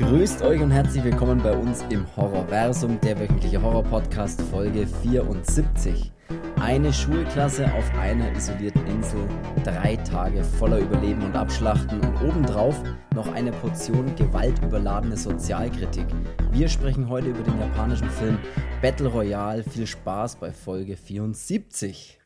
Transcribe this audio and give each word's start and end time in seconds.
Grüßt 0.00 0.40
euch 0.40 0.62
und 0.62 0.70
herzlich 0.70 1.04
willkommen 1.04 1.42
bei 1.42 1.54
uns 1.54 1.84
im 1.90 2.06
Horrorversum, 2.16 2.98
der 3.02 3.20
wöchentliche 3.20 3.60
Horror-Podcast 3.60 4.40
Folge 4.40 4.86
74. 4.86 6.10
Eine 6.58 6.90
Schulklasse 6.90 7.70
auf 7.74 7.94
einer 7.98 8.34
isolierten 8.34 8.84
Insel, 8.86 9.20
drei 9.62 9.96
Tage 9.96 10.42
voller 10.42 10.78
Überleben 10.78 11.22
und 11.22 11.36
Abschlachten 11.36 12.00
und 12.00 12.22
obendrauf 12.22 12.82
noch 13.14 13.30
eine 13.34 13.52
Portion 13.52 14.16
gewaltüberladene 14.16 15.18
Sozialkritik. 15.18 16.06
Wir 16.50 16.68
sprechen 16.70 17.10
heute 17.10 17.28
über 17.28 17.42
den 17.42 17.60
japanischen 17.60 18.08
Film 18.08 18.38
Battle 18.80 19.08
Royale. 19.08 19.62
Viel 19.62 19.86
Spaß 19.86 20.36
bei 20.36 20.50
Folge 20.50 20.96
74. 20.96 22.18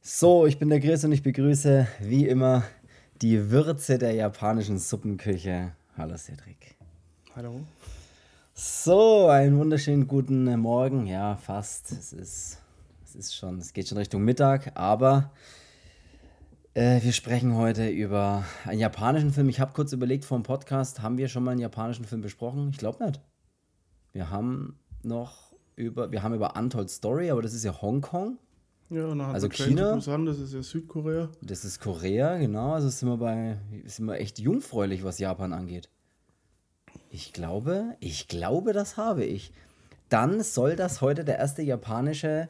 So, 0.00 0.46
ich 0.46 0.58
bin 0.58 0.68
der 0.68 0.80
Chris 0.80 1.04
und 1.04 1.12
ich 1.12 1.22
begrüße 1.22 1.86
wie 2.00 2.26
immer 2.26 2.64
die 3.22 3.52
Würze 3.52 3.98
der 3.98 4.14
japanischen 4.14 4.78
Suppenküche. 4.78 5.74
Hallo 5.98 6.16
Cedric. 6.16 6.74
Hallo. 7.36 7.60
So, 8.54 9.28
einen 9.28 9.58
wunderschönen 9.58 10.08
guten 10.08 10.58
Morgen. 10.58 11.06
Ja, 11.06 11.36
fast. 11.36 11.92
Es 11.92 12.14
ist, 12.14 12.58
es 13.04 13.14
ist 13.14 13.36
schon, 13.36 13.58
es 13.58 13.74
geht 13.74 13.88
schon 13.88 13.98
Richtung 13.98 14.24
Mittag, 14.24 14.72
aber 14.74 15.32
äh, 16.72 17.02
wir 17.02 17.12
sprechen 17.12 17.54
heute 17.56 17.90
über 17.90 18.46
einen 18.64 18.80
japanischen 18.80 19.32
Film. 19.32 19.50
Ich 19.50 19.60
habe 19.60 19.74
kurz 19.74 19.92
überlegt 19.92 20.24
vor 20.24 20.38
dem 20.38 20.44
Podcast, 20.44 21.02
haben 21.02 21.18
wir 21.18 21.28
schon 21.28 21.44
mal 21.44 21.50
einen 21.50 21.60
japanischen 21.60 22.06
Film 22.06 22.22
besprochen? 22.22 22.70
Ich 22.70 22.78
glaube 22.78 23.04
nicht. 23.04 23.20
Wir 24.12 24.30
haben 24.30 24.78
noch 25.02 25.52
über, 25.76 26.10
wir 26.10 26.22
haben 26.22 26.34
über 26.34 26.56
Untold 26.56 26.88
Story, 26.88 27.30
aber 27.30 27.42
das 27.42 27.52
ist 27.52 27.64
ja 27.64 27.82
Hongkong. 27.82 28.38
Ja, 28.92 29.06
und 29.06 29.18
dann 29.18 29.30
Also 29.34 29.46
hat 29.48 29.54
China? 29.54 29.94
Busan, 29.94 30.26
das 30.26 30.38
ist 30.38 30.52
ja 30.52 30.62
Südkorea. 30.62 31.30
Das 31.40 31.64
ist 31.64 31.80
Korea, 31.80 32.36
genau. 32.38 32.72
Also 32.72 32.88
sind 32.88 33.08
wir 33.08 33.16
bei, 33.16 33.58
sind 33.86 34.06
wir 34.06 34.14
echt 34.20 34.38
jungfräulich, 34.38 35.02
was 35.04 35.18
Japan 35.18 35.52
angeht. 35.52 35.88
Ich 37.10 37.32
glaube, 37.32 37.96
ich 38.00 38.28
glaube, 38.28 38.72
das 38.72 38.96
habe 38.96 39.24
ich. 39.24 39.52
Dann 40.08 40.42
soll 40.42 40.76
das 40.76 41.00
heute 41.00 41.24
der 41.24 41.38
erste 41.38 41.62
japanische 41.62 42.48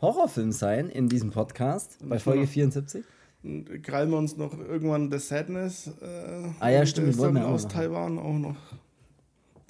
Horrorfilm 0.00 0.52
sein 0.52 0.88
in 0.90 1.08
diesem 1.08 1.30
Podcast 1.30 1.98
bei 2.06 2.18
Folge 2.18 2.42
noch- 2.42 2.48
74. 2.48 3.04
Und 3.42 3.82
krallen 3.82 4.10
wir 4.10 4.18
uns 4.18 4.36
noch 4.36 4.52
irgendwann 4.58 5.10
The 5.10 5.18
Sadness. 5.18 5.86
Äh, 6.02 6.48
Ah 6.60 6.68
ja, 6.68 6.84
stimmt, 6.84 7.18
dann 7.18 7.34
wir 7.34 7.46
aus. 7.48 7.66
Taiwan 7.68 8.18
auch 8.18 8.34
noch. 8.38 8.56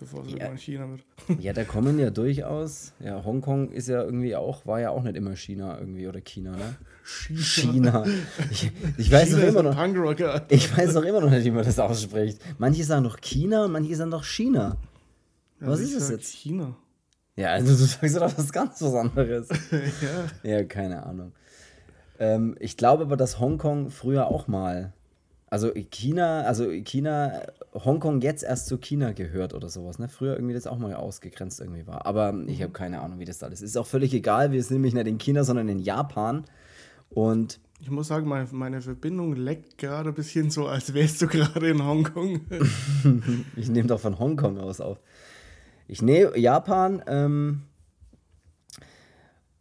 Bevor 0.00 0.22
es 0.22 0.28
Ja. 0.28 0.32
irgendwann 0.38 0.58
China 0.58 0.88
wird. 0.88 1.04
Ja, 1.42 1.52
da 1.52 1.64
kommen 1.64 1.98
ja 1.98 2.10
durchaus. 2.10 2.92
Ja, 3.00 3.22
Hongkong 3.24 3.70
ist 3.70 3.88
ja 3.88 4.02
irgendwie 4.02 4.34
auch, 4.34 4.66
war 4.66 4.80
ja 4.80 4.90
auch 4.90 5.02
nicht 5.02 5.16
immer 5.16 5.36
China 5.36 5.78
irgendwie 5.78 6.08
oder 6.08 6.20
China, 6.20 6.52
ne? 6.56 6.76
China. 7.04 8.04
Ich, 8.50 8.70
ich 8.96 9.10
weiß 9.10 9.28
China 9.30 9.40
noch 9.40 9.50
immer 9.50 9.62
noch. 9.62 10.42
Ich 10.48 10.76
weiß 10.76 10.94
noch 10.94 11.02
immer 11.02 11.20
noch 11.20 11.30
nicht, 11.30 11.44
wie 11.44 11.50
man 11.50 11.64
das 11.64 11.78
ausspricht. 11.78 12.40
Manche 12.58 12.84
sagen 12.84 13.04
doch 13.04 13.20
China 13.20 13.64
und 13.66 13.72
manche 13.72 13.94
sagen 13.96 14.10
doch 14.10 14.24
China. 14.24 14.76
Was 15.60 15.80
Also 15.80 15.96
ist 15.96 16.06
sag 16.06 16.16
jetzt? 16.16 16.32
China. 16.34 16.76
Ja, 17.36 17.50
also 17.52 17.68
du 17.72 17.84
sagst 17.84 18.16
doch 18.16 18.38
was 18.38 18.52
ganz 18.52 18.80
was 18.82 18.94
anderes. 18.94 19.48
ja. 20.42 20.50
Ja, 20.50 20.64
keine 20.64 21.04
Ahnung. 21.04 21.32
Ähm, 22.18 22.56
ich 22.60 22.76
glaube 22.76 23.04
aber, 23.04 23.16
dass 23.16 23.38
Hongkong 23.40 23.90
früher 23.90 24.26
auch 24.28 24.46
mal, 24.48 24.92
also 25.50 25.72
China, 25.90 26.42
also 26.42 26.70
China, 26.70 27.42
Hongkong 27.74 28.20
jetzt 28.20 28.44
erst 28.44 28.68
zu 28.68 28.78
China 28.78 29.12
gehört 29.12 29.52
oder 29.52 29.68
sowas, 29.68 29.98
ne? 29.98 30.08
Früher 30.08 30.34
irgendwie 30.34 30.54
das 30.54 30.68
auch 30.68 30.78
mal 30.78 30.94
ausgegrenzt 30.94 31.60
irgendwie 31.60 31.88
war. 31.88 32.06
Aber 32.06 32.32
ich 32.46 32.62
habe 32.62 32.72
keine 32.72 33.00
Ahnung, 33.00 33.18
wie 33.18 33.24
das 33.24 33.42
alles 33.42 33.60
ist. 33.60 33.70
Ist 33.70 33.76
auch 33.76 33.86
völlig 33.86 34.14
egal, 34.14 34.52
wir 34.52 34.62
sind 34.62 34.76
nämlich 34.76 34.94
nicht 34.94 35.08
in 35.08 35.18
China, 35.18 35.42
sondern 35.42 35.68
in 35.68 35.80
Japan. 35.80 36.44
Und 37.10 37.58
Ich 37.80 37.90
muss 37.90 38.06
sagen, 38.06 38.28
meine, 38.28 38.46
meine 38.52 38.80
Verbindung 38.80 39.34
leckt 39.34 39.76
gerade 39.76 40.10
ein 40.10 40.14
bisschen 40.14 40.50
so, 40.50 40.66
als 40.66 40.94
wärst 40.94 41.20
du 41.22 41.26
gerade 41.26 41.68
in 41.68 41.84
Hongkong. 41.84 42.42
ich 43.56 43.68
nehme 43.68 43.88
doch 43.88 44.00
von 44.00 44.20
Hongkong 44.20 44.58
aus 44.58 44.80
auf. 44.80 44.98
Ich 45.89 46.00
nehme 46.00 46.39
Japan, 46.39 47.02
ähm, 47.08 47.62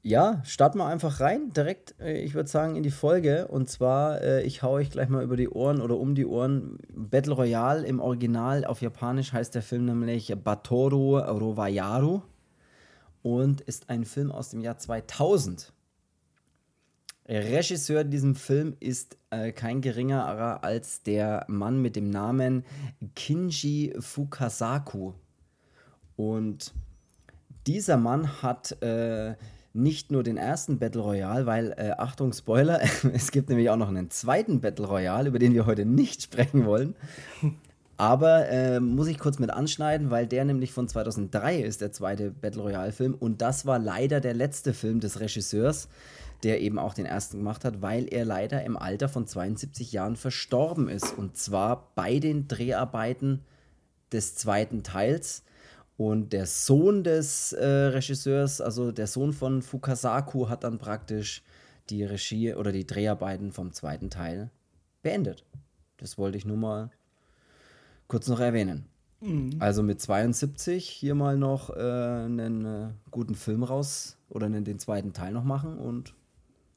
ja, 0.01 0.41
starten 0.45 0.77
wir 0.77 0.85
einfach 0.85 1.19
rein, 1.19 1.51
direkt, 1.51 1.95
äh, 1.99 2.21
ich 2.21 2.33
würde 2.33 2.49
sagen, 2.49 2.75
in 2.75 2.83
die 2.83 2.91
Folge. 2.91 3.47
Und 3.47 3.69
zwar, 3.69 4.21
äh, 4.21 4.43
ich 4.43 4.63
hau 4.63 4.71
euch 4.71 4.89
gleich 4.89 5.09
mal 5.09 5.23
über 5.23 5.35
die 5.35 5.49
Ohren 5.49 5.81
oder 5.81 5.97
um 5.97 6.15
die 6.15 6.25
Ohren. 6.25 6.77
Battle 6.93 7.33
Royale 7.33 7.85
im 7.85 7.99
Original 7.99 8.63
auf 8.65 8.81
Japanisch 8.81 9.33
heißt 9.33 9.55
der 9.55 9.61
Film 9.61 9.85
nämlich 9.85 10.33
Batoru 10.41 11.17
Rowayaru 11.17 12.21
und 13.23 13.61
ist 13.61 13.89
ein 13.89 14.05
Film 14.05 14.31
aus 14.31 14.49
dem 14.49 14.61
Jahr 14.61 14.77
2000. 14.77 15.73
Regisseur 17.27 18.03
diesem 18.03 18.35
Film 18.35 18.75
ist 18.79 19.17
äh, 19.29 19.51
kein 19.51 19.81
geringerer 19.81 20.63
als 20.63 21.03
der 21.03 21.45
Mann 21.47 21.79
mit 21.79 21.95
dem 21.95 22.09
Namen 22.09 22.63
Kinji 23.15 23.93
Fukasaku. 23.99 25.13
Und 26.15 26.73
dieser 27.67 27.97
Mann 27.97 28.41
hat 28.41 28.81
äh, 28.81 29.35
nicht 29.81 30.11
nur 30.11 30.23
den 30.23 30.37
ersten 30.37 30.79
Battle 30.79 31.01
Royale, 31.01 31.45
weil, 31.45 31.73
äh, 31.77 31.91
Achtung, 31.97 32.33
Spoiler, 32.33 32.81
es 33.13 33.31
gibt 33.31 33.49
nämlich 33.49 33.69
auch 33.69 33.77
noch 33.77 33.89
einen 33.89 34.09
zweiten 34.09 34.61
Battle 34.61 34.85
Royale, 34.85 35.29
über 35.29 35.39
den 35.39 35.53
wir 35.53 35.65
heute 35.65 35.85
nicht 35.85 36.21
sprechen 36.21 36.65
wollen. 36.65 36.95
Aber 37.97 38.47
äh, 38.47 38.79
muss 38.79 39.07
ich 39.07 39.19
kurz 39.19 39.39
mit 39.39 39.49
anschneiden, 39.49 40.09
weil 40.09 40.25
der 40.25 40.45
nämlich 40.45 40.71
von 40.71 40.87
2003 40.87 41.59
ist, 41.59 41.81
der 41.81 41.91
zweite 41.91 42.31
Battle 42.31 42.61
Royale-Film. 42.61 43.13
Und 43.13 43.41
das 43.41 43.65
war 43.65 43.77
leider 43.77 44.21
der 44.21 44.33
letzte 44.33 44.73
Film 44.73 45.01
des 45.01 45.19
Regisseurs, 45.19 45.89
der 46.43 46.61
eben 46.61 46.79
auch 46.79 46.93
den 46.93 47.05
ersten 47.05 47.39
gemacht 47.39 47.65
hat, 47.65 47.81
weil 47.81 48.07
er 48.07 48.23
leider 48.23 48.63
im 48.63 48.77
Alter 48.77 49.09
von 49.09 49.27
72 49.27 49.91
Jahren 49.91 50.15
verstorben 50.15 50.87
ist. 50.87 51.17
Und 51.17 51.35
zwar 51.35 51.91
bei 51.95 52.19
den 52.19 52.47
Dreharbeiten 52.47 53.41
des 54.13 54.35
zweiten 54.35 54.81
Teils. 54.83 55.43
Und 55.99 56.31
der 56.31 56.45
Sohn 56.45 57.03
des 57.03 57.51
äh, 57.51 57.67
Regisseurs, 57.67 58.61
also 58.61 58.93
der 58.93 59.05
Sohn 59.05 59.33
von 59.33 59.61
Fukasaku, 59.61 60.47
hat 60.47 60.63
dann 60.63 60.77
praktisch 60.77 61.43
die 61.89 62.05
Regie 62.05 62.53
oder 62.53 62.71
die 62.71 62.87
Dreharbeiten 62.87 63.51
vom 63.51 63.73
zweiten 63.73 64.09
Teil 64.09 64.49
beendet. 65.01 65.43
Das 65.97 66.17
wollte 66.17 66.37
ich 66.37 66.45
nur 66.45 66.55
mal 66.55 66.89
kurz 68.07 68.29
noch 68.29 68.39
erwähnen. 68.39 68.85
Also 69.59 69.83
mit 69.83 69.99
72 69.99 70.87
hier 70.87 71.15
mal 71.15 71.35
noch 71.35 71.69
äh, 71.75 71.81
einen 71.81 72.63
äh, 72.63 72.87
guten 73.11 73.35
Film 73.35 73.63
raus 73.63 74.15
oder 74.29 74.45
einen, 74.45 74.63
den 74.63 74.79
zweiten 74.79 75.11
Teil 75.11 75.33
noch 75.33 75.43
machen 75.43 75.77
und 75.77 76.13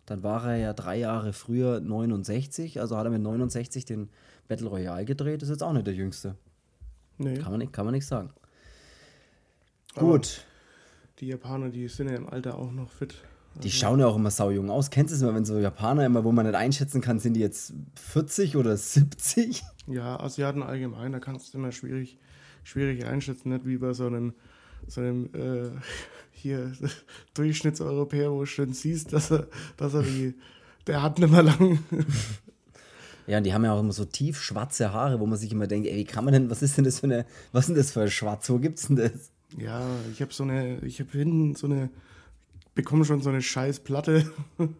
dann 0.04 0.24
war 0.24 0.50
er 0.50 0.56
ja 0.56 0.72
drei 0.72 0.98
Jahre 0.98 1.32
früher 1.32 1.78
69, 1.78 2.80
also 2.80 2.96
hat 2.96 3.04
er 3.04 3.10
mit 3.10 3.22
69 3.22 3.84
den 3.84 4.08
Battle 4.48 4.66
Royale 4.66 5.04
gedreht, 5.04 5.44
ist 5.44 5.50
jetzt 5.50 5.62
auch 5.62 5.72
nicht 5.72 5.86
der 5.86 5.94
jüngste. 5.94 6.34
nee. 7.18 7.34
Kann 7.34 7.52
man 7.52 7.60
nicht, 7.60 7.72
kann 7.72 7.84
man 7.84 7.94
nicht 7.94 8.06
sagen. 8.06 8.30
Aber 9.94 10.12
Gut, 10.12 10.44
Die 11.20 11.26
Japaner, 11.28 11.68
die 11.68 11.88
sind 11.88 12.08
ja 12.08 12.16
im 12.16 12.28
Alter 12.28 12.58
auch 12.58 12.72
noch 12.72 12.90
fit. 12.90 13.14
die 13.62 13.70
schauen 13.70 14.00
ja 14.00 14.06
auch 14.06 14.16
immer 14.16 14.30
saujung 14.30 14.70
aus. 14.70 14.90
Kennst 14.90 15.12
du 15.12 15.16
es 15.16 15.22
immer, 15.22 15.34
wenn 15.34 15.44
so 15.44 15.58
Japaner 15.58 16.06
immer, 16.06 16.24
wo 16.24 16.32
man 16.32 16.46
nicht 16.46 16.54
einschätzen 16.54 17.00
kann, 17.00 17.18
sind 17.20 17.34
die 17.34 17.40
jetzt 17.40 17.74
40 17.96 18.56
oder 18.56 18.76
70? 18.76 19.62
Ja, 19.86 20.18
Asiaten 20.18 20.62
allgemein, 20.62 21.12
da 21.12 21.20
kannst 21.20 21.52
du 21.52 21.58
immer 21.58 21.72
schwierig, 21.72 22.18
schwierig 22.64 23.04
einschätzen, 23.04 23.50
nicht 23.50 23.66
wie 23.66 23.76
bei 23.76 23.92
so 23.92 24.06
einem, 24.06 24.32
so 24.88 25.00
einem 25.00 25.26
äh, 25.34 25.70
hier 26.32 26.72
Durchschnittseuropäer, 27.34 28.30
wo 28.32 28.40
du 28.40 28.46
schon 28.46 28.72
siehst, 28.72 29.12
dass 29.12 29.30
er, 29.30 29.46
dass 29.76 29.94
er 29.94 30.02
die, 30.02 30.34
der 30.86 31.02
hat 31.02 31.18
nicht 31.18 31.30
mehr 31.30 31.42
lang. 31.42 31.78
Ja, 33.28 33.38
und 33.38 33.44
die 33.44 33.54
haben 33.54 33.64
ja 33.64 33.72
auch 33.72 33.78
immer 33.78 33.92
so 33.92 34.04
tief 34.04 34.40
schwarze 34.42 34.92
Haare, 34.92 35.20
wo 35.20 35.26
man 35.26 35.38
sich 35.38 35.52
immer 35.52 35.68
denkt, 35.68 35.86
ey, 35.86 35.96
wie 35.96 36.04
kann 36.04 36.24
man 36.24 36.32
denn, 36.34 36.50
was 36.50 36.60
ist 36.60 36.76
denn 36.76 36.84
das 36.84 36.98
für 36.98 37.06
eine, 37.06 37.24
was 37.52 37.62
ist 37.64 37.68
denn 37.68 37.76
das 37.76 37.92
für 37.92 38.02
ein 38.02 38.10
Schwarz, 38.10 38.50
wo 38.50 38.58
gibt's 38.58 38.88
denn 38.88 38.96
das? 38.96 39.30
Ja, 39.58 39.82
ich 40.12 40.20
habe 40.22 40.32
so 40.32 40.42
eine, 40.44 40.78
ich 40.80 41.00
habe 41.00 41.10
hinten 41.12 41.54
so 41.54 41.66
eine, 41.66 41.90
bekomme 42.74 43.04
schon 43.04 43.20
so 43.22 43.30
eine 43.30 43.42
scheiß 43.42 43.80
Platte. 43.80 44.30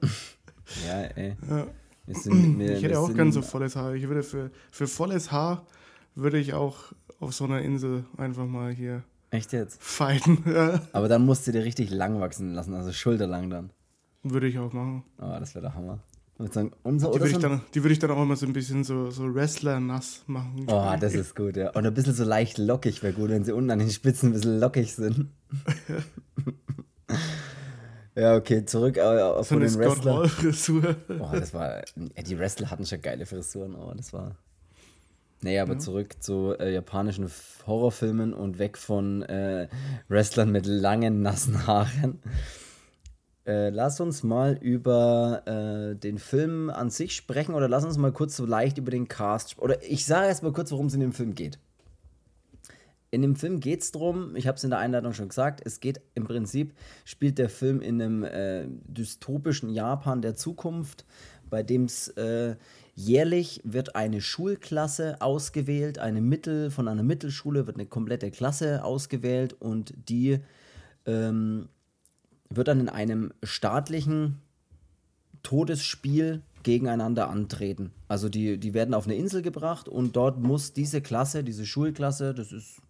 Ja, 0.87 1.01
ey. 1.03 1.37
Ja. 1.51 1.67
Sind, 2.15 2.59
wir, 2.59 2.77
Ich 2.77 2.83
hätte 2.85 2.99
auch 2.99 3.13
gern 3.13 3.33
so 3.33 3.43
volles 3.43 3.75
Haar. 3.77 3.95
Ich 3.95 4.07
würde 4.09 4.23
für, 4.23 4.51
für 4.71 4.87
volles 4.87 5.31
Haar 5.33 5.67
würde 6.15 6.39
ich 6.39 6.55
auch 6.55 6.93
auf 7.21 7.35
so 7.35 7.45
einer 7.45 7.61
Insel 7.63 8.05
einfach 8.17 8.47
mal 8.47 8.73
hier 8.73 9.03
Echt 9.31 9.53
jetzt? 9.53 9.83
fighten. 9.83 10.39
Aber 10.93 11.09
dann 11.09 11.27
musst 11.27 11.47
du 11.47 11.53
dir 11.53 11.65
richtig 11.65 11.91
lang 11.91 12.21
wachsen 12.21 12.55
lassen, 12.55 12.75
also 12.75 12.93
schulterlang 12.93 13.51
dann. 13.51 13.71
würde 14.23 14.47
ich 14.47 14.59
auch 14.59 14.73
machen. 14.73 15.03
Oh, 15.19 15.37
das 15.39 15.55
wäre 15.55 15.63
der 15.63 15.75
Hammer. 15.75 15.99
Ich 16.35 16.41
würde 16.41 16.55
sagen, 16.55 16.73
unser 16.83 17.11
Die 17.11 17.21
würde 17.21 17.29
ich, 17.29 17.35
so 17.35 17.41
dann, 17.41 17.61
die 17.75 17.85
würde 17.85 17.93
ich 17.93 17.99
dann 17.99 18.11
auch 18.11 18.23
immer 18.23 18.37
so 18.37 18.47
ein 18.47 18.53
bisschen 18.53 18.85
so, 18.85 19.11
so 19.11 19.35
Wrestler-nass 19.35 20.25
machen. 20.27 20.67
Oh, 20.67 20.95
das 20.99 21.15
ist 21.15 21.37
gut, 21.37 21.57
ja. 21.57 21.71
Und 21.71 21.87
ein 21.87 21.95
bisschen 21.95 22.15
so 22.15 22.25
leicht 22.25 22.59
lockig 22.59 23.03
wäre 23.03 23.13
gut, 23.13 23.31
wenn 23.31 23.45
sie 23.45 23.53
unten 23.53 23.71
an 23.71 23.79
den 23.79 23.91
Spitzen 23.91 24.31
ein 24.31 24.33
bisschen 24.33 24.59
lockig 24.59 24.95
sind. 24.95 25.29
ja, 28.15 28.37
okay, 28.37 28.65
zurück 28.65 28.97
äh, 28.97 29.03
so 29.03 29.43
von 29.45 29.57
eine 29.59 29.67
den 29.67 29.75
Scott 29.75 29.97
Wrestlern. 29.99 30.17
Hall-Frisur. 30.17 30.97
Oh, 31.21 31.29
das 31.33 31.55
war. 31.55 31.83
Die 31.97 32.39
Wrestler 32.39 32.71
hatten 32.71 32.87
schon 32.87 33.03
geile 33.03 33.27
Frisuren, 33.27 33.75
oh, 33.75 33.93
das 33.95 34.13
war. 34.13 34.37
Nee, 35.43 35.59
aber 35.59 35.79
zurück 35.79 36.15
zu 36.21 36.55
äh, 36.59 36.73
japanischen 36.73 37.29
Horrorfilmen 37.67 38.33
und 38.33 38.59
weg 38.59 38.79
von 38.79 39.23
äh, 39.23 39.69
Wrestlern 40.09 40.53
mit 40.53 40.67
langen, 40.67 41.21
nassen 41.21 41.67
Haaren. 41.67 42.21
Äh, 43.45 43.71
lass 43.71 44.01
uns 44.01 44.23
mal 44.23 44.57
über 44.61 45.43
äh, 45.47 45.97
den 45.97 46.19
Film 46.19 46.71
an 46.71 46.91
sich 46.91 47.17
sprechen 47.17 47.55
oder 47.55 47.69
lass 47.69 47.85
uns 47.85 47.99
mal 47.99 48.13
kurz 48.13 48.37
so 48.37 48.47
leicht 48.47 48.79
über 48.79 48.91
den 48.93 49.09
Cast. 49.09 49.51
sp- 49.59 49.63
Oder 49.63 49.83
ich 49.83 50.07
sage 50.07 50.29
erst 50.29 50.43
mal 50.45 50.53
kurz, 50.53 50.71
worum 50.71 50.87
es 50.87 50.95
in 50.95 51.01
dem 51.01 51.13
Film 51.13 51.35
geht. 51.35 51.59
in 53.11 53.21
dem 53.23 53.37
Film 53.37 53.61
geht 53.61 53.83
es 53.83 53.93
darum, 53.93 54.37
ich 54.37 54.47
habe 54.47 54.57
es 54.57 54.65
in 54.65 54.71
der 54.71 54.79
Einleitung 54.79 55.13
schon 55.13 55.29
gesagt, 55.29 55.61
es 55.65 55.81
geht 55.81 56.01
im 56.15 56.25
Prinzip, 56.25 56.73
spielt 57.05 57.37
der 57.39 57.51
Film 57.51 57.81
in 57.83 58.01
einem 58.01 58.25
äh, 58.25 58.67
dystopischen 58.87 59.69
Japan 59.69 60.23
der 60.23 60.35
Zukunft, 60.35 61.05
bei 61.51 61.63
dem 61.63 61.85
es 61.85 62.09
äh, 62.09 62.57
jährlich 62.95 63.61
wird 63.65 63.97
eine 63.97 64.23
Schulklasse 64.23 65.21
ausgewählt, 65.21 65.99
eine 65.99 66.23
Mittel, 66.23 66.71
von 66.71 66.89
einer 66.89 67.03
Mittelschule 67.03 67.67
wird 67.67 67.77
eine 67.77 67.87
komplette 67.87 68.31
Klasse 68.31 68.83
ausgewählt 68.83 69.53
und 69.61 69.93
die 70.09 70.39
ähm, 71.05 71.69
wird 72.57 72.69
dann 72.69 72.81
in 72.81 72.89
einem 72.89 73.33
staatlichen 73.43 74.41
Todesspiel 75.43 76.43
gegeneinander 76.63 77.29
antreten. 77.29 77.91
Also 78.09 78.29
die, 78.29 78.59
die 78.59 78.75
werden 78.75 78.95
auf 78.95 79.07
eine 79.07 79.17
Insel 79.17 79.43
gebracht 79.43 79.89
und 79.89 80.17
dort 80.17 80.41
muss 80.41 80.73
diese 80.73 81.01
Klasse, 81.01 81.43
diese 81.43 81.67
Schulklasse, 81.67 82.35
das 82.35 82.53
ist 82.53 82.81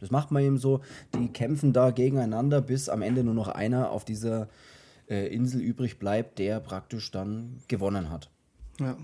das 0.00 0.10
macht 0.10 0.30
man 0.30 0.42
eben 0.42 0.58
so. 0.58 0.80
Die 1.14 1.28
kämpfen 1.28 1.72
da 1.72 1.90
gegeneinander, 1.90 2.60
bis 2.60 2.88
am 2.88 3.02
Ende 3.02 3.24
nur 3.24 3.34
noch 3.34 3.48
einer 3.48 3.90
auf 3.90 4.04
dieser 4.04 4.48
äh, 5.08 5.34
Insel 5.34 5.60
übrig 5.60 5.98
bleibt, 5.98 6.38
der 6.38 6.60
praktisch 6.60 7.10
dann 7.10 7.60
gewonnen 7.68 8.10
hat. 8.10 8.30
Ja. 8.78 8.96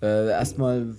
Äh, 0.00 0.30
erstmal 0.30 0.94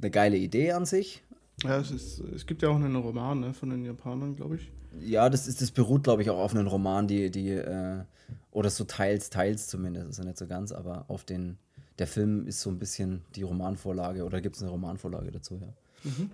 eine 0.00 0.10
geile 0.10 0.36
Idee 0.36 0.72
an 0.72 0.86
sich. 0.86 1.22
Ja, 1.62 1.78
es, 1.78 1.90
ist, 1.90 2.20
es 2.20 2.46
gibt 2.46 2.62
ja 2.62 2.70
auch 2.70 2.76
einen 2.76 2.96
Roman 2.96 3.40
ne, 3.40 3.52
von 3.52 3.70
den 3.70 3.84
Japanern, 3.84 4.34
glaube 4.34 4.56
ich. 4.56 4.70
Ja, 4.98 5.28
das, 5.30 5.46
ist, 5.46 5.62
das 5.62 5.70
beruht, 5.70 6.04
glaube 6.04 6.22
ich, 6.22 6.30
auch 6.30 6.38
auf 6.38 6.54
einem 6.54 6.66
Roman, 6.66 7.06
die, 7.06 7.30
die 7.30 7.50
äh, 7.50 8.02
oder 8.50 8.70
so 8.70 8.84
teils, 8.84 9.30
teils 9.30 9.68
zumindest, 9.68 10.10
ist 10.10 10.18
ja 10.18 10.24
nicht 10.24 10.38
so 10.38 10.46
ganz, 10.46 10.72
aber 10.72 11.04
auf 11.08 11.24
den, 11.24 11.58
der 11.98 12.06
Film 12.06 12.46
ist 12.46 12.60
so 12.60 12.70
ein 12.70 12.78
bisschen 12.78 13.22
die 13.36 13.42
Romanvorlage 13.42 14.24
oder 14.24 14.40
gibt 14.40 14.56
es 14.56 14.62
eine 14.62 14.70
Romanvorlage 14.70 15.30
dazu, 15.30 15.60
ja. 15.60 15.72
Mhm. 16.04 16.30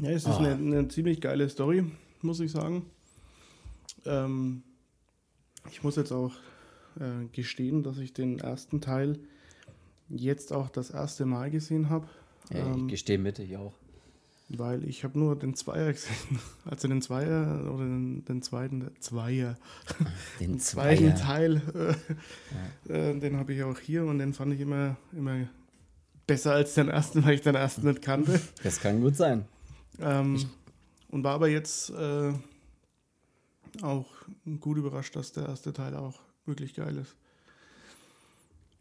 Ja, 0.00 0.10
es 0.10 0.24
ist 0.24 0.36
oh. 0.36 0.38
eine, 0.38 0.52
eine, 0.52 0.88
ziemlich 0.88 1.20
geile 1.20 1.48
Story, 1.48 1.84
muss 2.22 2.38
ich 2.38 2.52
sagen. 2.52 2.86
Ähm, 4.04 4.62
ich 5.70 5.82
muss 5.82 5.96
jetzt 5.96 6.12
auch 6.12 6.32
äh, 7.00 7.26
gestehen, 7.32 7.82
dass 7.82 7.98
ich 7.98 8.12
den 8.12 8.38
ersten 8.38 8.80
Teil 8.80 9.18
jetzt 10.08 10.52
auch 10.52 10.68
das 10.68 10.90
erste 10.90 11.26
Mal 11.26 11.50
gesehen 11.50 11.90
habe. 11.90 12.08
Ja, 12.52 12.60
ähm, 12.60 12.82
ich 12.82 12.92
gestehe 12.92 13.18
mit, 13.18 13.40
ich 13.40 13.56
auch. 13.56 13.74
Weil 14.50 14.84
ich 14.84 15.04
habe 15.04 15.18
nur 15.18 15.36
den 15.36 15.54
Zweier 15.54 15.92
gesehen. 15.92 16.38
Also 16.64 16.88
den 16.88 17.02
Zweier 17.02 17.70
oder 17.72 17.84
den, 17.84 18.24
den 18.24 18.42
zweiten 18.42 18.90
Zweier. 19.00 19.56
Den, 20.38 20.52
den 20.52 20.60
zweiten 20.60 21.14
Teil. 21.14 21.62
Äh, 21.74 22.92
ja. 22.92 23.10
äh, 23.10 23.18
den 23.18 23.36
habe 23.36 23.54
ich 23.54 23.62
auch 23.62 23.78
hier 23.78 24.04
und 24.04 24.18
den 24.18 24.32
fand 24.34 24.54
ich 24.54 24.60
immer, 24.60 24.96
immer 25.12 25.48
besser 26.26 26.52
als 26.52 26.74
den 26.74 26.88
ersten, 26.88 27.24
weil 27.24 27.34
ich 27.34 27.42
den 27.42 27.54
ersten 27.54 27.86
nicht 27.86 28.02
kannte. 28.02 28.40
Das 28.62 28.80
kann 28.80 29.00
gut 29.00 29.16
sein. 29.16 29.46
Ähm, 30.00 30.38
und 31.08 31.24
war 31.24 31.34
aber 31.34 31.48
jetzt 31.48 31.90
äh, 31.90 32.32
auch 33.82 34.06
gut 34.60 34.78
überrascht, 34.78 35.16
dass 35.16 35.32
der 35.32 35.46
erste 35.46 35.72
Teil 35.72 35.96
auch 35.96 36.20
wirklich 36.46 36.74
geil 36.74 36.96
ist. 36.98 37.16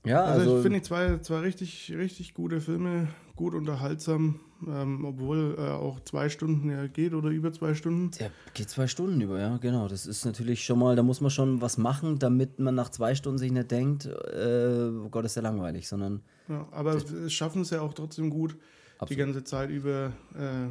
Ja, 0.08 0.24
also, 0.24 0.42
also 0.42 0.58
ich 0.58 0.64
finde 0.64 0.82
zwei, 0.82 1.18
zwei 1.20 1.40
richtig, 1.40 1.94
richtig 1.96 2.34
gute 2.34 2.62
Filme, 2.62 3.10
gut 3.36 3.54
unterhaltsam, 3.54 4.40
ähm, 4.68 5.06
obwohl 5.06 5.56
äh, 5.58 5.62
auch 5.62 6.00
zwei 6.02 6.30
Stunden 6.30 6.70
ja 6.70 6.88
geht 6.88 7.14
oder 7.14 7.30
über 7.30 7.52
zwei 7.52 7.74
Stunden. 7.74 8.12
Der 8.20 8.32
geht 8.54 8.70
zwei 8.70 8.88
Stunden 8.88 9.20
über, 9.22 9.40
ja, 9.40 9.58
genau. 9.58 9.88
Das 9.88 10.06
ist 10.06 10.26
natürlich 10.26 10.64
schon 10.64 10.80
mal, 10.80 10.96
da 10.96 11.04
muss 11.04 11.22
man 11.22 11.30
schon 11.30 11.62
was 11.62 11.78
machen, 11.78 12.20
damit 12.20 12.60
man 12.60 12.76
nach 12.76 12.90
zwei 12.90 13.16
Stunden 13.16 13.38
sich 13.38 13.52
nicht 13.52 13.70
denkt, 13.70 14.06
äh, 14.06 14.90
oh 15.04 15.10
Gott, 15.10 15.26
ist 15.26 15.36
ja 15.36 15.42
langweilig, 15.42 15.88
sondern. 15.88 16.22
Ja, 16.48 16.68
aber 16.72 16.96
es 16.96 17.34
schaffen 17.34 17.62
es 17.62 17.72
ja 17.72 17.82
auch 17.82 17.94
trotzdem 17.94 18.30
gut, 18.30 18.58
absolut. 18.98 19.12
die 19.12 19.16
ganze 19.16 19.44
Zeit 19.44 19.70
über 19.70 20.14
äh, 20.36 20.70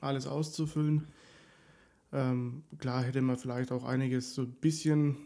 alles 0.00 0.26
auszufüllen. 0.26 1.08
Ähm, 2.12 2.62
klar 2.78 3.02
hätte 3.02 3.20
man 3.20 3.36
vielleicht 3.36 3.72
auch 3.72 3.84
einiges 3.84 4.34
so 4.34 4.42
ein 4.42 4.52
bisschen 4.52 5.16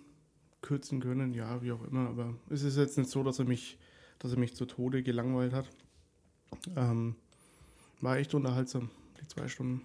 kürzen 0.62 1.00
können, 1.00 1.34
ja, 1.34 1.62
wie 1.62 1.72
auch 1.72 1.82
immer, 1.84 2.08
aber 2.08 2.34
es 2.48 2.62
ist 2.62 2.76
jetzt 2.76 2.98
nicht 2.98 3.10
so, 3.10 3.22
dass 3.22 3.38
er 3.38 3.44
mich, 3.44 3.78
dass 4.18 4.32
er 4.32 4.38
mich 4.38 4.54
zu 4.54 4.66
Tode 4.66 5.02
gelangweilt 5.02 5.52
hat. 5.52 5.68
Ähm, 6.76 7.16
war 8.00 8.16
echt 8.16 8.34
unterhaltsam, 8.34 8.90
die 9.20 9.28
zwei 9.28 9.48
Stunden. 9.48 9.82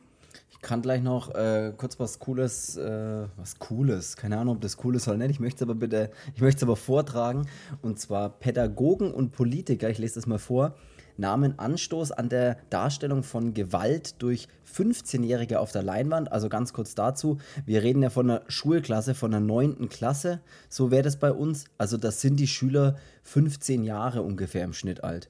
Ich 0.50 0.60
kann 0.62 0.82
gleich 0.82 1.02
noch 1.02 1.34
äh, 1.36 1.74
kurz 1.78 2.00
was 2.00 2.20
Cooles, 2.20 2.76
äh, 2.78 3.28
was 3.38 3.60
Cooles, 3.60 4.18
keine 4.18 4.38
Ahnung, 4.38 4.56
ob 4.56 4.62
das 4.62 4.84
cool 4.84 4.96
ist 4.96 5.08
oder 5.08 5.18
nicht. 5.18 5.32
Ich 5.32 5.40
möchte 5.40 5.58
es 5.58 5.62
aber 5.62 5.76
bitte, 5.76 6.12
ich 6.34 6.42
möchte 6.42 6.60
es 6.60 6.64
aber 6.64 6.76
vortragen. 6.76 7.48
Und 7.82 8.00
zwar 8.00 8.30
Pädagogen 8.30 9.14
und 9.14 9.32
Politiker, 9.32 9.90
ich 9.90 9.98
lese 9.98 10.16
das 10.16 10.28
mal 10.28 10.40
vor, 10.40 10.76
nahmen 11.18 11.58
Anstoß 11.60 12.12
an 12.12 12.30
der 12.30 12.58
Darstellung 12.70 13.24
von 13.24 13.54
Gewalt 13.54 14.22
durch 14.22 14.48
15-Jährige 14.74 15.60
auf 15.60 15.72
der 15.72 15.84
Leinwand. 15.84 16.32
Also 16.32 16.50
ganz 16.50 16.74
kurz 16.74 16.96
dazu, 16.96 17.38
wir 17.66 17.84
reden 17.84 18.02
ja 18.04 18.10
von 18.10 18.30
einer 18.30 18.44
Schulklasse, 18.48 19.16
von 19.16 19.34
einer 19.34 19.46
9. 19.46 19.90
Klasse, 19.90 20.42
so 20.70 20.92
wäre 20.92 21.04
das 21.04 21.18
bei 21.18 21.32
uns. 21.32 21.66
Also 21.78 21.98
das 21.98 22.22
sind 22.22 22.40
die 22.40 22.48
Schüler 22.48 22.96
15 23.24 23.84
Jahre 23.84 24.22
ungefähr 24.22 24.64
im 24.64 24.74
Schnitt 24.74 25.04
alt. 25.04 25.30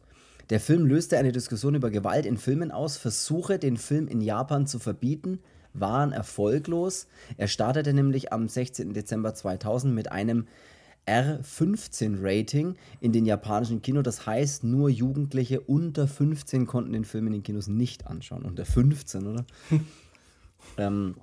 Der 0.49 0.59
Film 0.59 0.85
löste 0.85 1.17
eine 1.17 1.31
Diskussion 1.31 1.73
über 1.73 1.89
Gewalt 1.89 2.25
in 2.25 2.37
Filmen 2.37 2.71
aus, 2.71 2.97
Versuche, 2.97 3.57
den 3.57 3.77
Film 3.77 4.07
in 4.07 4.21
Japan 4.21 4.67
zu 4.67 4.77
verbieten, 4.77 5.39
waren 5.73 6.11
erfolglos. 6.11 7.07
Er 7.37 7.47
startete 7.47 7.93
nämlich 7.93 8.31
am 8.31 8.47
16. 8.47 8.93
Dezember 8.93 9.33
2000 9.33 9.93
mit 9.93 10.11
einem 10.11 10.47
R15-Rating 11.07 12.75
in 12.99 13.11
den 13.11 13.25
japanischen 13.25 13.81
Kinos. 13.81 14.03
Das 14.03 14.25
heißt, 14.25 14.63
nur 14.63 14.89
Jugendliche 14.89 15.61
unter 15.61 16.07
15 16.07 16.65
konnten 16.65 16.93
den 16.93 17.05
Film 17.05 17.27
in 17.27 17.33
den 17.33 17.43
Kinos 17.43 17.67
nicht 17.67 18.07
anschauen. 18.07 18.43
Unter 18.43 18.65
15, 18.65 19.27
oder? 19.27 19.45
ähm, 20.77 21.15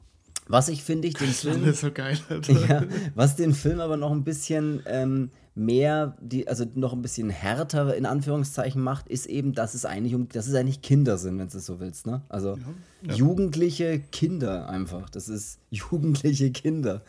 was 0.49 0.69
ich 0.69 0.83
finde 0.83 1.09
ich 1.09 1.15
den 1.15 1.29
Film. 1.29 1.73
So 1.73 1.91
geil, 1.93 2.19
ja, 2.69 2.85
was 3.15 3.37
den 3.37 3.55
Film 3.55 3.81
aber 3.81 3.97
noch 3.97 4.11
ein 4.11 4.25
bisschen 4.25 4.83
ähm, 4.87 5.31
mehr, 5.55 6.17
die, 6.21 6.49
also 6.49 6.65
noch 6.75 6.93
ein 6.93 7.03
bisschen 7.03 7.31
härter 7.31 7.95
in 7.95 8.07
Anführungszeichen 8.07 8.83
macht, 8.83 9.09
ist 9.09 9.27
eben, 9.27 9.53
dass 9.53 9.75
es 9.75 9.85
eigentlich 9.85 10.15
um, 10.15 10.29
dass 10.29 10.49
es 10.49 10.55
eigentlich 10.55 10.83
Kinder 10.83 11.19
sind, 11.19 11.39
wenn 11.39 11.49
du 11.49 11.59
es 11.59 11.67
so 11.67 11.79
willst. 11.81 12.07
Ne? 12.07 12.23
Also 12.29 12.57
ja, 12.57 12.63
ja. 13.09 13.15
jugendliche 13.15 14.01
Kinder 14.01 14.69
einfach. 14.69 15.11
Das 15.11 15.29
ist 15.29 15.59
jugendliche 15.71 16.51
Kinder. 16.51 17.03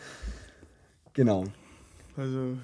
Genau. 1.14 1.46
Also. 2.16 2.58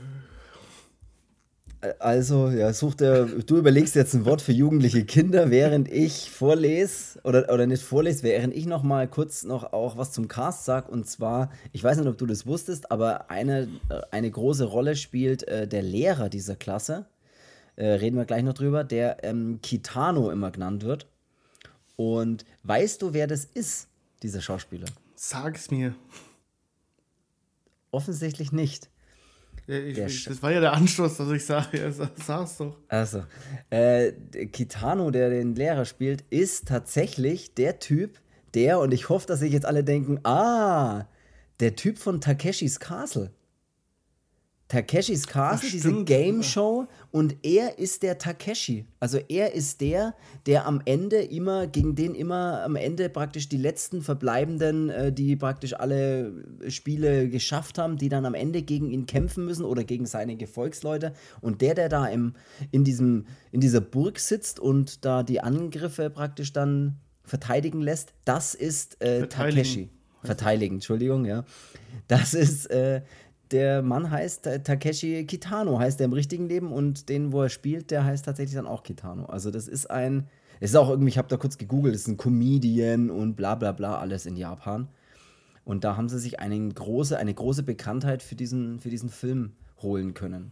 Also, 2.00 2.50
ja, 2.50 2.74
such 2.74 2.96
dir, 2.96 3.26
du 3.26 3.56
überlegst 3.56 3.96
jetzt 3.96 4.14
ein 4.14 4.26
Wort 4.26 4.42
für 4.42 4.52
jugendliche 4.52 5.06
Kinder, 5.06 5.50
während 5.50 5.90
ich 5.90 6.30
vorlese, 6.30 7.22
oder, 7.24 7.54
oder 7.54 7.68
nicht 7.68 7.84
vorlese, 7.84 8.24
während 8.24 8.54
ich 8.54 8.66
noch 8.66 8.84
mal 8.84 9.08
kurz 9.08 9.44
noch 9.44 9.72
auch 9.72 9.96
was 9.96 10.12
zum 10.12 10.28
Cast 10.28 10.66
sage. 10.66 10.92
Und 10.92 11.08
zwar, 11.08 11.52
ich 11.72 11.82
weiß 11.82 11.98
nicht, 11.98 12.08
ob 12.08 12.18
du 12.18 12.26
das 12.26 12.46
wusstest, 12.46 12.92
aber 12.92 13.32
eine, 13.32 13.70
äh, 13.88 14.02
eine 14.12 14.30
große 14.30 14.66
Rolle 14.66 14.98
spielt 14.98 15.48
äh, 15.48 15.70
der 15.70 15.82
Lehrer 15.82 16.28
dieser 16.28 16.58
Klasse. 16.58 17.06
Äh, 17.78 17.92
reden 17.92 18.18
wir 18.18 18.26
gleich 18.26 18.44
noch 18.44 18.56
drüber, 18.56 18.84
der 18.84 19.24
ähm, 19.24 19.60
Kitano 19.62 20.32
immer 20.32 20.52
genannt 20.52 20.84
wird. 20.84 21.08
Und 21.96 22.44
weißt 22.64 23.02
du, 23.02 23.14
wer 23.14 23.26
das 23.26 23.46
ist, 23.46 23.88
dieser 24.22 24.42
Schauspieler? 24.42 24.88
Sag 25.16 25.56
es 25.56 25.72
mir. 25.72 25.96
Offensichtlich 27.92 28.52
nicht. 28.52 28.90
Ich, 29.70 30.24
das 30.24 30.42
war 30.42 30.52
ja 30.52 30.62
der 30.62 30.74
Anschluss, 30.74 31.18
dass 31.18 31.30
ich 31.30 31.46
sage, 31.46 31.78
ja, 31.80 31.92
sag's 31.92 32.58
doch. 32.58 32.76
Also, 32.88 33.24
äh, 33.70 34.12
Kitano, 34.48 35.12
der 35.12 35.30
den 35.30 35.54
Lehrer 35.54 35.86
spielt, 35.86 36.24
ist 36.32 36.68
tatsächlich 36.68 37.54
der 37.54 37.78
Typ, 37.78 38.20
der, 38.56 38.80
und 38.80 38.96
ich 38.96 39.10
hoffe, 39.10 39.28
dass 39.28 39.42
sich 39.42 39.54
jetzt 39.54 39.68
alle 39.68 39.84
denken, 39.84 40.20
ah, 40.24 41.06
der 41.60 41.76
Typ 41.76 42.00
von 42.00 42.20
Takeshis 42.20 42.80
Castle. 42.80 43.32
Takeshis 44.70 45.26
Castle, 45.26 45.68
Ach, 45.68 45.72
diese 45.72 46.04
Game 46.04 46.44
Show 46.44 46.86
und 47.10 47.38
er 47.42 47.80
ist 47.80 48.04
der 48.04 48.20
Takeshi. 48.20 48.86
Also 49.00 49.18
er 49.18 49.54
ist 49.56 49.82
der, 49.82 50.14
der 50.46 50.68
am 50.68 50.80
Ende 50.86 51.18
immer, 51.24 51.66
gegen 51.66 51.96
den 51.96 52.14
immer 52.14 52.62
am 52.64 52.76
Ende 52.76 53.10
praktisch 53.10 53.50
die 53.50 53.58
letzten 53.58 54.04
Verbleibenden, 54.04 54.92
äh, 54.92 55.12
die 55.12 55.36
praktisch 55.36 55.74
alle 55.74 56.46
Spiele 56.68 57.30
geschafft 57.30 57.80
haben, 57.80 57.98
die 57.98 58.10
dann 58.10 58.28
am 58.28 58.36
Ende 58.36 58.62
gegen 58.62 58.92
ihn 58.92 59.08
kämpfen 59.08 59.44
müssen 59.44 59.66
oder 59.66 59.84
gegen 59.84 60.06
seine 60.06 60.38
Gefolgsleute. 60.38 61.14
Und 61.42 61.62
der, 61.62 61.74
der 61.74 61.90
da 61.90 62.06
im, 62.06 62.36
in, 62.70 62.84
diesem, 62.84 63.26
in 63.52 63.62
dieser 63.62 63.82
Burg 63.82 64.20
sitzt 64.20 64.60
und 64.60 65.04
da 65.04 65.24
die 65.24 65.42
Angriffe 65.42 66.12
praktisch 66.12 66.54
dann 66.54 67.00
verteidigen 67.24 67.82
lässt, 67.82 68.14
das 68.24 68.54
ist 68.54 69.02
äh, 69.02 69.28
Takeshi. 69.28 69.90
Verteidigen, 70.22 70.76
Entschuldigung, 70.76 71.26
ja. 71.26 71.46
Das 72.08 72.34
ist 72.34 72.70
äh, 72.70 73.02
der 73.52 73.82
Mann 73.82 74.12
heißt 74.12 74.50
Takeshi 74.64 75.26
Kitano, 75.26 75.80
heißt 75.80 76.00
er 76.02 76.06
im 76.06 76.14
richtigen 76.14 76.48
Leben 76.48 76.72
und 76.72 77.10
den, 77.10 77.32
wo 77.32 77.42
er 77.44 77.50
spielt, 77.50 77.92
der 77.92 78.06
heißt 78.06 78.26
tatsächlich 78.26 78.56
dann 78.56 78.68
auch 78.68 78.84
Kitano. 78.84 79.26
Also 79.26 79.52
das 79.52 79.68
ist 79.68 79.90
ein, 79.90 80.28
es 80.60 80.72
ist 80.72 80.76
auch 80.76 80.90
irgendwie, 80.90 81.10
ich 81.10 81.18
habe 81.18 81.28
da 81.28 81.38
kurz 81.38 81.58
gegoogelt, 81.58 81.96
das 81.96 82.02
ist 82.02 82.08
ein 82.08 82.18
Comedian 82.18 83.10
und 83.10 83.36
bla 83.36 83.56
bla 83.56 83.72
bla, 83.72 83.98
alles 83.98 84.26
in 84.26 84.36
Japan. 84.36 84.88
Und 85.66 85.84
da 85.84 85.98
haben 85.98 86.10
sie 86.10 86.20
sich 86.20 86.40
eine 86.40 86.58
große, 86.70 87.18
eine 87.18 87.34
große 87.34 87.64
Bekanntheit 87.64 88.24
für 88.24 88.36
diesen, 88.36 88.80
für 88.80 88.90
diesen 88.90 89.10
Film 89.10 89.54
holen 89.82 90.14
können. 90.14 90.52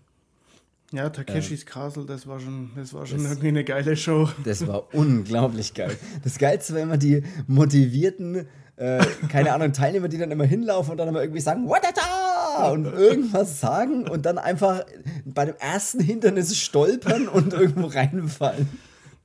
Ja, 0.91 1.09
Takeshis 1.09 1.61
ähm, 1.61 1.67
Castle, 1.67 2.05
das 2.05 2.27
war 2.27 2.39
schon, 2.39 2.71
das 2.75 2.93
war 2.93 3.05
schon 3.05 3.17
das, 3.17 3.31
irgendwie 3.31 3.49
eine 3.49 3.63
geile 3.65 3.97
Show. 3.97 4.29
Das 4.45 4.65
war 4.67 4.93
unglaublich 4.93 5.73
geil. 5.73 5.97
Das 6.23 6.37
Geilste 6.37 6.75
war 6.75 6.81
immer 6.81 6.97
die 6.97 7.23
motivierten, 7.47 8.47
äh, 8.77 9.05
keine 9.27 9.53
Ahnung, 9.53 9.73
Teilnehmer, 9.73 10.07
die 10.07 10.17
dann 10.17 10.31
immer 10.31 10.45
hinlaufen 10.45 10.91
und 10.91 10.97
dann 10.97 11.09
immer 11.09 11.21
irgendwie 11.21 11.41
sagen, 11.41 11.67
what 11.67 11.81
da 12.57 12.71
und 12.71 12.85
irgendwas 12.85 13.59
sagen 13.59 14.07
und 14.07 14.25
dann 14.25 14.37
einfach 14.37 14.85
bei 15.25 15.45
dem 15.45 15.55
ersten 15.55 15.99
Hindernis 15.99 16.57
stolpern 16.57 17.27
und 17.27 17.53
irgendwo 17.53 17.87
reinfallen. 17.87 18.67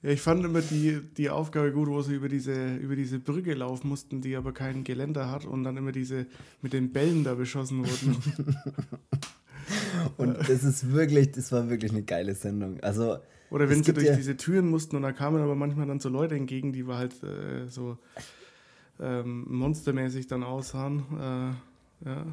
Ja, 0.02 0.10
ich 0.10 0.20
fand 0.20 0.44
immer 0.44 0.60
die, 0.60 1.00
die 1.16 1.30
Aufgabe 1.30 1.70
gut, 1.70 1.88
wo 1.88 2.02
sie 2.02 2.14
über 2.14 2.28
diese, 2.28 2.74
über 2.76 2.96
diese 2.96 3.20
Brücke 3.20 3.54
laufen 3.54 3.88
mussten, 3.88 4.20
die 4.20 4.34
aber 4.34 4.52
kein 4.52 4.82
Geländer 4.82 5.30
hat 5.30 5.44
und 5.44 5.62
dann 5.62 5.76
immer 5.76 5.92
diese 5.92 6.26
mit 6.60 6.72
den 6.72 6.92
Bällen 6.92 7.22
da 7.22 7.34
beschossen 7.34 7.86
wurden. 7.86 8.16
und 10.16 10.36
das 10.40 10.64
ist 10.64 10.90
wirklich, 10.90 11.30
das 11.30 11.52
war 11.52 11.70
wirklich 11.70 11.92
eine 11.92 12.02
geile 12.02 12.34
Sendung. 12.34 12.80
Also, 12.80 13.18
Oder 13.50 13.70
wenn 13.70 13.84
sie 13.84 13.92
durch 13.92 14.08
ja 14.08 14.16
diese 14.16 14.36
Türen 14.36 14.68
mussten 14.68 14.96
und 14.96 15.02
da 15.02 15.12
kamen 15.12 15.40
aber 15.40 15.54
manchmal 15.54 15.86
dann 15.86 16.00
so 16.00 16.08
Leute 16.08 16.34
entgegen, 16.34 16.72
die 16.72 16.88
war 16.88 16.98
halt 16.98 17.22
äh, 17.22 17.68
so 17.68 17.96
ähm, 19.00 19.44
monstermäßig 19.48 20.26
dann 20.26 20.42
aussahen. 20.42 21.04
Äh, 21.12 22.08
ja. 22.08 22.26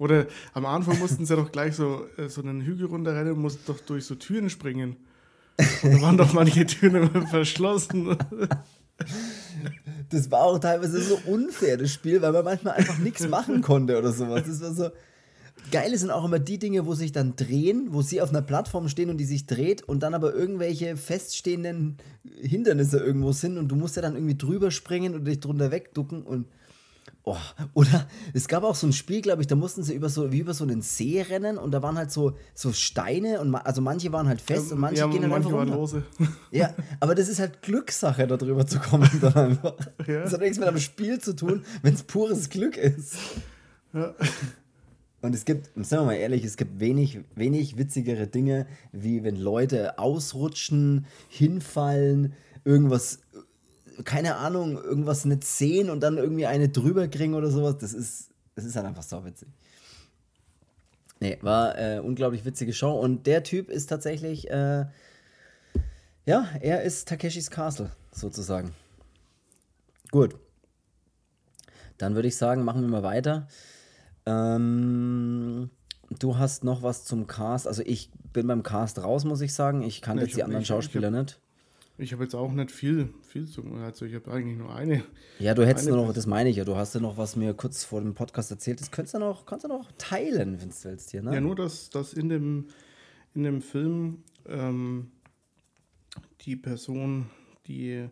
Oder 0.00 0.26
am 0.54 0.64
Anfang 0.64 0.98
mussten 0.98 1.26
sie 1.26 1.36
doch 1.36 1.52
gleich 1.52 1.76
so, 1.76 2.06
äh, 2.16 2.28
so 2.28 2.40
einen 2.40 2.62
Hügel 2.62 2.86
runterrennen 2.86 3.34
und 3.34 3.40
mussten 3.42 3.60
doch 3.66 3.78
durch 3.80 4.06
so 4.06 4.14
Türen 4.14 4.48
springen. 4.48 4.96
Und 5.82 5.92
da 5.92 6.00
waren 6.00 6.16
doch 6.16 6.32
manche 6.32 6.64
Türen 6.64 6.96
immer 6.96 7.26
verschlossen. 7.26 8.16
Das 10.08 10.30
war 10.30 10.40
auch 10.40 10.58
teilweise 10.58 11.00
so 11.02 11.20
unfair, 11.26 11.76
das 11.76 11.92
Spiel, 11.92 12.22
weil 12.22 12.32
man 12.32 12.44
manchmal 12.44 12.74
einfach 12.74 12.98
nichts 12.98 13.28
machen 13.28 13.60
konnte 13.60 13.98
oder 13.98 14.12
sowas. 14.12 14.44
Das 14.46 14.60
war 14.62 14.72
so. 14.72 14.90
Geile 15.70 15.98
sind 15.98 16.10
auch 16.10 16.24
immer 16.24 16.38
die 16.38 16.58
Dinge, 16.58 16.86
wo 16.86 16.94
sich 16.94 17.12
dann 17.12 17.36
drehen, 17.36 17.88
wo 17.90 18.00
sie 18.00 18.22
auf 18.22 18.30
einer 18.30 18.40
Plattform 18.40 18.88
stehen 18.88 19.10
und 19.10 19.18
die 19.18 19.26
sich 19.26 19.44
dreht 19.44 19.82
und 19.82 20.02
dann 20.02 20.14
aber 20.14 20.34
irgendwelche 20.34 20.96
feststehenden 20.96 21.98
Hindernisse 22.40 22.98
irgendwo 22.98 23.32
sind 23.32 23.58
und 23.58 23.68
du 23.68 23.76
musst 23.76 23.96
ja 23.96 24.02
dann 24.02 24.14
irgendwie 24.14 24.38
drüber 24.38 24.70
springen 24.70 25.14
und 25.14 25.26
dich 25.26 25.40
drunter 25.40 25.70
wegducken 25.70 26.22
und 26.22 26.46
Oh, 27.22 27.36
oder 27.74 28.08
es 28.32 28.48
gab 28.48 28.64
auch 28.64 28.74
so 28.74 28.86
ein 28.86 28.94
Spiel, 28.94 29.20
glaube 29.20 29.42
ich, 29.42 29.46
da 29.46 29.54
mussten 29.54 29.82
sie 29.82 29.94
über 29.94 30.08
so 30.08 30.32
wie 30.32 30.38
über 30.38 30.54
so 30.54 30.64
einen 30.64 30.80
See 30.80 31.20
rennen 31.20 31.58
und 31.58 31.72
da 31.72 31.82
waren 31.82 31.98
halt 31.98 32.10
so, 32.10 32.32
so 32.54 32.72
Steine 32.72 33.40
und 33.40 33.54
also 33.54 33.82
manche 33.82 34.10
waren 34.10 34.26
halt 34.26 34.40
fest 34.40 34.68
ja, 34.68 34.74
und 34.74 34.80
manche 34.80 35.00
ja, 35.00 35.06
gehen 35.06 35.20
dann 35.20 35.30
manche 35.30 35.48
einfach 35.48 35.76
runter. 35.76 36.02
Ja, 36.50 36.74
aber 36.98 37.14
das 37.14 37.28
ist 37.28 37.38
halt 37.38 37.60
Glückssache, 37.60 38.26
da 38.26 38.38
drüber 38.38 38.66
zu 38.66 38.78
kommen 38.78 39.10
dann 39.20 39.34
einfach. 39.34 39.74
Ja. 40.06 40.22
Das 40.22 40.32
hat 40.32 40.40
nichts 40.40 40.58
mit 40.58 40.66
einem 40.66 40.78
Spiel 40.78 41.18
zu 41.18 41.36
tun, 41.36 41.62
wenn 41.82 41.92
es 41.92 42.02
pures 42.02 42.48
Glück 42.48 42.78
ist. 42.78 43.16
Ja. 43.92 44.14
Und 45.22 45.34
es 45.34 45.44
gibt, 45.44 45.66
sagen 45.84 46.02
wir 46.02 46.06
mal 46.06 46.14
ehrlich, 46.14 46.44
es 46.44 46.56
gibt 46.56 46.80
wenig, 46.80 47.20
wenig 47.34 47.76
witzigere 47.76 48.26
Dinge, 48.26 48.66
wie 48.92 49.22
wenn 49.22 49.36
Leute 49.36 49.98
ausrutschen, 49.98 51.04
hinfallen, 51.28 52.32
irgendwas 52.64 53.20
keine 54.04 54.36
Ahnung, 54.36 54.76
irgendwas 54.76 55.24
nicht 55.24 55.44
sehen 55.44 55.90
und 55.90 56.00
dann 56.00 56.16
irgendwie 56.16 56.46
eine 56.46 56.68
drüber 56.68 57.08
kriegen 57.08 57.34
oder 57.34 57.50
sowas. 57.50 57.78
Das 57.78 57.92
ist, 57.92 58.30
das 58.54 58.64
ist 58.64 58.76
halt 58.76 58.86
einfach 58.86 59.02
so 59.02 59.24
witzig. 59.24 59.48
Nee, 61.20 61.38
war 61.42 61.78
äh, 61.78 62.00
unglaublich 62.00 62.44
witzige 62.44 62.72
Show. 62.72 62.98
Und 62.98 63.26
der 63.26 63.42
Typ 63.42 63.68
ist 63.68 63.86
tatsächlich, 63.86 64.50
äh, 64.50 64.86
ja, 66.24 66.48
er 66.60 66.82
ist 66.82 67.08
Takeshis 67.08 67.50
Castle, 67.50 67.90
sozusagen. 68.10 68.72
Gut. 70.10 70.36
Dann 71.98 72.14
würde 72.14 72.28
ich 72.28 72.36
sagen, 72.36 72.64
machen 72.64 72.80
wir 72.80 72.88
mal 72.88 73.02
weiter. 73.02 73.48
Ähm, 74.24 75.70
du 76.18 76.38
hast 76.38 76.64
noch 76.64 76.82
was 76.82 77.04
zum 77.04 77.26
Cast. 77.26 77.66
Also 77.68 77.82
ich 77.84 78.10
bin 78.32 78.46
beim 78.46 78.62
Cast 78.62 79.02
raus, 79.02 79.24
muss 79.24 79.42
ich 79.42 79.52
sagen. 79.52 79.82
Ich 79.82 80.00
kannte 80.00 80.22
nee, 80.22 80.28
jetzt 80.28 80.36
die 80.36 80.42
anderen 80.42 80.64
Schauspieler 80.64 81.10
nicht. 81.10 81.38
Ich 82.00 82.14
habe 82.14 82.22
jetzt 82.22 82.34
auch 82.34 82.50
nicht 82.50 82.70
viel, 82.70 83.10
viel 83.28 83.46
zu 83.46 83.62
Also 83.74 84.06
ich 84.06 84.14
habe 84.14 84.32
eigentlich 84.32 84.56
nur 84.56 84.74
eine. 84.74 85.04
Ja, 85.38 85.52
du 85.52 85.66
hättest 85.66 85.86
nur 85.86 85.98
noch, 85.98 86.14
das 86.14 86.26
meine 86.26 86.48
ich 86.48 86.56
ja, 86.56 86.64
du 86.64 86.74
hast 86.74 86.94
ja 86.94 87.00
noch 87.00 87.18
was 87.18 87.36
mir 87.36 87.52
kurz 87.52 87.84
vor 87.84 88.00
dem 88.00 88.14
Podcast 88.14 88.50
erzählt. 88.50 88.80
Das 88.80 88.90
könntest 88.90 89.14
du 89.14 89.18
noch, 89.18 89.44
kannst 89.44 89.64
du 89.64 89.68
noch 89.68 89.92
teilen, 89.98 90.58
wenn 90.60 90.70
du 90.70 90.74
willst 90.84 91.10
hier, 91.10 91.22
ne? 91.22 91.34
Ja, 91.34 91.40
nur, 91.42 91.54
dass, 91.54 91.90
dass 91.90 92.14
in, 92.14 92.30
dem, 92.30 92.68
in 93.34 93.42
dem 93.42 93.60
Film 93.60 94.22
ähm, 94.46 95.10
die 96.40 96.56
Person, 96.56 97.26
die 97.66 98.08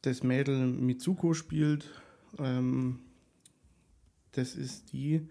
das 0.00 0.22
Mädel 0.22 0.66
Mitsuko 0.66 1.34
spielt, 1.34 1.84
ähm, 2.38 3.00
das 4.32 4.54
ist 4.54 4.94
die 4.94 5.28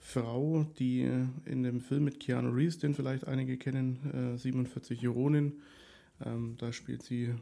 Frau, 0.00 0.66
die 0.80 1.08
in 1.44 1.62
dem 1.62 1.80
Film 1.80 2.02
mit 2.02 2.18
Keanu 2.18 2.50
Reeves, 2.50 2.78
den 2.78 2.94
vielleicht 2.94 3.28
einige 3.28 3.58
kennen, 3.58 4.34
äh, 4.34 4.36
47 4.36 5.00
Juronin, 5.00 5.60
ähm, 6.24 6.56
da 6.58 6.72
spielt 6.72 7.02
sie 7.02 7.34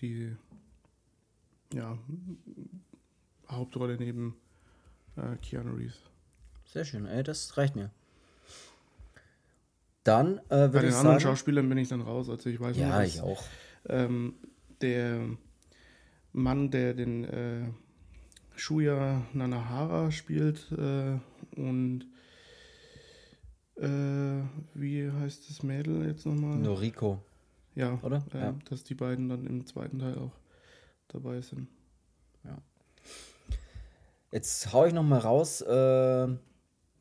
die 0.00 0.34
ja, 1.72 1.98
Hauptrolle 3.48 3.96
neben 3.96 4.36
äh, 5.16 5.36
Keanu 5.36 5.74
Reeves. 5.74 6.00
Sehr 6.64 6.84
schön, 6.84 7.06
ey, 7.06 7.22
das 7.22 7.56
reicht 7.56 7.76
mir. 7.76 7.90
Dann 10.04 10.38
äh, 10.48 10.50
würde 10.50 10.70
Bei 10.70 10.80
den 10.82 10.94
anderen 10.94 11.04
sagen, 11.04 11.20
Schauspielern 11.20 11.68
bin 11.68 11.78
ich 11.78 11.88
dann 11.88 12.00
raus, 12.00 12.28
also 12.28 12.48
ich 12.48 12.60
weiß 12.60 12.76
Ja, 12.76 12.88
nur, 12.88 12.98
dass, 12.98 13.14
ich 13.14 13.20
auch. 13.20 13.42
Ähm, 13.88 14.34
der 14.80 15.28
Mann, 16.32 16.70
der 16.70 16.94
den 16.94 17.24
äh, 17.24 17.64
Shuya 18.54 19.22
Nanahara 19.32 20.10
spielt 20.12 20.70
äh, 20.72 21.18
und 21.56 22.06
äh, 23.76 24.42
wie 24.74 25.10
heißt 25.10 25.50
das 25.50 25.62
Mädel 25.62 26.06
jetzt 26.06 26.24
nochmal? 26.24 26.56
Noriko. 26.56 27.22
Ja, 27.76 27.98
oder? 28.02 28.24
Äh, 28.34 28.38
ja. 28.38 28.54
Dass 28.68 28.82
die 28.82 28.94
beiden 28.94 29.28
dann 29.28 29.46
im 29.46 29.64
zweiten 29.66 30.00
Teil 30.00 30.18
auch 30.18 30.32
dabei 31.08 31.40
sind. 31.40 31.68
Ja. 32.44 32.58
Jetzt 34.32 34.72
hau 34.72 34.86
ich 34.86 34.92
noch 34.92 35.04
mal 35.04 35.18
raus, 35.20 35.60
äh, 35.60 36.28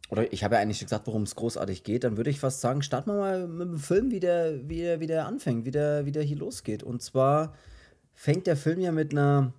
oder 0.10 0.32
ich 0.32 0.44
habe 0.44 0.56
ja 0.56 0.62
eigentlich 0.62 0.82
gesagt, 0.82 1.08
worum 1.08 1.24
es 1.24 1.36
großartig 1.36 1.84
geht. 1.84 2.04
Dann 2.04 2.18
würde 2.18 2.30
ich 2.30 2.40
fast 2.40 2.62
sagen, 2.62 2.84
starten 2.84 3.10
wir 3.10 3.18
mal 3.18 3.48
mit 3.48 3.68
dem 3.68 3.80
Film, 3.80 4.12
wie 4.12 4.20
der, 4.20 4.70
wie 4.70 4.82
der, 4.82 5.00
wie 5.00 5.08
der 5.08 5.26
anfängt, 5.26 5.66
wie 5.66 5.72
der, 5.72 6.06
wie 6.06 6.12
der 6.12 6.22
hier 6.22 6.38
losgeht. 6.38 6.84
Und 6.84 7.02
zwar 7.02 7.56
fängt 8.14 8.46
der 8.46 8.56
Film 8.56 8.80
ja 8.80 8.92
mit 8.92 9.14
einer 9.14 9.54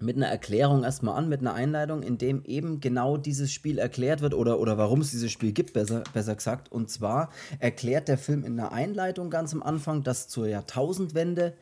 mit 0.00 0.16
einer 0.16 0.28
Erklärung 0.28 0.84
erstmal 0.84 1.16
an, 1.16 1.28
mit 1.28 1.40
einer 1.40 1.54
Einleitung, 1.54 2.02
in 2.02 2.18
dem 2.18 2.44
eben 2.44 2.80
genau 2.80 3.16
dieses 3.16 3.52
Spiel 3.52 3.78
erklärt 3.78 4.20
wird 4.20 4.34
oder, 4.34 4.60
oder 4.60 4.78
warum 4.78 5.00
es 5.00 5.10
dieses 5.10 5.30
Spiel 5.30 5.52
gibt, 5.52 5.72
besser, 5.72 6.04
besser 6.12 6.34
gesagt. 6.34 6.70
Und 6.70 6.90
zwar 6.90 7.30
erklärt 7.58 8.08
der 8.08 8.18
Film 8.18 8.44
in 8.44 8.58
einer 8.58 8.72
Einleitung 8.72 9.30
ganz 9.30 9.52
am 9.52 9.62
Anfang, 9.62 10.02
dass 10.02 10.28
zur 10.28 10.46
Jahrtausendwende 10.46 11.54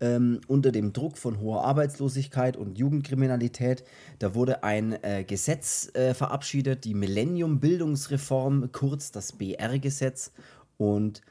ähm, 0.00 0.40
unter 0.48 0.72
dem 0.72 0.92
Druck 0.92 1.16
von 1.16 1.40
hoher 1.40 1.64
Arbeitslosigkeit 1.64 2.56
und 2.56 2.78
Jugendkriminalität, 2.78 3.84
da 4.18 4.34
wurde 4.34 4.64
ein 4.64 5.00
äh, 5.02 5.24
Gesetz 5.24 5.90
äh, 5.94 6.12
verabschiedet, 6.12 6.84
die 6.84 6.94
Millennium-Bildungsreform, 6.94 8.70
kurz 8.72 9.12
das 9.12 9.32
BR-Gesetz. 9.32 10.32
Und 10.76 11.22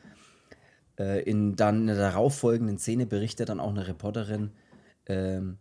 äh, 0.98 1.22
in 1.24 1.56
dann 1.56 1.82
in 1.82 1.88
der 1.88 1.98
darauffolgenden 1.98 2.78
Szene 2.78 3.06
berichtet 3.06 3.50
dann 3.50 3.60
auch 3.60 3.72
eine 3.72 3.88
Reporterin, 3.88 4.52
ähm, 5.08 5.58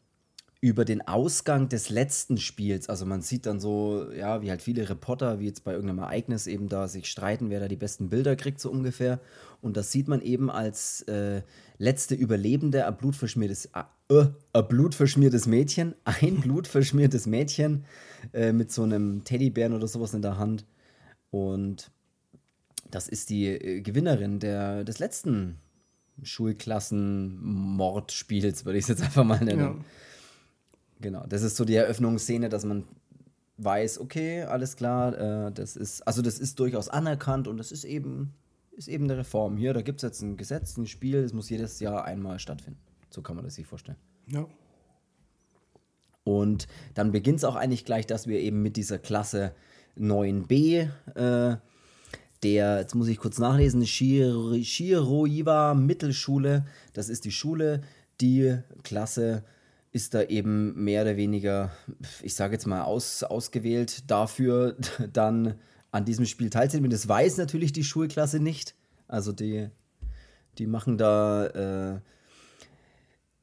über 0.62 0.84
den 0.84 1.08
Ausgang 1.08 1.70
des 1.70 1.88
letzten 1.88 2.36
Spiels. 2.36 2.90
Also 2.90 3.06
man 3.06 3.22
sieht 3.22 3.46
dann 3.46 3.60
so, 3.60 4.12
ja, 4.12 4.42
wie 4.42 4.50
halt 4.50 4.60
viele 4.60 4.90
Reporter, 4.90 5.40
wie 5.40 5.46
jetzt 5.46 5.64
bei 5.64 5.72
irgendeinem 5.72 6.00
Ereignis 6.00 6.46
eben 6.46 6.68
da 6.68 6.86
sich 6.86 7.10
streiten, 7.10 7.48
wer 7.48 7.60
da 7.60 7.68
die 7.68 7.76
besten 7.76 8.10
Bilder 8.10 8.36
kriegt, 8.36 8.60
so 8.60 8.70
ungefähr. 8.70 9.20
Und 9.62 9.78
das 9.78 9.90
sieht 9.90 10.06
man 10.06 10.20
eben 10.20 10.50
als 10.50 11.00
äh, 11.02 11.40
letzte 11.78 12.14
Überlebende, 12.14 12.86
ein 12.86 12.94
blutverschmiertes, 12.96 13.70
äh, 13.74 13.84
ein 14.52 14.68
blutverschmiertes 14.68 15.46
Mädchen, 15.46 15.94
ein 16.04 16.42
blutverschmiertes 16.42 17.26
Mädchen 17.26 17.86
äh, 18.34 18.52
mit 18.52 18.70
so 18.70 18.82
einem 18.82 19.24
Teddybären 19.24 19.72
oder 19.72 19.88
sowas 19.88 20.12
in 20.12 20.20
der 20.20 20.36
Hand. 20.36 20.66
Und 21.30 21.90
das 22.90 23.08
ist 23.08 23.30
die 23.30 23.46
äh, 23.46 23.80
Gewinnerin 23.80 24.40
der, 24.40 24.84
des 24.84 24.98
letzten 24.98 25.56
Schulklassen-Mordspiels, 26.22 28.66
würde 28.66 28.78
ich 28.78 28.84
es 28.84 28.88
jetzt 28.88 29.02
einfach 29.02 29.24
mal 29.24 29.42
nennen. 29.42 29.58
Ja. 29.58 29.74
Genau, 31.00 31.24
das 31.26 31.42
ist 31.42 31.56
so 31.56 31.64
die 31.64 31.74
Eröffnungsszene, 31.74 32.48
dass 32.48 32.64
man 32.64 32.84
weiß, 33.56 34.00
okay, 34.00 34.42
alles 34.42 34.76
klar, 34.76 35.46
äh, 35.46 35.52
das 35.52 35.76
ist, 35.76 36.02
also 36.06 36.22
das 36.22 36.38
ist 36.38 36.58
durchaus 36.58 36.88
anerkannt 36.88 37.48
und 37.48 37.56
das 37.58 37.72
ist 37.72 37.84
eben, 37.84 38.34
ist 38.72 38.88
eben 38.88 39.04
eine 39.04 39.18
Reform. 39.18 39.56
Hier, 39.56 39.72
da 39.74 39.82
gibt 39.82 39.98
es 39.98 40.02
jetzt 40.02 40.22
ein 40.22 40.36
Gesetz, 40.36 40.76
ein 40.76 40.86
Spiel, 40.86 41.22
das 41.22 41.32
muss 41.32 41.50
jedes 41.50 41.80
Jahr 41.80 42.04
einmal 42.04 42.38
stattfinden. 42.38 42.80
So 43.10 43.22
kann 43.22 43.36
man 43.36 43.44
das 43.44 43.54
sich 43.54 43.66
vorstellen. 43.66 43.98
Ja. 44.28 44.46
Und 46.24 46.68
dann 46.94 47.12
beginnt 47.12 47.38
es 47.38 47.44
auch 47.44 47.56
eigentlich 47.56 47.84
gleich, 47.84 48.06
dass 48.06 48.26
wir 48.26 48.38
eben 48.40 48.62
mit 48.62 48.76
dieser 48.76 48.98
Klasse 48.98 49.52
9b, 49.98 50.88
äh, 51.14 51.56
der, 52.42 52.78
jetzt 52.78 52.94
muss 52.94 53.08
ich 53.08 53.18
kurz 53.18 53.38
nachlesen, 53.38 53.84
Shiro, 53.86 54.54
Shiroiwa 54.62 55.74
Mittelschule, 55.74 56.64
das 56.92 57.08
ist 57.08 57.24
die 57.24 57.32
Schule, 57.32 57.82
die 58.20 58.58
Klasse 58.82 59.44
ist 59.92 60.14
da 60.14 60.22
eben 60.22 60.84
mehr 60.84 61.02
oder 61.02 61.16
weniger, 61.16 61.72
ich 62.22 62.34
sage 62.34 62.54
jetzt 62.54 62.66
mal, 62.66 62.82
aus, 62.82 63.22
ausgewählt 63.22 64.10
dafür, 64.10 64.76
dann 65.12 65.54
an 65.90 66.04
diesem 66.04 66.26
Spiel 66.26 66.50
teilzunehmen. 66.50 66.90
Das 66.90 67.08
weiß 67.08 67.38
natürlich 67.38 67.72
die 67.72 67.84
Schulklasse 67.84 68.38
nicht. 68.38 68.74
Also 69.08 69.32
die, 69.32 69.68
die 70.58 70.66
machen 70.66 70.96
da 70.98 71.96
äh, 71.96 72.00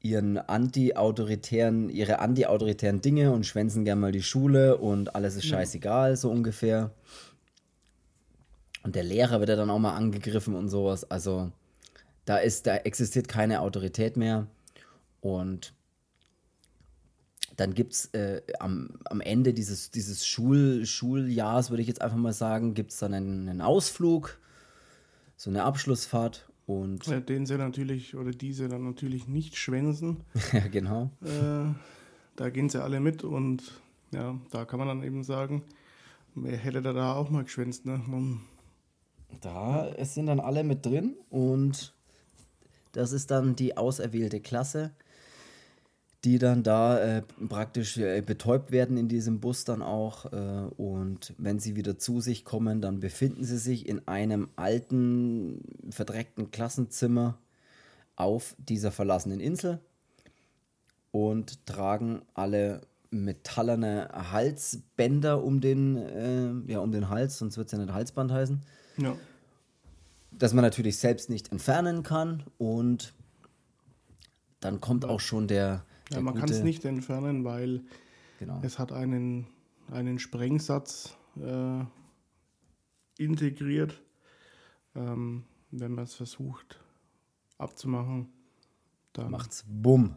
ihren 0.00 0.38
anti-autoritären, 0.38 1.90
ihre 1.90 2.20
anti-autoritären 2.20 3.02
Dinge 3.02 3.32
und 3.32 3.44
schwänzen 3.44 3.84
gern 3.84 4.00
mal 4.00 4.12
die 4.12 4.22
Schule 4.22 4.78
und 4.78 5.14
alles 5.14 5.36
ist 5.36 5.46
scheißegal, 5.46 6.16
so 6.16 6.30
ungefähr. 6.30 6.92
Und 8.84 8.94
der 8.94 9.02
Lehrer 9.02 9.40
wird 9.40 9.50
ja 9.50 9.56
dann 9.56 9.70
auch 9.70 9.78
mal 9.78 9.94
angegriffen 9.94 10.54
und 10.54 10.70
sowas. 10.70 11.10
Also 11.10 11.52
da 12.24 12.38
ist, 12.38 12.66
da 12.66 12.76
existiert 12.76 13.28
keine 13.28 13.60
Autorität 13.60 14.16
mehr. 14.16 14.46
Und 15.20 15.74
dann 17.58 17.74
gibt 17.74 17.92
es 17.92 18.06
äh, 18.14 18.40
am, 18.60 18.90
am 19.06 19.20
Ende 19.20 19.52
dieses, 19.52 19.90
dieses 19.90 20.24
Schul, 20.24 20.86
Schuljahrs, 20.86 21.70
würde 21.70 21.82
ich 21.82 21.88
jetzt 21.88 22.00
einfach 22.00 22.16
mal 22.16 22.32
sagen, 22.32 22.72
gibt 22.72 22.92
es 22.92 22.98
dann 22.98 23.12
einen, 23.12 23.48
einen, 23.48 23.60
Ausflug, 23.60 24.38
so 25.36 25.50
eine 25.50 25.64
Abschlussfahrt. 25.64 26.48
Und 26.66 27.04
ja, 27.08 27.18
den 27.18 27.46
sie 27.46 27.58
natürlich, 27.58 28.14
oder 28.14 28.30
diese 28.30 28.68
dann 28.68 28.84
natürlich 28.84 29.26
nicht 29.26 29.56
schwänzen. 29.56 30.18
ja, 30.52 30.68
genau. 30.68 31.10
Äh, 31.20 31.74
da 32.36 32.50
gehen 32.50 32.68
sie 32.68 32.80
alle 32.80 33.00
mit 33.00 33.24
und 33.24 33.64
ja, 34.12 34.38
da 34.52 34.64
kann 34.64 34.78
man 34.78 34.86
dann 34.86 35.02
eben 35.02 35.24
sagen, 35.24 35.64
wer 36.36 36.56
hätte 36.56 36.80
da, 36.80 36.92
da 36.92 37.14
auch 37.14 37.28
mal 37.28 37.42
geschwänzt, 37.42 37.86
ne? 37.86 38.00
Man, 38.06 38.40
da 39.40 39.92
sind 40.04 40.26
dann 40.26 40.38
alle 40.38 40.62
mit 40.62 40.86
drin 40.86 41.16
und 41.28 41.92
das 42.92 43.10
ist 43.10 43.32
dann 43.32 43.56
die 43.56 43.76
auserwählte 43.76 44.40
Klasse 44.40 44.92
die 46.24 46.38
dann 46.38 46.62
da 46.62 46.98
äh, 46.98 47.22
praktisch 47.48 47.96
äh, 47.96 48.20
betäubt 48.22 48.72
werden 48.72 48.96
in 48.96 49.08
diesem 49.08 49.40
Bus 49.40 49.64
dann 49.64 49.82
auch. 49.82 50.32
Äh, 50.32 50.36
und 50.76 51.34
wenn 51.38 51.60
sie 51.60 51.76
wieder 51.76 51.98
zu 51.98 52.20
sich 52.20 52.44
kommen, 52.44 52.80
dann 52.80 53.00
befinden 53.00 53.44
sie 53.44 53.58
sich 53.58 53.88
in 53.88 54.06
einem 54.08 54.48
alten, 54.56 55.62
verdreckten 55.90 56.50
Klassenzimmer 56.50 57.38
auf 58.16 58.56
dieser 58.58 58.90
verlassenen 58.90 59.38
Insel 59.38 59.80
und 61.12 61.64
tragen 61.66 62.22
alle 62.34 62.82
metallerne 63.10 64.10
Halsbänder 64.12 65.42
um 65.42 65.60
den, 65.60 65.96
äh, 65.96 66.72
ja, 66.72 66.80
um 66.80 66.92
den 66.92 67.08
Hals, 67.08 67.38
sonst 67.38 67.56
wird 67.56 67.66
es 67.68 67.72
ja 67.72 67.78
nicht 67.78 67.92
Halsband 67.92 68.32
heißen. 68.32 68.60
Ja. 68.98 69.16
Das 70.32 70.52
man 70.52 70.62
natürlich 70.62 70.98
selbst 70.98 71.30
nicht 71.30 71.52
entfernen 71.52 72.02
kann 72.02 72.42
und 72.58 73.14
dann 74.60 74.80
kommt 74.80 75.04
auch 75.04 75.20
schon 75.20 75.46
der, 75.46 75.84
ja, 76.10 76.20
man 76.20 76.34
kann 76.34 76.48
es 76.48 76.62
nicht 76.62 76.84
entfernen, 76.84 77.44
weil 77.44 77.82
genau. 78.38 78.60
es 78.62 78.78
hat 78.78 78.92
einen, 78.92 79.46
einen 79.90 80.18
Sprengsatz 80.18 81.16
äh, 81.40 81.84
integriert. 83.18 84.02
Ähm, 84.94 85.44
wenn 85.70 85.92
man 85.92 86.04
es 86.04 86.14
versucht 86.14 86.80
abzumachen, 87.58 88.28
dann 89.12 89.30
macht's 89.30 89.64
Bumm. 89.68 90.14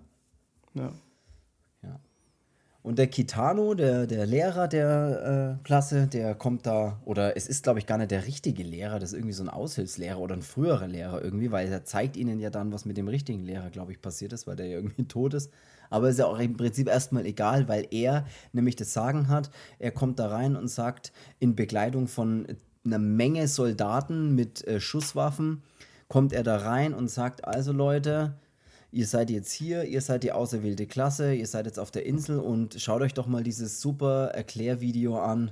Ja. 0.73 0.93
Und 2.83 2.97
der 2.97 3.07
Kitano, 3.07 3.75
der, 3.75 4.07
der 4.07 4.25
Lehrer 4.25 4.67
der 4.67 5.57
äh, 5.59 5.63
Klasse, 5.63 6.07
der 6.07 6.33
kommt 6.33 6.65
da, 6.65 6.99
oder 7.05 7.37
es 7.37 7.47
ist, 7.47 7.63
glaube 7.63 7.77
ich, 7.77 7.85
gar 7.85 7.99
nicht 7.99 8.09
der 8.09 8.25
richtige 8.25 8.63
Lehrer, 8.63 8.97
das 8.97 9.11
ist 9.11 9.17
irgendwie 9.17 9.33
so 9.33 9.43
ein 9.43 9.49
Aushilfslehrer 9.49 10.19
oder 10.19 10.35
ein 10.35 10.41
früherer 10.41 10.87
Lehrer 10.87 11.23
irgendwie, 11.23 11.51
weil 11.51 11.71
er 11.71 11.83
zeigt 11.85 12.17
ihnen 12.17 12.39
ja 12.39 12.49
dann, 12.49 12.73
was 12.73 12.85
mit 12.85 12.97
dem 12.97 13.07
richtigen 13.07 13.43
Lehrer, 13.43 13.69
glaube 13.69 13.91
ich, 13.91 14.01
passiert 14.01 14.33
ist, 14.33 14.47
weil 14.47 14.55
der 14.55 14.65
ja 14.65 14.77
irgendwie 14.77 15.03
tot 15.07 15.35
ist. 15.35 15.51
Aber 15.91 16.09
ist 16.09 16.17
ja 16.17 16.25
auch 16.25 16.39
im 16.39 16.57
Prinzip 16.57 16.87
erstmal 16.87 17.25
egal, 17.25 17.67
weil 17.67 17.85
er 17.91 18.25
nämlich 18.51 18.77
das 18.77 18.93
Sagen 18.93 19.27
hat. 19.27 19.51
Er 19.77 19.91
kommt 19.91 20.17
da 20.17 20.27
rein 20.27 20.55
und 20.55 20.67
sagt, 20.67 21.11
in 21.39 21.55
Begleitung 21.55 22.07
von 22.07 22.47
einer 22.83 22.97
Menge 22.97 23.47
Soldaten 23.47 24.33
mit 24.33 24.65
äh, 24.65 24.79
Schusswaffen, 24.79 25.61
kommt 26.07 26.33
er 26.33 26.43
da 26.43 26.57
rein 26.57 26.93
und 26.93 27.09
sagt, 27.09 27.45
also 27.45 27.71
Leute, 27.71 28.33
ihr 28.91 29.07
seid 29.07 29.29
jetzt 29.29 29.51
hier, 29.51 29.85
ihr 29.85 30.01
seid 30.01 30.23
die 30.23 30.31
auserwählte 30.31 30.85
Klasse, 30.85 31.33
ihr 31.33 31.47
seid 31.47 31.65
jetzt 31.65 31.79
auf 31.79 31.91
der 31.91 32.05
Insel 32.05 32.39
und 32.39 32.79
schaut 32.79 33.01
euch 33.01 33.13
doch 33.13 33.27
mal 33.27 33.43
dieses 33.43 33.81
super 33.81 34.31
Erklärvideo 34.33 35.17
an. 35.17 35.51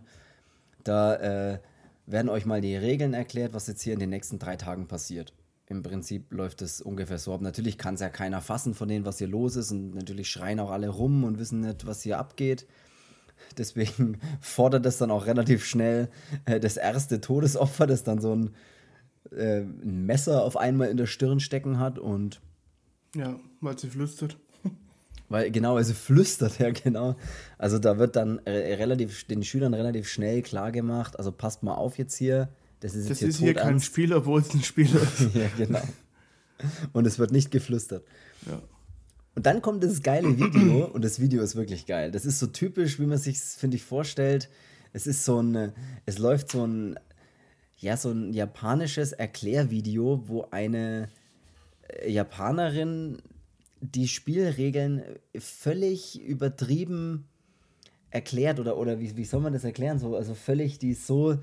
Da 0.84 1.16
äh, 1.16 1.60
werden 2.06 2.30
euch 2.30 2.46
mal 2.46 2.62
die 2.62 2.76
Regeln 2.76 3.14
erklärt, 3.14 3.54
was 3.54 3.68
jetzt 3.68 3.82
hier 3.82 3.94
in 3.94 4.00
den 4.00 4.10
nächsten 4.10 4.40
drei 4.40 4.56
Tagen 4.56 4.88
passiert. 4.88 5.34
Im 5.68 5.84
Prinzip 5.84 6.32
läuft 6.34 6.62
es 6.62 6.82
ungefähr 6.82 7.20
so 7.20 7.34
ab. 7.34 7.42
Natürlich 7.42 7.78
kann 7.78 7.94
es 7.94 8.02
ja 8.02 8.10
keiner 8.10 8.42
fassen 8.42 8.74
von 8.74 8.88
denen, 8.88 9.06
was 9.06 9.20
hier 9.20 9.28
los 9.28 9.56
ist. 9.56 9.72
Und 9.72 9.94
natürlich 9.94 10.30
schreien 10.30 10.60
auch 10.60 10.72
alle 10.72 10.90
rum 10.90 11.24
und 11.24 11.38
wissen 11.38 11.62
nicht, 11.62 11.86
was 11.86 12.02
hier 12.02 12.18
abgeht. 12.18 12.66
Deswegen 13.58 14.18
fordert 14.42 14.86
es 14.86 14.98
dann 14.98 15.12
auch 15.12 15.28
relativ 15.28 15.64
schnell 15.64 16.10
äh, 16.46 16.60
das 16.60 16.76
erste 16.76 17.22
Todesopfer, 17.22 17.86
das 17.86 18.04
dann 18.04 18.20
so 18.20 18.36
ein, 18.36 18.56
äh, 19.32 19.60
ein 19.62 20.08
Messer 20.08 20.44
auf 20.44 20.58
einmal 20.58 20.90
in 20.90 20.98
der 20.98 21.06
Stirn 21.06 21.40
stecken 21.40 21.80
hat 21.80 22.00
und 22.00 22.42
ja, 23.16 23.40
weil 23.62 23.78
sie 23.78 23.90
flüstert. 23.90 24.38
Weil, 25.30 25.52
genau, 25.52 25.76
also 25.76 25.94
flüstert, 25.94 26.58
ja, 26.60 26.72
genau. 26.72 27.16
Also 27.58 27.78
da 27.78 28.00
wird 28.00 28.16
dann 28.16 28.40
relativ, 28.40 29.26
den 29.26 29.44
Schülern 29.44 29.76
relativ 29.76 30.08
schnell 30.08 30.42
klar 30.42 30.72
gemacht, 30.72 31.18
also 31.20 31.32
passt 31.32 31.62
mal 31.62 31.76
auf 31.76 32.00
jetzt 32.00 32.16
hier. 32.16 32.50
Das 32.80 32.96
ist, 32.96 33.10
das 33.10 33.20
jetzt 33.20 33.36
ist 33.36 33.40
hier, 33.40 33.54
kein 33.54 33.80
Spieler, 33.80 34.18
obwohl 34.18 34.42
es 34.42 34.54
ein 34.54 34.64
Spieler 34.64 35.02
ist. 35.20 35.36
ja, 35.36 35.50
genau. 35.58 35.82
Und 36.94 37.06
es 37.06 37.20
wird 37.20 37.32
nicht 37.32 37.52
geflüstert. 37.52 38.06
Ja. 38.48 38.62
Und 39.36 39.46
dann 39.46 39.62
kommt 39.62 39.84
das 39.84 40.02
geile 40.02 40.38
Video 40.38 40.86
und 40.86 41.04
das 41.04 41.20
Video 41.20 41.42
ist 41.42 41.56
wirklich 41.56 41.86
geil. 41.86 42.12
Das 42.12 42.26
ist 42.26 42.40
so 42.40 42.48
typisch, 42.48 43.00
wie 43.00 43.06
man 43.06 43.18
sich, 43.18 43.40
finde 43.40 43.78
ich, 43.78 43.84
vorstellt. 43.84 44.50
Es 44.92 45.08
ist 45.08 45.24
so 45.24 45.42
ein, 45.42 45.72
es 46.06 46.18
läuft 46.18 46.52
so 46.52 46.66
ein, 46.66 47.00
ja, 47.78 47.96
so 47.96 48.10
ein 48.12 48.34
japanisches 48.34 49.14
Erklärvideo, 49.14 50.24
wo 50.28 50.48
eine 50.52 51.10
Japanerin 52.06 53.18
die 53.82 54.08
Spielregeln 54.08 55.04
völlig 55.38 56.22
übertrieben 56.22 57.26
erklärt 58.12 58.60
oder, 58.60 58.78
oder 58.78 59.00
wie, 59.00 59.16
wie 59.16 59.26
soll 59.26 59.42
man 59.42 59.54
das 59.54 59.64
erklären? 59.64 60.00
So, 60.00 60.16
also 60.16 60.34
völlig, 60.34 60.80
die 60.80 60.92
ist 60.92 61.08
so, 61.08 61.38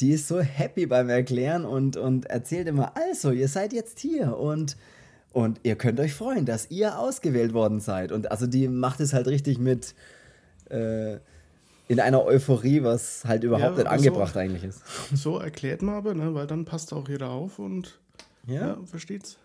die 0.00 0.12
ist 0.12 0.28
so 0.28 0.40
happy 0.40 0.86
beim 0.86 1.08
Erklären 1.08 1.64
und, 1.64 1.96
und 1.96 2.26
erzählt 2.26 2.68
immer, 2.68 2.96
also, 2.96 3.30
ihr 3.30 3.48
seid 3.48 3.72
jetzt 3.72 3.98
hier 3.98 4.36
und, 4.36 4.76
und 5.32 5.60
ihr 5.62 5.76
könnt 5.76 5.98
euch 6.00 6.14
freuen, 6.14 6.46
dass 6.46 6.70
ihr 6.70 6.98
ausgewählt 6.98 7.54
worden 7.54 7.80
seid. 7.80 8.12
Und 8.12 8.30
also 8.30 8.46
die 8.46 8.68
macht 8.68 9.00
es 9.00 9.12
halt 9.12 9.26
richtig 9.26 9.58
mit 9.58 9.94
äh, 10.70 11.18
in 11.88 12.00
einer 12.00 12.24
Euphorie, 12.24 12.82
was 12.82 13.24
halt 13.24 13.44
überhaupt 13.44 13.78
ja, 13.78 13.84
nicht 13.84 13.92
angebracht 13.92 14.34
so, 14.34 14.38
eigentlich 14.38 14.64
ist. 14.64 14.82
So 15.14 15.38
erklärt 15.38 15.82
man 15.82 15.96
aber, 15.96 16.14
ne, 16.14 16.34
weil 16.34 16.46
dann 16.46 16.64
passt 16.64 16.92
auch 16.92 17.08
jeder 17.08 17.30
auf 17.30 17.58
und 17.58 18.00
ja, 18.46 18.68
ja 18.68 18.78
versteht's. 18.84 19.38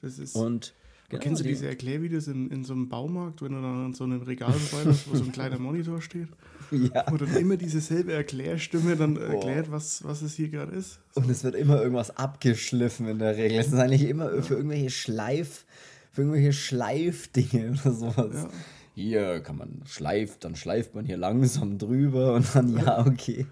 Das 0.00 0.18
ist. 0.18 0.34
Und 0.34 0.74
genau, 1.08 1.22
kennst 1.22 1.40
du 1.40 1.44
diese 1.44 1.68
Erklärvideos 1.68 2.26
in, 2.26 2.50
in 2.50 2.64
so 2.64 2.72
einem 2.72 2.88
Baumarkt, 2.88 3.42
wenn 3.42 3.52
du 3.52 3.62
dann 3.62 3.86
an 3.86 3.94
so 3.94 4.04
einem 4.04 4.22
Regal 4.22 4.52
vorbeiläufst, 4.52 5.10
wo 5.10 5.16
so 5.16 5.24
ein 5.24 5.32
kleiner 5.32 5.58
Monitor 5.60 6.02
steht? 6.02 6.28
Ja. 6.70 7.04
Wo 7.10 7.16
dann 7.16 7.36
immer 7.36 7.56
dieselbe 7.56 8.12
Erklärstimme 8.12 8.96
dann 8.96 9.14
Boah. 9.14 9.22
erklärt, 9.24 9.70
was, 9.70 10.02
was 10.04 10.22
es 10.22 10.34
hier 10.34 10.48
gerade 10.48 10.72
ist. 10.72 11.00
So. 11.14 11.20
Und 11.20 11.30
es 11.30 11.44
wird 11.44 11.54
immer 11.54 11.80
irgendwas 11.80 12.16
abgeschliffen 12.16 13.06
in 13.08 13.18
der 13.18 13.36
Regel. 13.36 13.58
Es 13.58 13.68
ist 13.68 13.74
eigentlich 13.74 14.08
immer 14.08 14.34
ja. 14.34 14.42
für 14.42 14.54
irgendwelche 14.54 14.90
Schleif, 14.90 15.66
für 16.10 16.22
irgendwelche 16.22 16.52
Schleifdinge 16.52 17.72
oder 17.84 17.92
sowas. 17.92 18.34
Ja. 18.34 18.48
Hier 18.94 19.40
kann 19.40 19.56
man 19.56 19.82
schleift, 19.86 20.44
dann 20.44 20.56
schleift 20.56 20.94
man 20.94 21.04
hier 21.04 21.16
langsam 21.16 21.78
drüber 21.78 22.34
und 22.34 22.54
dann 22.54 22.76
ja, 22.76 23.06
okay. 23.06 23.46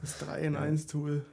Das 0.00 0.18
3 0.18 0.40
in 0.40 0.56
1 0.56 0.86
Tool. 0.86 1.24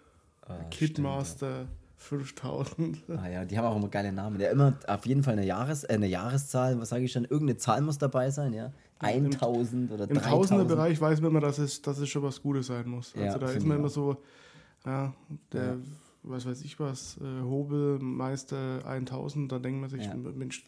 Ah, 0.41 0.55
Kidmaster. 0.69 1.67
5000. 1.99 3.03
Ah 3.09 3.27
ja, 3.27 3.45
die 3.45 3.57
haben 3.57 3.65
auch 3.65 3.75
immer 3.75 3.89
geile 3.89 4.11
Namen. 4.11 4.39
Ja, 4.39 4.49
immer 4.49 4.73
auf 4.87 5.05
jeden 5.05 5.21
Fall 5.21 5.33
eine, 5.33 5.45
Jahres, 5.45 5.83
äh, 5.83 5.93
eine 5.93 6.07
Jahreszahl, 6.07 6.79
was 6.79 6.89
sage 6.89 7.03
ich 7.03 7.11
schon, 7.11 7.25
irgendeine 7.25 7.57
Zahl 7.57 7.81
muss 7.81 7.97
dabei 7.97 8.31
sein, 8.31 8.53
ja. 8.53 8.71
1000 8.99 9.91
oder 9.91 10.07
3000. 10.07 10.11
Im 10.11 10.21
Tausenderbereich 10.21 10.99
weiß 10.99 11.21
man 11.21 11.31
immer, 11.31 11.41
dass 11.41 11.57
es, 11.57 11.81
dass 11.81 11.99
es 11.99 12.09
schon 12.09 12.23
was 12.23 12.41
Gutes 12.41 12.67
sein 12.67 12.87
muss. 12.87 13.13
Also 13.15 13.25
ja, 13.25 13.37
da 13.37 13.51
ist 13.51 13.65
man 13.65 13.77
immer 13.77 13.89
so, 13.89 14.17
ja, 14.85 15.13
der, 15.51 15.63
ja. 15.63 15.77
was 16.23 16.45
weiß 16.45 16.61
ich 16.63 16.79
was, 16.79 17.17
äh, 17.17 17.43
Hobelmeister 17.43 18.85
1000, 18.85 19.51
da 19.51 19.59
denkt 19.59 19.81
man 19.81 19.89
sich, 19.89 20.05
ja. 20.05 20.15
Mensch, 20.15 20.63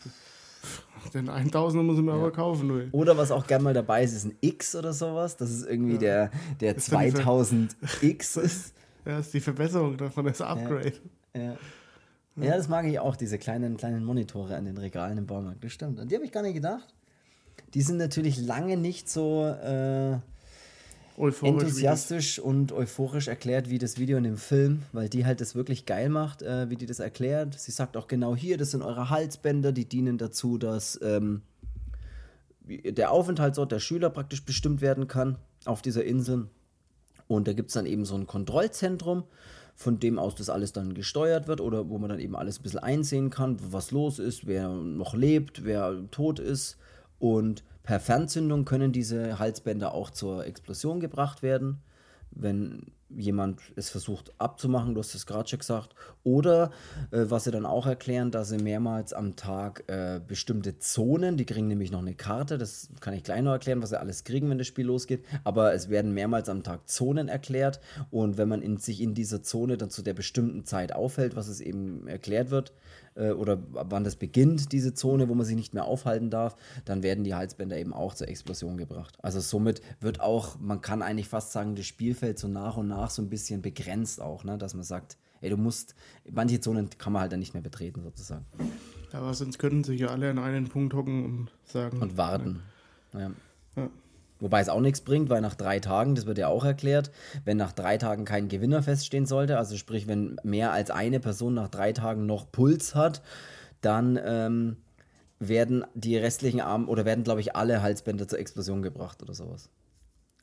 den 1.14 1.30
1000 1.30 1.84
muss 1.84 1.98
ich 1.98 2.04
mir 2.04 2.12
ja. 2.12 2.18
aber 2.18 2.32
kaufen. 2.32 2.68
Nur. 2.68 2.84
Oder 2.92 3.18
was 3.18 3.32
auch 3.32 3.48
gerne 3.48 3.64
mal 3.64 3.74
dabei 3.74 4.04
ist, 4.04 4.14
ist 4.14 4.26
ein 4.26 4.36
X 4.42 4.76
oder 4.76 4.94
sowas. 4.94 5.38
Das 5.38 5.50
ist 5.50 5.66
irgendwie 5.66 5.98
der, 5.98 6.30
der 6.60 6.78
2000X 6.78 8.40
ist. 8.40 8.76
Ja, 9.04 9.18
das 9.18 9.26
ist 9.26 9.34
die 9.34 9.40
Verbesserung 9.40 9.98
davon, 9.98 10.26
das 10.26 10.42
Upgrade. 10.42 10.94
Ja. 11.36 11.58
Ja, 12.38 12.56
das 12.56 12.70
mag 12.70 12.86
ich 12.86 12.98
auch, 13.00 13.16
diese 13.16 13.38
kleinen, 13.38 13.78
kleinen 13.78 14.06
Monitore 14.06 14.56
an 14.56 14.66
den 14.66 14.78
Regalen 14.78 15.18
im 15.18 15.28
Baumarkt. 15.28 15.64
Das 15.64 15.74
stimmt. 15.74 16.00
An 16.00 16.08
die 16.08 16.16
habe 16.16 16.26
ich 16.26 16.32
gar 16.32 16.44
nicht 16.44 16.54
gedacht. 16.54 16.94
Die 17.74 17.82
sind 17.82 17.98
natürlich 17.98 18.40
lange 18.40 18.78
nicht 18.78 19.10
so 19.10 19.46
äh, 19.46 20.18
enthusiastisch 21.18 22.40
und 22.40 22.72
euphorisch 22.72 23.28
erklärt 23.28 23.70
wie 23.70 23.78
das 23.78 23.98
Video 23.98 24.18
in 24.18 24.24
dem 24.24 24.38
Film, 24.38 24.84
weil 24.92 25.10
die 25.10 25.26
halt 25.26 25.42
das 25.42 25.56
wirklich 25.56 25.86
geil 25.86 26.10
macht, 26.10 26.42
äh, 26.42 26.70
wie 26.70 26.78
die 26.78 26.86
das 26.86 27.00
erklärt. 27.00 27.60
Sie 27.60 27.72
sagt 27.72 27.98
auch 27.98 28.08
genau 28.08 28.36
hier, 28.36 28.58
das 28.58 28.72
sind 28.72 28.82
eure 28.82 29.10
Halsbänder, 29.10 29.72
die 29.72 29.86
dienen 29.86 30.18
dazu, 30.18 30.58
dass 30.58 31.00
ähm, 31.04 31.42
der 32.62 33.12
Aufenthaltsort 33.12 33.72
der 33.72 33.80
Schüler 33.80 34.10
praktisch 34.10 34.44
bestimmt 34.46 34.82
werden 34.82 35.08
kann 35.08 35.38
auf 35.66 35.82
dieser 35.82 36.04
Insel. 36.04 36.48
Und 37.28 37.48
da 37.48 37.54
gibt 37.54 37.70
es 37.70 37.74
dann 37.74 37.86
eben 37.86 38.06
so 38.06 38.16
ein 38.16 38.28
Kontrollzentrum, 38.28 39.24
von 39.82 40.00
dem 40.00 40.20
aus 40.20 40.36
das 40.36 40.50
alles 40.50 40.74
dann 40.74 40.94
gesteuert 40.94 41.48
wird 41.48 41.60
oder 41.60 41.90
wo 41.90 41.98
man 41.98 42.10
dann 42.10 42.20
eben 42.20 42.36
alles 42.36 42.60
ein 42.60 42.64
bisschen 42.64 42.80
einsehen 42.80 43.30
kann, 43.30 43.58
was 43.72 43.92
los 43.92 44.20
ist, 44.20 44.46
wer 44.46 44.70
noch 44.70 45.14
lebt, 45.14 45.66
wer 45.66 45.96
tot 46.12 46.40
ist. 46.40 46.78
Und 47.20 47.64
per 47.84 48.00
Fernzündung 48.00 48.64
können 48.66 48.92
diese 48.92 49.40
Halsbänder 49.40 49.94
auch 49.94 50.12
zur 50.12 50.46
Explosion 50.46 51.00
gebracht 51.00 51.42
werden, 51.42 51.82
wenn 52.32 52.92
jemand 53.16 53.60
es 53.76 53.90
versucht 53.90 54.32
abzumachen, 54.38 54.94
du 54.94 55.00
hast 55.00 55.16
es 55.16 55.26
gerade 55.26 55.50
schon 55.50 55.60
gesagt. 55.60 55.96
Oder 56.24 56.72
äh, 57.12 57.26
was 57.28 57.44
sie 57.44 57.52
dann 57.52 57.66
auch 57.66 57.86
erklären, 57.86 58.32
dass 58.32 58.50
sie 58.50 58.58
mehrmals 58.58 59.14
am 59.14 59.36
Tag 59.36 59.84
äh, 59.88 60.22
bestimmte 60.26 60.80
Zonen, 60.80 61.38
die 61.38 61.46
kriegen 61.46 61.68
nämlich 61.68 61.92
noch 61.92 62.00
eine 62.00 62.14
Karte, 62.14 62.58
das 62.58 62.90
kann 63.00 63.14
ich 63.14 63.24
gleich 63.24 63.42
noch 63.42 63.52
erklären, 63.52 63.82
was 63.82 63.90
sie 63.90 64.00
alles 64.00 64.24
kriegen, 64.24 64.50
wenn 64.50 64.58
das 64.58 64.68
Spiel 64.68 64.86
losgeht. 64.86 65.26
Aber 65.44 65.74
es 65.74 65.90
werden 65.90 66.14
mehrmals 66.14 66.50
am 66.50 66.64
Tag 66.64 66.90
Zonen 66.90 67.28
erklärt 67.28 67.80
und 68.10 68.38
wenn 68.38 68.48
man 68.48 68.62
in, 68.62 68.78
sich 68.78 69.02
in 69.02 69.14
dieser 69.14 69.44
Zone 69.44 69.78
dann 69.78 69.90
zu 69.90 70.02
der 70.02 70.14
bestimmten 70.14 70.66
Zeit 70.66 70.94
aufhält, 70.94 71.36
was 71.36 71.48
es 71.48 71.60
eben 71.60 72.08
erklärt 72.08 72.52
wird, 72.52 72.74
äh, 73.16 73.32
oder 73.32 73.62
wann 73.72 74.04
das 74.04 74.16
beginnt, 74.16 74.72
diese 74.72 74.94
Zone, 74.94 75.30
wo 75.30 75.36
man 75.36 75.46
sich 75.46 75.56
nicht 75.56 75.74
mehr 75.74 75.86
aufhalten 75.86 76.30
darf, 76.30 76.56
dann 76.86 77.04
werden 77.04 77.24
die 77.24 77.36
Halsbänder 77.36 77.78
eben 77.78 77.94
auch 77.94 78.14
zur 78.14 78.28
Explosion 78.28 78.78
gebracht. 78.78 79.18
Also 79.22 79.40
somit 79.40 79.82
wird 80.00 80.22
auch, 80.22 80.60
man 80.60 80.82
kann 80.82 81.02
eigentlich 81.02 81.28
fast 81.28 81.52
sagen, 81.52 81.76
das 81.76 81.86
Spielfeld 81.86 82.40
so 82.40 82.48
nach 82.48 82.78
und 82.78 82.88
nach 82.88 83.10
so 83.10 83.22
ein 83.22 83.30
bisschen 83.30 83.62
begrenzt 83.62 84.22
auch, 84.22 84.44
ne? 84.44 84.58
dass 84.58 84.74
man 84.74 84.84
sagt, 84.84 85.18
ey, 85.42 85.50
du 85.50 85.58
musst, 85.58 85.96
manche 86.32 86.60
Zonen 86.60 86.90
kann 86.98 87.14
man 87.14 87.24
halt 87.24 87.32
dann 87.32 87.40
nicht 87.40 87.54
mehr 87.54 87.64
betreten 87.64 88.04
sozusagen. 88.04 88.46
Aber 89.12 89.34
sonst 89.34 89.60
könnten 89.60 89.84
sich 89.84 90.00
ja 90.00 90.08
alle 90.08 90.30
an 90.30 90.40
einen 90.40 90.68
Punkt 90.68 90.94
hocken 90.94 91.26
und 91.26 91.52
sagen. 91.66 92.02
Und 92.02 92.18
warten. 92.18 92.62
Ja. 93.14 93.20
ja. 93.20 93.32
ja. 93.76 93.90
Wobei 94.42 94.60
es 94.60 94.70
auch 94.70 94.82
nichts 94.82 95.02
bringt, 95.02 95.30
weil 95.30 95.40
nach 95.40 95.56
drei 95.56 95.80
Tagen, 95.80 96.16
das 96.16 96.26
wird 96.26 96.40
ja 96.40 96.48
auch 96.48 96.66
erklärt, 96.66 97.12
wenn 97.46 97.58
nach 97.58 97.72
drei 97.72 97.98
Tagen 97.98 98.26
kein 98.26 98.50
Gewinner 98.50 98.84
feststehen 98.84 99.28
sollte, 99.28 99.58
also 99.58 99.78
sprich, 99.78 100.08
wenn 100.08 100.36
mehr 100.44 100.74
als 100.74 100.90
eine 100.90 101.20
Person 101.20 101.54
nach 101.54 101.70
drei 101.70 101.94
Tagen 101.94 102.26
noch 102.26 102.52
Puls 102.52 102.96
hat, 102.96 103.22
dann 103.82 104.20
ähm, 104.24 104.78
werden 105.40 105.86
die 105.94 106.18
restlichen 106.18 106.60
Arme 106.60 106.88
oder 106.88 107.06
werden, 107.06 107.24
glaube 107.24 107.40
ich, 107.40 107.56
alle 107.56 107.82
Halsbänder 107.82 108.28
zur 108.28 108.40
Explosion 108.40 108.82
gebracht 108.82 109.22
oder 109.22 109.36
sowas. 109.36 109.70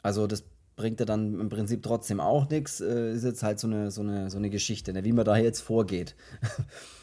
Also 0.03 0.27
das 0.29 0.45
bringt 0.77 1.01
ja 1.01 1.07
dann 1.07 1.41
im 1.41 1.49
Prinzip 1.49 1.83
trotzdem 1.83 2.21
auch 2.21 2.49
nichts. 2.49 2.81
Äh, 2.81 3.13
ist 3.13 3.25
jetzt 3.25 3.43
halt 3.43 3.59
so 3.59 3.67
eine, 3.67 3.91
so 3.91 4.01
eine, 4.01 4.31
so 4.31 4.39
eine 4.39 4.49
Geschichte, 4.49 4.93
ne? 4.93 5.05
wie 5.05 5.13
man 5.13 5.25
da 5.25 5.37
jetzt 5.37 5.61
vorgeht. 5.61 6.15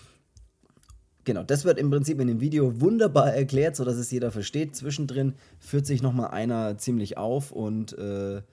Genau, 1.25 1.43
das 1.43 1.65
wird 1.65 1.79
im 1.79 1.89
Prinzip 1.89 2.19
in 2.19 2.27
dem 2.27 2.39
Video 2.39 2.79
wunderbar 2.79 3.33
erklärt, 3.33 3.75
sodass 3.75 3.97
es 3.97 4.11
jeder 4.11 4.31
versteht. 4.31 4.75
Zwischendrin 4.75 5.33
führt 5.59 5.87
sich 5.87 6.03
nochmal 6.03 6.29
einer 6.29 6.77
ziemlich 6.77 7.17
auf 7.17 7.51
und 7.51 7.97
äh, 7.97 8.43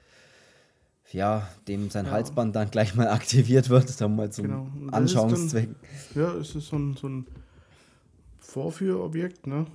ja, 1.12 1.46
dem 1.68 1.90
sein 1.90 2.06
ja. 2.06 2.12
Halsband 2.12 2.56
dann 2.56 2.70
gleich 2.70 2.94
mal 2.94 3.08
aktiviert 3.10 3.68
wird, 3.68 4.00
dann 4.00 4.16
mal 4.16 4.32
zum 4.32 4.46
genau. 4.46 4.66
Anschauungszweck. 4.90 5.68
ja, 6.14 6.34
es 6.34 6.54
ist 6.54 6.68
so 6.68 6.76
ein, 6.76 6.96
so 6.96 7.08
ein 7.08 7.26
Vorführobjekt, 8.40 9.46
ne? 9.46 9.66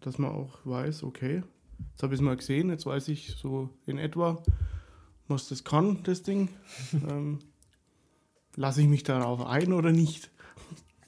dass 0.00 0.18
man 0.18 0.32
auch 0.32 0.58
weiß, 0.64 1.04
okay, 1.04 1.44
jetzt 1.92 2.02
habe 2.02 2.12
ich 2.14 2.20
es 2.20 2.24
mal 2.24 2.36
gesehen, 2.36 2.70
jetzt 2.70 2.86
weiß 2.86 3.06
ich 3.06 3.36
so 3.36 3.70
in 3.86 3.98
etwa, 3.98 4.42
was 5.28 5.48
das 5.48 5.62
kann, 5.62 6.02
das 6.02 6.22
Ding. 6.24 6.48
ähm, 6.92 7.38
Lasse 8.54 8.82
ich 8.82 8.88
mich 8.88 9.02
darauf 9.02 9.46
ein 9.46 9.72
oder 9.72 9.92
nicht? 9.92 10.30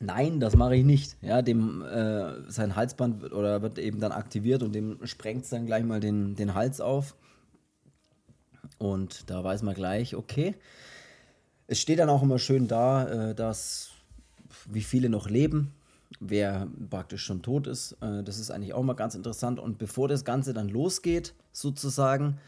Nein, 0.04 0.38
das 0.38 0.54
mache 0.54 0.76
ich 0.76 0.84
nicht. 0.84 1.16
Ja, 1.22 1.40
dem 1.40 1.82
äh, 1.82 2.50
sein 2.50 2.76
Halsband 2.76 3.22
wird, 3.22 3.32
oder 3.32 3.62
wird 3.62 3.78
eben 3.78 4.00
dann 4.00 4.12
aktiviert 4.12 4.62
und 4.62 4.74
dem 4.74 4.98
sprengt 5.06 5.44
es 5.44 5.50
dann 5.50 5.64
gleich 5.64 5.82
mal 5.82 6.00
den, 6.00 6.34
den 6.34 6.54
Hals 6.54 6.80
auf. 6.80 7.14
Und 8.78 9.30
da 9.30 9.42
weiß 9.42 9.62
man 9.62 9.74
gleich, 9.74 10.14
okay. 10.14 10.54
Es 11.66 11.80
steht 11.80 12.00
dann 12.00 12.10
auch 12.10 12.22
immer 12.22 12.38
schön 12.38 12.68
da, 12.68 13.30
äh, 13.30 13.34
dass 13.34 13.92
wie 14.66 14.82
viele 14.82 15.08
noch 15.08 15.30
leben, 15.30 15.72
wer 16.20 16.68
praktisch 16.90 17.24
schon 17.24 17.40
tot 17.40 17.66
ist. 17.66 17.96
Äh, 18.02 18.22
das 18.22 18.38
ist 18.38 18.50
eigentlich 18.50 18.74
auch 18.74 18.82
mal 18.82 18.92
ganz 18.92 19.14
interessant. 19.14 19.58
Und 19.58 19.78
bevor 19.78 20.08
das 20.08 20.26
Ganze 20.26 20.52
dann 20.52 20.68
losgeht, 20.68 21.32
sozusagen, 21.52 22.38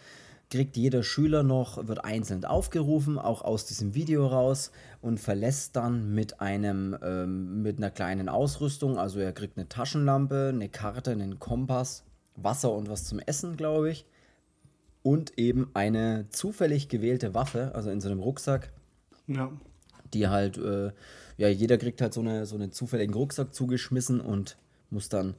kriegt 0.50 0.76
jeder 0.76 1.02
Schüler 1.02 1.42
noch, 1.42 1.88
wird 1.88 2.04
einzeln 2.04 2.44
aufgerufen, 2.44 3.18
auch 3.18 3.42
aus 3.42 3.66
diesem 3.66 3.94
Video 3.94 4.26
raus 4.26 4.70
und 5.00 5.18
verlässt 5.18 5.74
dann 5.76 6.14
mit 6.14 6.40
einem, 6.40 6.96
ähm, 7.02 7.62
mit 7.62 7.78
einer 7.78 7.90
kleinen 7.90 8.28
Ausrüstung, 8.28 8.98
also 8.98 9.18
er 9.18 9.32
kriegt 9.32 9.56
eine 9.58 9.68
Taschenlampe, 9.68 10.52
eine 10.54 10.68
Karte, 10.68 11.10
einen 11.10 11.38
Kompass, 11.38 12.04
Wasser 12.36 12.72
und 12.72 12.88
was 12.88 13.04
zum 13.04 13.18
Essen, 13.18 13.56
glaube 13.56 13.90
ich. 13.90 14.06
Und 15.02 15.38
eben 15.38 15.70
eine 15.74 16.26
zufällig 16.30 16.88
gewählte 16.88 17.34
Waffe, 17.34 17.72
also 17.74 17.90
in 17.90 18.00
so 18.00 18.08
einem 18.08 18.20
Rucksack. 18.20 18.72
Ja. 19.26 19.52
Die 20.12 20.28
halt, 20.28 20.58
äh, 20.58 20.92
ja, 21.36 21.48
jeder 21.48 21.78
kriegt 21.78 22.00
halt 22.00 22.14
so, 22.14 22.20
eine, 22.20 22.46
so 22.46 22.56
einen 22.56 22.72
zufälligen 22.72 23.14
Rucksack 23.14 23.54
zugeschmissen 23.54 24.20
und 24.20 24.56
muss 24.90 25.08
dann 25.08 25.34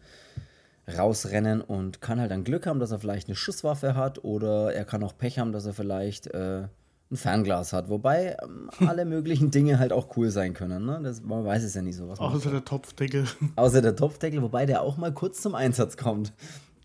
rausrennen 0.88 1.62
und 1.62 2.02
kann 2.02 2.20
halt 2.20 2.32
dann 2.32 2.44
Glück 2.44 2.66
haben, 2.66 2.80
dass 2.80 2.92
er 2.92 3.00
vielleicht 3.00 3.28
eine 3.28 3.36
Schusswaffe 3.36 3.96
hat 3.96 4.24
oder 4.24 4.74
er 4.74 4.86
kann 4.86 5.04
auch 5.04 5.18
Pech 5.18 5.40
haben, 5.40 5.52
dass 5.52 5.66
er 5.66 5.74
vielleicht 5.74 6.28
äh, 6.28 6.68
ein 7.12 7.18
Fernglas 7.18 7.74
hat. 7.74 7.90
Wobei 7.90 8.38
ähm, 8.42 8.70
alle 8.88 9.06
möglichen 9.06 9.52
Dinge 9.52 9.80
halt 9.80 9.92
auch 9.92 10.16
cool 10.18 10.30
sein 10.30 10.54
können. 10.54 10.86
Ne? 10.86 11.00
Das, 11.04 11.22
man 11.22 11.46
weiß 11.46 11.64
es 11.64 11.74
ja 11.74 11.82
nicht 11.82 11.96
so. 11.96 12.08
Was 12.08 12.20
Außer 12.20 12.52
der 12.52 12.66
Topfdeckel. 12.66 13.26
Außer 13.56 13.82
der 13.82 13.96
Topfdeckel, 13.96 14.42
wobei 14.42 14.66
der 14.66 14.82
auch 14.82 14.98
mal 14.98 15.14
kurz 15.14 15.42
zum 15.42 15.56
Einsatz 15.56 15.98
kommt. 15.98 16.34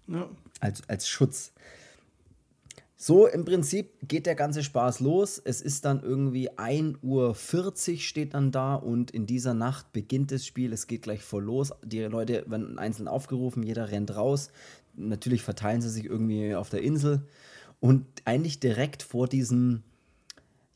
Ja. 0.09 0.29
Als, 0.61 0.88
als 0.88 1.09
Schutz. 1.09 1.53
So, 3.05 3.27
im 3.27 3.45
Prinzip 3.45 3.97
geht 4.07 4.27
der 4.27 4.37
ganze 4.37 4.62
Spaß 4.62 5.01
los. 5.01 5.43
Es 5.45 5.61
ist 5.61 5.85
dann 5.85 6.05
irgendwie 6.05 6.53
1.40 6.53 7.03
Uhr 7.03 7.99
steht 7.99 8.35
dann 8.35 8.53
da 8.53 8.77
und 8.77 9.11
in 9.11 9.27
dieser 9.27 9.55
Nacht 9.55 9.93
beginnt 9.93 10.31
das 10.31 10.47
Spiel. 10.47 10.73
Es 10.73 10.87
geht 10.87 11.03
gleich 11.03 11.21
voll 11.21 11.43
los. 11.43 11.73
Die 11.85 11.99
Leute 11.99 12.45
werden 12.47 12.79
einzeln 12.79 13.09
aufgerufen, 13.09 13.65
jeder 13.65 13.91
rennt 13.91 14.15
raus. 14.15 14.51
Natürlich 14.95 15.43
verteilen 15.43 15.83
sie 15.83 15.91
sich 15.91 16.05
irgendwie 16.05 16.55
auf 16.55 16.71
der 16.71 16.83
Insel 16.83 17.27
und 17.81 18.07
eigentlich 18.25 18.61
direkt 18.61 19.03
vor 19.03 19.27
diesem, 19.27 19.83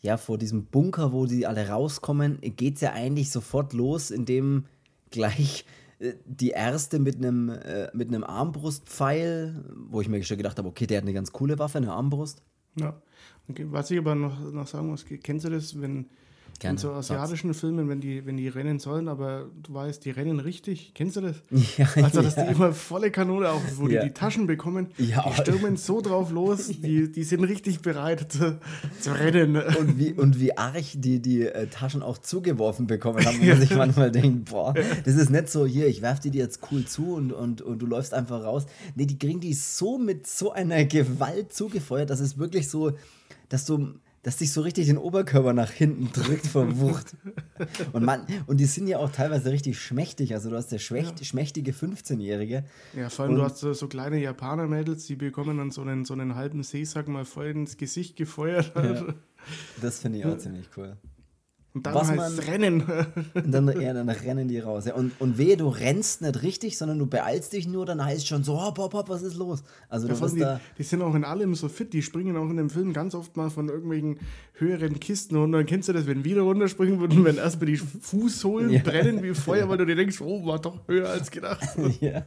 ja, 0.00 0.16
vor 0.16 0.36
diesem 0.36 0.64
Bunker, 0.64 1.12
wo 1.12 1.26
die 1.26 1.46
alle 1.46 1.68
rauskommen, 1.68 2.40
geht 2.40 2.74
es 2.74 2.80
ja 2.80 2.92
eigentlich 2.92 3.30
sofort 3.30 3.72
los, 3.72 4.10
indem 4.10 4.64
gleich 5.12 5.64
die 5.98 6.50
erste 6.50 6.98
mit 6.98 7.16
einem 7.16 7.48
äh, 7.48 7.88
mit 7.94 8.08
einem 8.08 8.24
Armbrustpfeil, 8.24 9.64
wo 9.88 10.00
ich 10.00 10.08
mir 10.08 10.22
schon 10.22 10.36
gedacht 10.36 10.58
habe, 10.58 10.68
okay, 10.68 10.86
der 10.86 10.98
hat 10.98 11.04
eine 11.04 11.14
ganz 11.14 11.32
coole 11.32 11.58
Waffe, 11.58 11.78
eine 11.78 11.92
Armbrust. 11.92 12.42
Ja. 12.78 13.00
Okay. 13.48 13.66
Was 13.70 13.90
ich 13.90 13.98
aber 13.98 14.14
noch, 14.14 14.40
noch 14.52 14.66
sagen 14.66 14.88
muss, 14.88 15.06
kennst 15.22 15.46
du 15.46 15.50
das, 15.50 15.80
wenn 15.80 16.06
Gerne. 16.60 16.74
In 16.74 16.78
so 16.78 16.92
asiatischen 16.92 17.52
Sag's. 17.52 17.60
Filmen, 17.60 17.88
wenn 17.88 18.00
die, 18.00 18.24
wenn 18.26 18.36
die 18.36 18.48
rennen 18.48 18.78
sollen, 18.78 19.08
aber 19.08 19.46
du 19.62 19.74
weißt, 19.74 20.04
die 20.04 20.10
rennen 20.10 20.40
richtig. 20.40 20.92
Kennst 20.94 21.16
du 21.16 21.20
das? 21.20 21.36
Ja, 21.76 21.88
also, 22.02 22.22
dass 22.22 22.36
ja. 22.36 22.44
die 22.44 22.52
immer 22.52 22.72
volle 22.72 23.10
Kanone 23.10 23.50
auch, 23.50 23.60
wo 23.76 23.88
ja. 23.88 24.00
die 24.00 24.08
die 24.08 24.14
Taschen 24.14 24.46
bekommen, 24.46 24.88
ja. 24.98 25.24
die 25.28 25.34
stürmen 25.34 25.76
so 25.76 26.00
drauf 26.00 26.30
los, 26.30 26.68
die, 26.68 27.10
die 27.10 27.24
sind 27.24 27.44
richtig 27.44 27.80
bereit 27.80 28.32
zu, 28.32 28.58
zu 29.00 29.12
rennen. 29.12 29.56
Und 29.56 29.98
wie, 29.98 30.12
und 30.12 30.40
wie 30.40 30.56
arg 30.56 30.84
die 30.94 31.20
die 31.20 31.42
äh, 31.42 31.66
Taschen 31.66 32.02
auch 32.02 32.18
zugeworfen 32.18 32.86
bekommen 32.86 33.24
haben, 33.24 33.38
wo 33.40 33.44
man 33.44 33.60
sich 33.60 33.74
manchmal 33.74 34.10
denkt, 34.10 34.50
boah, 34.50 34.74
das 35.04 35.16
ist 35.16 35.30
nicht 35.30 35.48
so, 35.48 35.66
hier, 35.66 35.86
ich 35.86 36.02
werfe 36.02 36.22
die 36.22 36.30
dir 36.30 36.44
jetzt 36.44 36.60
cool 36.70 36.84
zu 36.84 37.14
und, 37.14 37.32
und, 37.32 37.62
und 37.62 37.80
du 37.80 37.86
läufst 37.86 38.14
einfach 38.14 38.44
raus. 38.44 38.66
Nee, 38.94 39.06
die 39.06 39.18
kriegen 39.18 39.40
die 39.40 39.54
so 39.54 39.98
mit 39.98 40.26
so 40.26 40.52
einer 40.52 40.84
Gewalt 40.84 41.52
zugefeuert, 41.52 42.10
dass 42.10 42.20
es 42.20 42.38
wirklich 42.38 42.68
so, 42.68 42.92
dass 43.48 43.64
du 43.64 43.94
dass 44.26 44.38
dich 44.38 44.52
so 44.52 44.62
richtig 44.62 44.86
den 44.86 44.98
Oberkörper 44.98 45.52
nach 45.52 45.70
hinten 45.70 46.10
drückt 46.12 46.48
vor 46.48 46.80
Wucht. 46.80 47.14
Und, 47.92 48.04
man, 48.04 48.26
und 48.48 48.58
die 48.58 48.64
sind 48.64 48.88
ja 48.88 48.98
auch 48.98 49.12
teilweise 49.12 49.52
richtig 49.52 49.78
schmächtig. 49.78 50.34
Also 50.34 50.50
du 50.50 50.56
hast 50.56 50.72
der 50.72 50.80
ja. 50.80 51.12
schmächtige 51.22 51.70
15-Jährige. 51.70 52.64
Ja, 52.96 53.08
vor 53.08 53.24
allem 53.24 53.34
und, 53.34 53.38
du 53.38 53.44
hast 53.44 53.58
so, 53.58 53.72
so 53.72 53.86
kleine 53.86 54.18
Japaner-Mädels, 54.18 55.06
die 55.06 55.14
bekommen 55.14 55.58
dann 55.58 55.70
so 55.70 55.82
einen, 55.82 56.04
so 56.04 56.12
einen 56.12 56.34
halben 56.34 56.64
Seesack 56.64 57.06
mal 57.06 57.24
voll 57.24 57.46
ins 57.46 57.76
Gesicht 57.76 58.16
gefeuert. 58.16 58.72
Ja. 58.74 59.14
Das 59.80 60.00
finde 60.00 60.18
ich 60.18 60.26
auch 60.26 60.38
ziemlich 60.38 60.70
cool. 60.76 60.96
Und 61.76 61.84
dann 61.84 61.94
was 61.94 62.08
man, 62.08 62.38
Rennen. 62.38 62.82
Und 63.34 63.52
dann, 63.52 63.78
ja, 63.78 63.92
dann 63.92 64.08
rennen 64.08 64.48
die 64.48 64.58
raus. 64.58 64.86
Ja. 64.86 64.94
Und, 64.94 65.12
und 65.20 65.36
wehe, 65.36 65.58
du 65.58 65.68
rennst 65.68 66.22
nicht 66.22 66.42
richtig, 66.42 66.78
sondern 66.78 66.98
du 66.98 67.04
beeilst 67.04 67.52
dich 67.52 67.68
nur, 67.68 67.84
dann 67.84 68.02
heißt 68.02 68.26
schon 68.26 68.44
so, 68.44 68.58
hopp, 68.58 68.78
hopp, 68.78 68.94
hopp, 68.94 69.10
was 69.10 69.20
ist 69.20 69.36
los? 69.36 69.62
Also 69.90 70.08
ja, 70.08 70.14
du 70.14 70.28
die, 70.28 70.40
da 70.40 70.58
die 70.78 70.82
sind 70.84 71.02
auch 71.02 71.14
in 71.14 71.22
allem 71.22 71.54
so 71.54 71.68
fit, 71.68 71.92
die 71.92 72.00
springen 72.00 72.34
auch 72.38 72.48
in 72.48 72.56
dem 72.56 72.70
Film 72.70 72.94
ganz 72.94 73.14
oft 73.14 73.36
mal 73.36 73.50
von 73.50 73.68
irgendwelchen 73.68 74.20
höheren 74.54 74.98
Kisten 75.00 75.36
runter. 75.36 75.58
Und 75.58 75.66
kennst 75.66 75.90
du 75.90 75.92
das, 75.92 76.06
wenn 76.06 76.24
wieder 76.24 76.40
runterspringen 76.40 76.98
würden, 76.98 77.26
wenn 77.26 77.36
erstmal 77.36 77.66
die 77.66 77.76
Fußsohlen 77.76 78.70
ja. 78.70 78.80
brennen 78.82 79.22
wie 79.22 79.34
Feuer, 79.34 79.68
weil 79.68 79.76
du 79.76 79.84
dir 79.84 79.96
denkst, 79.96 80.22
oh, 80.22 80.46
war 80.46 80.58
doch 80.58 80.88
höher 80.88 81.10
als 81.10 81.30
gedacht. 81.30 81.60
ja. 82.00 82.24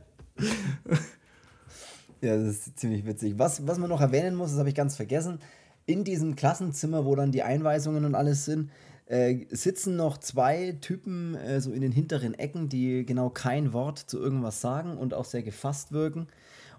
Ja, 2.22 2.38
das 2.38 2.68
ist 2.68 2.80
ziemlich 2.80 3.04
witzig. 3.04 3.34
Was, 3.38 3.66
was 3.66 3.80
man 3.80 3.90
noch 3.90 4.02
erwähnen 4.02 4.36
muss, 4.36 4.52
das 4.52 4.60
habe 4.60 4.70
ich 4.70 4.76
ganz 4.76 4.96
vergessen. 4.96 5.40
In 5.88 6.04
diesem 6.04 6.36
Klassenzimmer, 6.36 7.04
wo 7.04 7.16
dann 7.16 7.32
die 7.32 7.42
Einweisungen 7.42 8.06
und 8.06 8.14
alles 8.14 8.46
sind, 8.46 8.70
äh, 9.10 9.48
sitzen 9.50 9.96
noch 9.96 10.20
zwei 10.20 10.78
Typen 10.82 11.34
äh, 11.34 11.60
so 11.62 11.72
in 11.72 11.82
den 11.82 11.92
hinteren 11.92 12.36
Ecken, 12.36 12.70
die 12.70 13.06
genau 13.06 13.32
kein 13.32 13.74
Wort 13.74 13.98
zu 13.98 14.20
irgendwas 14.20 14.62
sagen 14.62 14.98
und 14.98 15.16
auch 15.16 15.26
sehr 15.26 15.42
gefasst 15.42 15.92
wirken. 15.92 16.28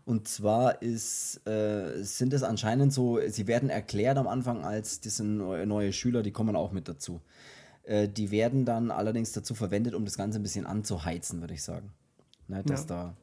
Und 0.04 0.28
zwar 0.28 0.80
ist, 0.80 1.44
äh, 1.46 2.02
sind 2.02 2.32
es 2.32 2.44
anscheinend 2.44 2.92
so, 2.92 3.18
sie 3.26 3.48
werden 3.48 3.68
erklärt 3.68 4.16
am 4.16 4.28
Anfang 4.28 4.64
als, 4.64 5.00
das 5.00 5.16
sind 5.16 5.38
neue, 5.38 5.92
Schüler, 5.92 6.22
die 6.22 6.30
kommen 6.30 6.54
auch 6.54 6.70
mit 6.70 6.88
dazu. 6.88 7.20
Äh, 7.82 8.08
die 8.08 8.30
werden 8.30 8.64
dann 8.64 8.92
allerdings 8.92 9.32
dazu 9.32 9.54
verwendet, 9.54 9.94
um 9.94 10.04
das 10.04 10.16
Ganze 10.16 10.38
ein 10.38 10.44
bisschen 10.44 10.66
anzuheizen, 10.66 11.40
würde 11.40 11.54
ich 11.54 11.64
sagen. 11.64 11.92
Ne, 12.46 12.62
dass 12.64 12.82
ja. 12.82 12.86
da, 12.86 13.16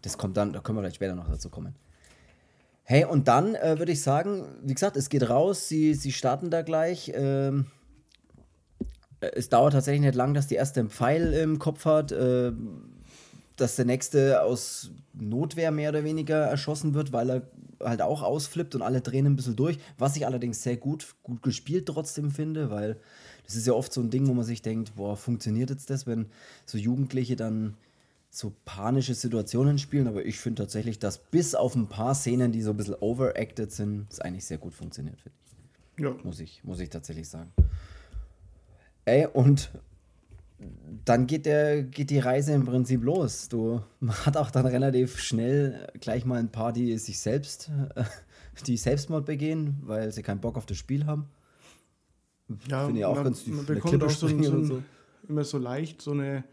das 0.00 0.16
kommt 0.16 0.38
dann, 0.38 0.54
da 0.54 0.60
können 0.60 0.78
wir 0.78 0.82
vielleicht 0.82 0.96
später 0.96 1.14
noch 1.14 1.28
dazu 1.28 1.50
kommen. 1.50 1.74
Hey, 2.82 3.04
und 3.04 3.28
dann 3.28 3.54
äh, 3.56 3.78
würde 3.78 3.92
ich 3.92 4.02
sagen, 4.02 4.46
wie 4.62 4.74
gesagt, 4.74 4.96
es 4.96 5.10
geht 5.10 5.28
raus, 5.28 5.68
sie, 5.68 5.94
sie 5.94 6.12
starten 6.12 6.50
da 6.50 6.62
gleich. 6.62 7.12
Ähm, 7.14 7.60
äh, 7.60 7.83
es 9.34 9.48
dauert 9.48 9.72
tatsächlich 9.72 10.02
nicht 10.02 10.14
lang, 10.14 10.34
dass 10.34 10.46
die 10.46 10.54
erste 10.54 10.80
einen 10.80 10.90
Pfeil 10.90 11.32
im 11.32 11.58
Kopf 11.58 11.84
hat, 11.84 12.12
äh, 12.12 12.52
dass 13.56 13.76
der 13.76 13.84
nächste 13.84 14.42
aus 14.42 14.90
Notwehr 15.12 15.70
mehr 15.70 15.90
oder 15.90 16.04
weniger 16.04 16.36
erschossen 16.36 16.94
wird, 16.94 17.12
weil 17.12 17.30
er 17.30 17.42
halt 17.80 18.02
auch 18.02 18.22
ausflippt 18.22 18.74
und 18.74 18.82
alle 18.82 19.00
drehen 19.00 19.26
ein 19.26 19.36
bisschen 19.36 19.56
durch. 19.56 19.78
Was 19.98 20.16
ich 20.16 20.26
allerdings 20.26 20.62
sehr 20.62 20.76
gut, 20.76 21.14
gut 21.22 21.42
gespielt 21.42 21.86
trotzdem 21.86 22.30
finde, 22.30 22.70
weil 22.70 22.96
das 23.44 23.56
ist 23.56 23.66
ja 23.66 23.74
oft 23.74 23.92
so 23.92 24.00
ein 24.00 24.10
Ding, 24.10 24.26
wo 24.26 24.34
man 24.34 24.44
sich 24.44 24.62
denkt, 24.62 24.96
boah, 24.96 25.16
funktioniert 25.16 25.70
jetzt 25.70 25.90
das, 25.90 26.06
wenn 26.06 26.26
so 26.66 26.78
Jugendliche 26.78 27.36
dann 27.36 27.74
so 28.30 28.52
panische 28.64 29.14
Situationen 29.14 29.78
spielen, 29.78 30.08
aber 30.08 30.24
ich 30.24 30.38
finde 30.38 30.62
tatsächlich, 30.62 30.98
dass 30.98 31.18
bis 31.18 31.54
auf 31.54 31.76
ein 31.76 31.86
paar 31.86 32.16
Szenen, 32.16 32.50
die 32.50 32.62
so 32.62 32.70
ein 32.70 32.76
bisschen 32.76 32.96
overacted 32.98 33.70
sind, 33.70 34.06
es 34.10 34.18
eigentlich 34.18 34.44
sehr 34.44 34.58
gut 34.58 34.74
funktioniert, 34.74 35.20
finde 35.20 35.36
ich. 35.38 36.02
Ja. 36.02 36.16
Muss 36.24 36.40
ich, 36.40 36.64
muss 36.64 36.80
ich 36.80 36.88
tatsächlich 36.90 37.28
sagen. 37.28 37.52
Ey, 39.04 39.26
und 39.26 39.70
dann 41.04 41.26
geht, 41.26 41.46
der, 41.46 41.82
geht 41.82 42.10
die 42.10 42.18
Reise 42.18 42.52
im 42.52 42.64
Prinzip 42.64 43.02
los. 43.02 43.48
Du, 43.48 43.82
man 44.00 44.16
hat 44.24 44.36
auch 44.36 44.50
dann 44.50 44.66
relativ 44.66 45.18
schnell 45.18 45.86
gleich 46.00 46.24
mal 46.24 46.38
ein 46.38 46.50
paar, 46.50 46.72
die 46.72 46.96
sich 46.98 47.18
selbst, 47.18 47.70
die 48.66 48.76
Selbstmord 48.76 49.26
begehen, 49.26 49.76
weil 49.82 50.12
sie 50.12 50.22
keinen 50.22 50.40
Bock 50.40 50.56
auf 50.56 50.66
das 50.66 50.78
Spiel 50.78 51.06
haben. 51.06 51.28
Ja, 52.68 52.86
Finde 52.86 53.00
ich 53.00 53.06
auch 53.06 53.16
man, 53.16 53.24
ganz 53.24 53.46
man 53.46 53.66
bekommt 53.66 54.02
auch 54.02 54.10
so, 54.10 54.28
so, 54.28 54.64
so. 54.64 54.82
immer 55.28 55.44
so 55.44 55.58
leicht 55.58 56.02
so 56.02 56.12
eine 56.12 56.44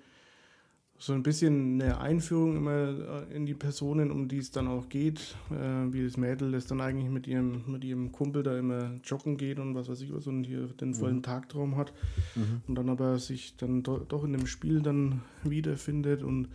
so 1.02 1.14
ein 1.14 1.24
bisschen 1.24 1.82
eine 1.82 2.00
Einführung 2.00 2.56
immer 2.58 3.26
äh, 3.28 3.36
in 3.36 3.48
die 3.48 3.56
Personen, 3.56 4.12
um 4.12 4.28
die 4.28 4.38
es 4.38 4.52
dann 4.52 4.68
auch 4.68 4.88
geht, 4.88 5.36
äh, 5.50 5.92
wie 5.92 6.04
das 6.04 6.16
Mädel, 6.16 6.52
das 6.52 6.68
dann 6.68 6.80
eigentlich 6.80 7.10
mit 7.10 7.26
ihrem, 7.26 7.64
mit 7.66 7.84
ihrem 7.84 8.12
Kumpel 8.12 8.44
da 8.44 8.56
immer 8.56 8.92
joggen 9.04 9.36
geht 9.36 9.58
und 9.58 9.74
was 9.74 9.90
weiß 9.90 10.00
ich 10.02 10.14
was 10.14 10.28
und 10.28 10.44
hier 10.44 10.68
den 10.68 10.94
vollen 10.94 11.18
mhm. 11.18 11.24
Tagtraum 11.24 11.76
hat 11.76 11.92
mhm. 12.36 12.62
und 12.68 12.76
dann 12.76 12.88
aber 12.88 13.18
sich 13.18 13.58
dann 13.58 13.82
do, 13.82 13.98
doch 13.98 14.24
in 14.24 14.34
dem 14.34 14.46
Spiel 14.46 14.84
dann 14.84 15.22
wiederfindet 15.42 16.22
und 16.22 16.50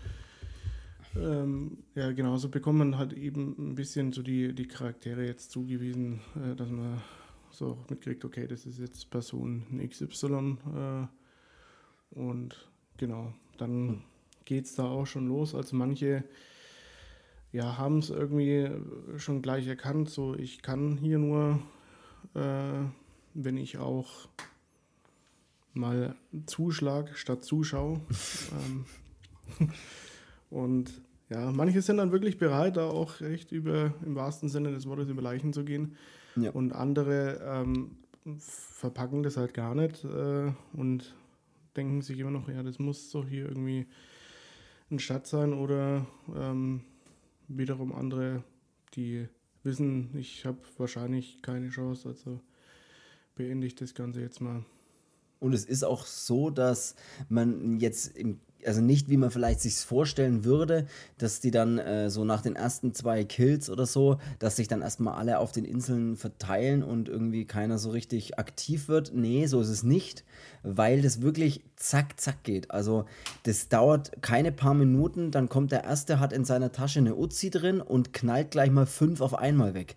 ähm, 1.17 1.79
ja, 1.97 2.13
genauso 2.13 2.49
bekommt 2.49 2.79
man 2.79 2.99
halt 2.99 3.15
eben 3.15 3.57
ein 3.59 3.75
bisschen 3.75 4.13
so 4.13 4.23
die, 4.23 4.55
die 4.55 4.69
Charaktere 4.69 5.27
jetzt 5.27 5.51
zugewiesen, 5.51 6.21
äh, 6.37 6.55
dass 6.55 6.71
man 6.71 7.03
so 7.51 7.71
auch 7.71 7.91
mitkriegt, 7.91 8.25
okay, 8.25 8.47
das 8.47 8.65
ist 8.65 8.79
jetzt 8.79 9.11
Person 9.11 9.65
XY 9.85 10.59
äh, 10.73 11.07
und 12.17 12.71
genau, 12.97 13.35
dann 13.59 13.87
mhm 13.87 14.03
geht 14.47 14.65
es 14.65 14.75
da 14.75 14.85
auch 14.85 15.07
schon 15.07 15.29
los. 15.29 15.55
Also 15.55 15.77
manche 15.77 16.25
ja, 17.53 17.77
haben 17.77 17.99
es 17.99 18.11
irgendwie 18.11 18.71
schon 19.19 19.43
gleich 19.43 19.67
erkannt, 19.67 20.09
so 20.09 20.35
ich 20.35 20.63
kann 20.63 20.97
hier 20.97 21.19
nur, 21.19 21.61
äh, 22.35 22.85
wenn 23.35 23.57
ich 23.57 23.79
auch 23.79 24.29
mal 25.75 26.17
zuschlag 26.47 27.17
statt 27.17 27.45
Zuschau. 27.45 28.01
ähm, 29.61 29.71
und 30.51 31.03
ja, 31.29 31.51
manche 31.51 31.83
sind 31.83 31.99
dann 31.99 32.13
wirklich 32.13 32.39
bereit, 32.39 32.77
da 32.77 32.87
auch 32.87 33.21
echt 33.21 33.53
über, 33.53 33.95
im 34.05 34.15
wahrsten 34.15 34.49
Sinne 34.49 34.71
des 34.71 34.87
Wortes, 34.87 35.09
über 35.09 35.23
Leichen 35.23 35.53
zu 35.53 35.65
gehen. 35.65 35.97
Ja. 36.37 36.51
Und 36.51 36.73
andere 36.73 37.41
ähm, 37.45 37.97
verpacken 38.39 39.23
das 39.23 39.37
halt 39.37 39.55
gar 39.55 39.75
nicht 39.75 40.05
äh, 40.05 40.53
und 40.73 41.15
denken 41.77 42.03
sich 42.03 42.19
immer 42.19 42.31
noch, 42.31 42.49
ja, 42.49 42.63
das 42.63 42.79
muss 42.79 43.11
doch 43.11 43.27
hier 43.27 43.49
irgendwie 43.49 43.87
ein 44.91 44.99
Schatz 44.99 45.31
sein 45.31 45.53
oder 45.53 46.07
ähm, 46.35 46.83
wiederum 47.49 47.93
andere, 47.93 48.45
die 48.95 49.29
wissen, 49.63 50.17
ich 50.17 50.47
habe 50.47 50.59
wahrscheinlich 50.79 51.43
keine 51.43 51.71
Chance, 51.71 52.09
also 52.09 52.41
beende 53.35 53.67
ich 53.67 53.75
das 53.75 53.95
Ganze 53.95 54.21
jetzt 54.21 54.41
mal. 54.41 54.65
Und 55.41 55.53
es 55.53 55.65
ist 55.65 55.83
auch 55.83 56.07
so, 56.07 56.51
dass 56.51 56.97
man 57.29 57.79
jetzt 57.79 58.17
im 58.17 58.41
also 58.67 58.81
nicht, 58.81 59.09
wie 59.09 59.17
man 59.17 59.31
vielleicht 59.31 59.61
sich 59.61 59.77
vorstellen 59.77 60.45
würde, 60.45 60.87
dass 61.19 61.41
die 61.41 61.51
dann 61.51 61.79
äh, 61.79 62.11
so 62.11 62.25
nach 62.25 62.43
den 62.43 62.57
ersten 62.57 62.95
zwei 62.95 63.25
Kills 63.25 63.71
oder 63.71 63.87
so, 63.87 64.19
dass 64.39 64.57
sich 64.57 64.69
dann 64.69 64.83
erstmal 64.83 65.15
alle 65.15 65.39
auf 65.39 65.53
den 65.53 65.65
Inseln 65.65 66.17
verteilen 66.17 66.83
und 66.83 67.09
irgendwie 67.09 67.45
keiner 67.45 67.79
so 67.79 67.91
richtig 67.91 68.39
aktiv 68.39 68.89
wird. 68.89 69.13
Nee, 69.15 69.47
so 69.47 69.61
ist 69.61 69.69
es 69.69 69.83
nicht, 69.83 70.25
weil 70.63 71.03
das 71.03 71.23
wirklich 71.23 71.63
zack, 71.77 72.21
zack 72.21 72.43
geht. 72.45 72.71
Also 72.71 73.05
das 73.45 73.69
dauert 73.69 74.23
keine 74.23 74.53
paar 74.53 74.75
Minuten, 74.75 75.31
dann 75.31 75.49
kommt 75.49 75.73
der 75.73 75.85
Erste, 75.85 76.21
hat 76.21 76.33
in 76.33 76.45
seiner 76.45 76.73
Tasche 76.73 76.99
eine 76.99 77.17
Uzi 77.17 77.51
drin 77.51 77.81
und 77.81 78.13
knallt 78.13 78.51
gleich 78.51 78.71
mal 78.71 78.87
fünf 78.87 79.21
auf 79.21 79.35
einmal 79.35 79.75
weg. 79.75 79.97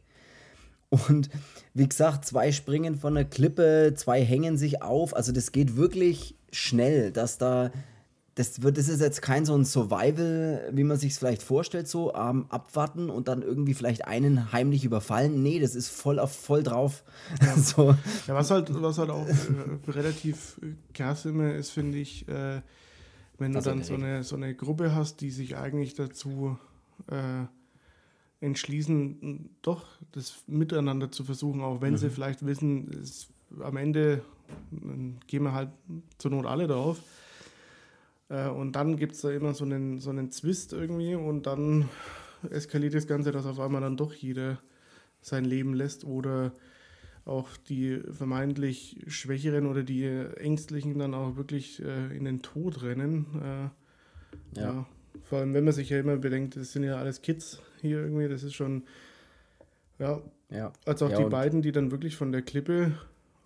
Und 0.90 1.30
wie 1.74 1.88
gesagt, 1.88 2.26
zwei 2.26 2.52
springen 2.52 2.96
von 2.96 3.14
der 3.14 3.26
Klippe, 3.26 3.94
zwei 3.96 4.24
hängen 4.24 4.58
sich 4.58 4.82
auf. 4.82 5.16
Also 5.16 5.32
das 5.32 5.52
geht 5.52 5.76
wirklich 5.78 6.36
schnell, 6.52 7.12
dass 7.12 7.38
da 7.38 7.72
das, 8.36 8.62
wird, 8.62 8.78
das 8.78 8.88
ist 8.88 9.02
jetzt 9.02 9.22
kein 9.22 9.46
so 9.46 9.56
ein 9.56 9.66
Survival, 9.66 10.70
wie 10.72 10.84
man 10.84 10.98
sich 10.98 11.14
es 11.14 11.18
vielleicht 11.18 11.44
vorstellt, 11.44 11.88
so 11.88 12.14
ähm, 12.14 12.46
abwarten 12.50 13.10
und 13.10 13.28
dann 13.28 13.42
irgendwie 13.42 13.74
vielleicht 13.74 14.06
einen 14.06 14.52
heimlich 14.52 14.86
überfallen. 14.86 15.42
Nee, 15.44 15.60
das 15.60 15.76
ist 15.76 15.90
voll 15.90 16.20
auf 16.20 16.34
voll 16.34 16.64
drauf. 16.64 17.04
Ja, 17.42 17.58
so. 17.58 17.96
ja 18.28 18.36
was, 18.36 18.52
halt, 18.52 18.70
was 18.82 18.98
halt 18.98 19.10
auch 19.10 19.28
äh, 19.28 19.92
relativ 19.92 20.60
krass 20.94 21.26
immer 21.26 21.54
ist, 21.54 21.72
finde 21.72 21.98
ich, 21.98 22.28
äh, 22.28 22.62
wenn 23.38 23.54
du 23.54 23.58
also 23.58 23.72
dann 23.72 23.84
so 23.84 23.94
eine, 23.96 24.24
so 24.24 24.36
eine 24.36 24.54
Gruppe 24.54 24.94
hast, 24.94 25.22
die 25.22 25.32
sich 25.32 25.58
eigentlich 25.58 25.96
dazu 25.96 26.58
äh, 27.08 27.46
entschließen, 28.42 29.50
doch 29.62 29.86
das 30.12 30.44
miteinander 30.48 31.12
zu 31.12 31.24
versuchen, 31.24 31.62
auch 31.62 31.82
wenn 31.82 31.94
mhm. 31.94 31.98
sie 31.98 32.10
vielleicht 32.10 32.46
wissen, 32.46 32.90
es, 33.02 33.28
am 33.60 33.78
Ende 33.78 34.24
gehen 35.28 35.44
wir 35.44 35.54
halt 35.54 35.70
zur 36.18 36.32
Not 36.32 36.46
alle 36.46 36.68
drauf. 36.68 37.00
Äh, 38.30 38.48
und 38.50 38.74
dann 38.74 38.98
gibt 38.98 39.16
es 39.16 39.22
da 39.22 39.32
immer 39.32 39.54
so 39.54 39.66
einen, 39.66 40.00
so 40.00 40.10
einen 40.10 40.32
Zwist 40.32 40.74
irgendwie 40.74 41.16
und 41.16 41.48
dann 41.48 41.90
eskaliert 42.50 42.94
das 42.94 43.08
Ganze, 43.08 43.32
dass 43.32 43.46
auf 43.46 43.60
einmal 43.60 43.82
dann 43.82 43.98
doch 43.98 44.14
jeder 44.14 44.60
sein 45.22 45.44
Leben 45.44 45.74
lässt 45.74 46.06
oder 46.06 46.54
auch 47.26 47.50
die 47.58 48.00
vermeintlich 48.12 49.04
Schwächeren 49.08 49.68
oder 49.68 49.84
die 49.84 50.06
Ängstlichen 50.06 50.98
dann 50.98 51.14
auch 51.14 51.36
wirklich 51.36 51.84
äh, 51.84 52.16
in 52.16 52.26
den 52.26 52.42
Tod 52.42 52.82
rennen. 52.82 53.26
Äh, 54.56 54.60
ja. 54.60 54.74
ja. 54.74 54.86
Vor 55.24 55.40
allem, 55.40 55.54
wenn 55.54 55.64
man 55.64 55.74
sich 55.74 55.90
ja 55.90 56.00
immer 56.00 56.18
bedenkt, 56.18 56.56
das 56.56 56.72
sind 56.72 56.84
ja 56.84 56.96
alles 56.96 57.22
Kids 57.22 57.62
hier 57.82 58.00
irgendwie, 58.00 58.28
das 58.28 58.44
ist 58.44 58.56
schon, 58.56 58.84
ja. 60.00 60.22
ja. 60.50 60.72
Als 60.86 61.02
auch 61.04 61.12
ja, 61.12 61.18
die 61.18 61.30
beiden, 61.30 61.62
die 61.62 61.72
dann 61.72 61.92
wirklich 61.92 62.16
von 62.16 62.32
der 62.32 62.42
Klippe 62.42 62.94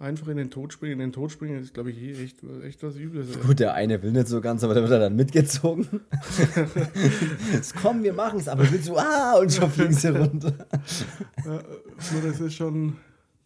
einfach 0.03 0.27
in 0.27 0.37
den 0.37 0.51
Tod 0.51 0.73
springen. 0.73 0.93
In 0.93 0.99
den 0.99 1.11
Tod 1.13 1.31
springen 1.31 1.59
ist, 1.61 1.73
glaube 1.73 1.91
ich, 1.91 1.97
eh 1.97 2.23
echt, 2.23 2.37
echt 2.63 2.83
was 2.83 2.95
Übles. 2.95 3.39
Gut, 3.39 3.59
der 3.59 3.73
eine 3.73 4.01
will 4.03 4.11
nicht 4.11 4.27
so 4.27 4.41
ganz, 4.41 4.63
aber 4.63 4.73
der 4.73 4.87
wird 4.87 5.01
dann 5.01 5.15
mitgezogen. 5.15 5.87
Jetzt 7.53 7.75
komm, 7.75 8.03
wir 8.03 8.13
machen 8.13 8.39
es, 8.39 8.47
aber 8.47 8.69
willst 8.69 8.89
du, 8.89 8.97
ah, 8.97 9.37
und 9.39 9.51
schon 9.51 9.71
fliegen 9.71 9.93
sie 9.93 10.09
runter. 10.09 10.53
ja, 11.45 11.63
das 12.23 12.39
ist 12.39 12.53
schon. 12.53 12.97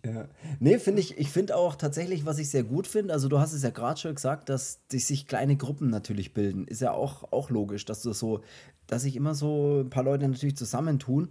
Ja. 0.05 0.27
Nee, 0.59 0.79
finde 0.79 1.01
ich, 1.01 1.17
ich 1.17 1.29
finde 1.29 1.55
auch 1.55 1.75
tatsächlich, 1.75 2.25
was 2.25 2.39
ich 2.39 2.49
sehr 2.49 2.63
gut 2.63 2.87
finde, 2.87 3.13
also 3.13 3.27
du 3.27 3.39
hast 3.39 3.53
es 3.53 3.63
ja 3.63 3.71
gerade 3.71 3.99
schon 3.99 4.15
gesagt, 4.15 4.47
dass 4.47 4.79
sich 4.89 5.27
kleine 5.27 5.57
Gruppen 5.57 5.89
natürlich 5.89 6.33
bilden. 6.33 6.65
Ist 6.65 6.81
ja 6.81 6.91
auch, 6.91 7.31
auch 7.31 7.49
logisch, 7.49 7.85
dass 7.85 8.01
du 8.01 8.13
so, 8.13 8.41
dass 8.87 9.01
sich 9.01 9.15
immer 9.15 9.35
so 9.35 9.81
ein 9.81 9.89
paar 9.89 10.03
Leute 10.03 10.27
natürlich 10.27 10.55
zusammentun. 10.55 11.29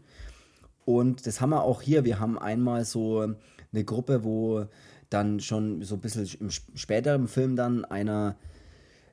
Und 0.84 1.26
das 1.26 1.40
haben 1.40 1.50
wir 1.50 1.62
auch 1.62 1.80
hier. 1.80 2.04
Wir 2.04 2.20
haben 2.20 2.38
einmal 2.38 2.84
so 2.84 3.34
eine 3.72 3.84
Gruppe, 3.84 4.24
wo 4.24 4.66
dann 5.10 5.40
schon 5.40 5.82
so 5.82 5.96
ein 5.96 6.00
bisschen 6.00 6.28
im 6.40 6.50
späteren 6.50 7.28
Film 7.28 7.56
dann 7.56 7.84
einer, 7.84 8.36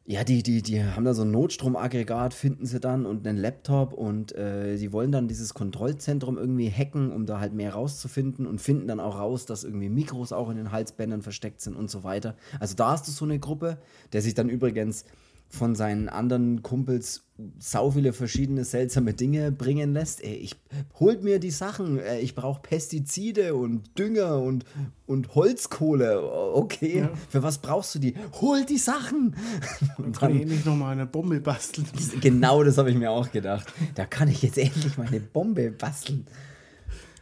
ja, 0.06 0.24
die, 0.24 0.44
die, 0.44 0.62
die 0.62 0.84
haben 0.84 1.06
da 1.06 1.14
so 1.14 1.22
ein 1.22 1.32
Notstromaggregat, 1.32 2.34
finden 2.34 2.66
sie 2.66 2.80
dann 2.80 3.06
und 3.06 3.26
einen 3.26 3.38
Laptop 3.38 3.94
und 3.94 4.36
äh, 4.36 4.92
wollen 4.92 5.12
dann 5.12 5.28
dieses 5.28 5.54
Kontrollzentrum 5.54 6.38
irgendwie 6.38 6.70
hacken, 6.70 7.12
um 7.12 7.26
da 7.26 7.40
halt 7.40 7.54
mehr 7.54 7.74
rauszufinden 7.74 8.46
und 8.46 8.60
finden 8.60 8.88
dann 8.88 9.00
auch 9.00 9.18
raus, 9.18 9.46
dass 9.46 9.64
irgendwie 9.64 9.90
Mikros 9.90 10.34
auch 10.34 10.50
in 10.50 10.58
den 10.58 10.72
Halsbändern 10.72 11.22
versteckt 11.22 11.62
sind 11.62 11.76
und 11.76 11.90
so 11.90 12.04
weiter. 12.04 12.36
Also 12.60 12.76
da 12.76 12.92
hast 12.92 13.08
du 13.08 13.12
so 13.12 13.26
eine 13.26 13.40
Gruppe, 13.40 13.78
der 14.12 14.22
sich 14.22 14.34
dann 14.34 14.50
übrigens 14.50 15.06
von 15.54 15.76
seinen 15.76 16.10
anderen 16.10 16.64
Kumpels 16.64 17.26
sau 17.60 17.92
viele 17.92 18.12
verschiedene 18.12 18.64
seltsame 18.64 19.14
Dinge 19.14 19.52
bringen 19.52 19.94
lässt. 19.94 20.24
Ey, 20.24 20.34
ich 20.34 20.56
holt 21.00 21.24
mir 21.24 21.40
die 21.40 21.52
Sachen, 21.52 22.00
ich 22.22 22.34
brauche 22.34 22.62
Pestizide 22.62 23.54
und 23.54 23.98
Dünger 24.00 24.40
und, 24.42 24.66
und 25.06 25.36
Holzkohle. 25.36 26.24
Okay, 26.56 27.00
ja. 27.00 27.12
für 27.30 27.44
was 27.44 27.60
brauchst 27.60 27.94
du 27.94 28.00
die? 28.00 28.16
Hol 28.42 28.66
die 28.66 28.80
Sachen! 28.80 29.36
Dann 30.00 30.12
kann 30.12 30.36
ich 30.36 30.42
endlich 30.42 30.66
noch 30.66 30.76
mal 30.76 30.92
eine 30.92 31.06
Bombe 31.06 31.40
basteln. 31.40 31.86
Genau 32.22 32.64
das 32.64 32.78
habe 32.80 32.90
ich 32.90 32.98
mir 32.98 33.12
auch 33.12 33.32
gedacht. 33.32 33.72
Da 33.94 34.06
kann 34.06 34.30
ich 34.30 34.42
jetzt 34.42 34.58
endlich 34.58 34.98
meine 34.98 35.20
Bombe 35.20 35.70
basteln. 35.70 36.26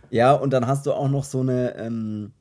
Ja, 0.10 0.34
und 0.34 0.52
dann 0.52 0.67
hast 0.67 0.86
du 0.86 0.94
auch 0.94 1.10
noch 1.10 1.24
so 1.24 1.41
eine, 1.41 1.76
ähm, 1.78 2.32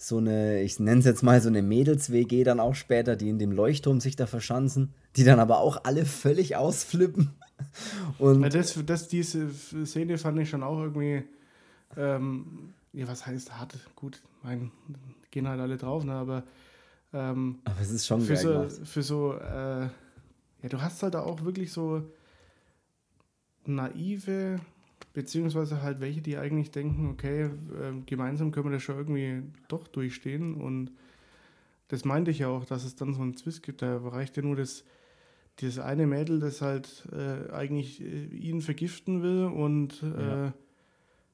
so 0.00 0.18
eine, 0.18 0.62
ich 0.62 0.78
nenne 0.78 1.00
es 1.00 1.04
jetzt 1.04 1.22
mal 1.24 1.40
so 1.42 1.48
eine 1.48 1.60
Mädels-WG 1.60 2.44
dann 2.44 2.60
auch 2.60 2.76
später, 2.76 3.16
die 3.16 3.28
in 3.28 3.40
dem 3.40 3.50
Leuchtturm 3.50 4.00
sich 4.00 4.14
da 4.14 4.26
verschanzen, 4.26 4.94
die 5.16 5.24
dann 5.24 5.40
aber 5.40 5.58
auch 5.58 5.84
alle 5.84 6.06
völlig 6.06 6.54
ausflippen. 6.54 7.32
Und 8.20 8.42
ja, 8.42 8.48
das, 8.48 8.78
das, 8.86 9.08
diese 9.08 9.50
Szene 9.84 10.16
fand 10.16 10.38
ich 10.38 10.48
schon 10.48 10.62
auch 10.62 10.80
irgendwie, 10.80 11.24
ähm, 11.96 12.72
ja, 12.92 13.08
was 13.08 13.26
heißt 13.26 13.58
hart? 13.58 13.74
Gut, 13.96 14.22
mein, 14.44 14.70
gehen 15.32 15.48
halt 15.48 15.60
alle 15.60 15.76
drauf, 15.76 16.04
ne, 16.04 16.12
aber, 16.12 16.44
ähm, 17.12 17.58
aber 17.64 17.80
es 17.80 17.90
ist 17.90 18.06
schon 18.06 18.20
für 18.20 18.36
so, 18.36 18.68
für 18.84 19.02
so, 19.02 19.34
äh, 19.34 19.88
ja, 20.62 20.68
du 20.68 20.80
hast 20.80 21.02
halt 21.02 21.16
auch 21.16 21.42
wirklich 21.42 21.72
so 21.72 22.04
naive 23.66 24.60
beziehungsweise 25.18 25.82
halt 25.82 25.98
welche, 25.98 26.22
die 26.22 26.38
eigentlich 26.38 26.70
denken, 26.70 27.10
okay, 27.10 27.46
äh, 27.46 27.50
gemeinsam 28.06 28.52
können 28.52 28.66
wir 28.66 28.74
das 28.74 28.84
schon 28.84 28.98
irgendwie 28.98 29.42
doch 29.66 29.88
durchstehen 29.88 30.54
und 30.54 30.92
das 31.88 32.04
meinte 32.04 32.30
ich 32.30 32.38
ja 32.38 32.46
auch, 32.46 32.64
dass 32.64 32.84
es 32.84 32.94
dann 32.94 33.14
so 33.14 33.22
einen 33.22 33.36
Zwist 33.36 33.64
gibt, 33.64 33.82
da 33.82 33.96
reicht 33.96 34.36
ja 34.36 34.44
nur 34.44 34.54
das, 34.54 34.84
dieses 35.58 35.80
eine 35.80 36.06
Mädel, 36.06 36.38
das 36.38 36.62
halt 36.62 37.08
äh, 37.10 37.52
eigentlich 37.52 38.00
äh, 38.00 38.26
ihn 38.26 38.60
vergiften 38.60 39.24
will 39.24 39.46
und 39.46 40.02
ja. 40.02 40.46
äh, 40.46 40.52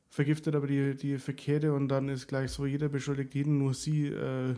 vergiftet 0.08 0.54
aber 0.54 0.66
die, 0.66 0.96
die 0.96 1.18
Verkehrte 1.18 1.74
und 1.74 1.88
dann 1.88 2.08
ist 2.08 2.26
gleich 2.26 2.52
so, 2.52 2.64
jeder 2.64 2.88
beschuldigt 2.88 3.34
jeden, 3.34 3.58
nur 3.58 3.74
sie 3.74 4.06
äh, 4.06 4.54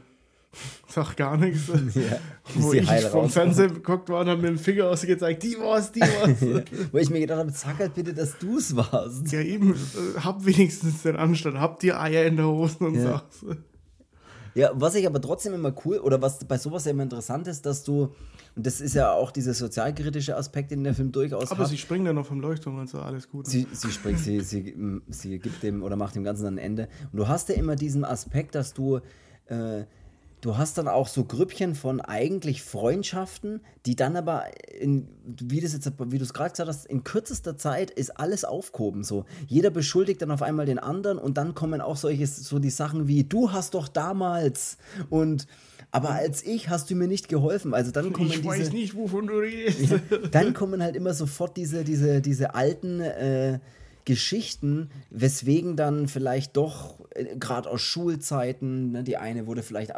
Sag 0.89 1.17
gar 1.17 1.37
nichts. 1.37 1.63
Ja, 1.95 2.19
Wo 2.55 2.73
ich 2.73 2.89
vom 3.07 3.29
Fernsehen 3.29 3.75
geguckt 3.75 4.09
war 4.09 4.21
und 4.21 4.29
habe 4.29 4.41
mir 4.41 4.49
den 4.49 4.59
Finger 4.59 4.89
ausgezeigt, 4.91 5.43
die 5.43 5.59
war's, 5.59 5.93
die 5.93 6.01
war's. 6.01 6.41
ja, 6.41 6.63
wo 6.93 6.99
ich 6.99 7.11
mir 7.11 7.21
gedacht 7.21 7.41
habe, 7.41 7.51
sag 7.51 7.79
halt 7.79 7.95
bitte, 7.95 8.15
dass 8.15 8.39
du 8.39 8.59
es 8.59 8.75
warst. 8.77 9.31
Ja, 9.33 9.41
eben, 9.41 9.73
äh, 9.73 10.21
hab 10.21 10.45
wenigstens 10.45 11.03
den 11.03 11.17
Anstand, 11.17 11.59
hab 11.59 11.81
die 11.81 11.93
Eier 11.93 12.25
in 12.25 12.37
der 12.37 12.47
Hose 12.47 12.79
und 12.85 12.95
ja. 12.95 13.03
sag's. 13.03 13.45
Ja, 14.55 14.71
was 14.75 14.95
ich 14.95 15.07
aber 15.07 15.21
trotzdem 15.21 15.53
immer 15.53 15.75
cool, 15.85 15.99
oder 15.99 16.23
was 16.23 16.39
bei 16.47 16.57
sowas 16.57 16.87
ja 16.87 16.93
immer 16.93 17.03
interessant 17.03 17.47
ist, 17.47 17.67
dass 17.67 17.85
du, 17.85 18.15
und 18.55 18.67
das 18.67 18.81
ist 18.81 18.95
ja 18.95 19.13
auch 19.13 19.31
dieser 19.31 19.53
sozialkritische 19.53 20.35
Aspekt, 20.35 20.71
den 20.71 20.83
der 20.83 20.95
Film 20.95 21.13
durchaus 21.13 21.51
Aber 21.51 21.65
hat. 21.65 21.69
sie 21.69 21.77
springt 21.77 22.07
ja 22.07 22.15
noch 22.15 22.25
vom 22.25 22.41
Leuchtturm 22.41 22.79
und 22.79 22.89
so, 22.89 22.99
alles 23.01 23.29
gut. 23.29 23.47
Sie, 23.47 23.67
sie 23.71 23.91
springt, 23.91 24.19
sie, 24.19 24.41
sie, 24.41 24.75
sie 25.09 25.39
gibt 25.41 25.63
dem 25.63 25.83
oder 25.83 25.97
macht 25.97 26.15
dem 26.15 26.25
Ganzen 26.25 26.47
ein 26.47 26.57
Ende. 26.57 26.89
Und 27.13 27.19
du 27.19 27.29
hast 27.29 27.51
ja 27.51 27.57
immer 27.57 27.77
diesen 27.77 28.03
Aspekt, 28.03 28.55
dass 28.55 28.73
du 28.73 29.01
äh, 29.45 29.85
du 30.47 30.57
hast 30.57 30.79
dann 30.79 30.87
auch 30.87 31.09
so 31.09 31.25
Grüppchen 31.25 31.75
von 31.75 32.01
eigentlich 32.01 32.63
Freundschaften, 32.63 33.61
die 33.85 33.97
dann 33.97 34.17
aber, 34.17 34.45
in, 34.79 35.09
wie, 35.25 35.61
das 35.61 35.73
jetzt, 35.73 35.91
wie 35.99 36.19
du 36.19 36.25
es 36.25 36.33
gerade 36.33 36.51
gesagt 36.51 36.69
hast, 36.69 36.87
in 36.87 37.03
kürzester 37.03 37.57
Zeit 37.57 37.91
ist 37.91 38.11
alles 38.19 38.45
aufgehoben. 38.45 39.03
So. 39.03 39.25
Jeder 39.49 39.71
beschuldigt 39.71 40.23
dann 40.23 40.31
auf 40.31 40.43
einmal 40.43 40.65
den 40.65 40.79
anderen 40.79 41.19
und 41.19 41.37
dann 41.37 41.57
kommen 41.57 41.81
auch 41.81 41.97
solche, 41.97 42.27
so 42.29 42.61
die 42.61 42.71
Sachen 42.71 43.09
wie, 43.09 43.25
du 43.25 43.51
hast 43.51 43.75
doch 43.75 43.89
damals 43.89 44.79
und 45.11 45.49
aber 45.91 46.11
als 46.11 46.45
ich 46.45 46.69
hast 46.69 46.91
du 46.91 46.95
mir 46.95 47.09
nicht 47.09 47.29
geholfen. 47.29 47.75
Also 47.75 47.91
dann 47.91 48.13
kommen 48.13 48.29
ich 48.29 48.37
diese, 48.37 48.49
weiß 48.49 48.73
nicht, 48.73 48.95
wovon 48.95 49.27
du 49.27 49.39
redest. 49.39 49.95
dann 50.31 50.53
kommen 50.55 50.83
halt 50.83 50.95
immer 50.95 51.15
sofort 51.15 51.57
diese, 51.57 51.85
diese, 51.85 52.21
diese 52.21 52.55
alten 52.55 53.01
äh, 53.01 53.59
Geschichten, 54.07 54.89
weswegen 55.11 55.77
dann 55.77 56.07
vielleicht 56.07 56.57
doch, 56.57 57.01
äh, 57.11 57.37
gerade 57.37 57.69
aus 57.69 57.83
Schulzeiten, 57.83 58.93
ne, 58.93 59.03
die 59.03 59.19
eine 59.19 59.47
wurde 59.47 59.63
vielleicht 59.63 59.93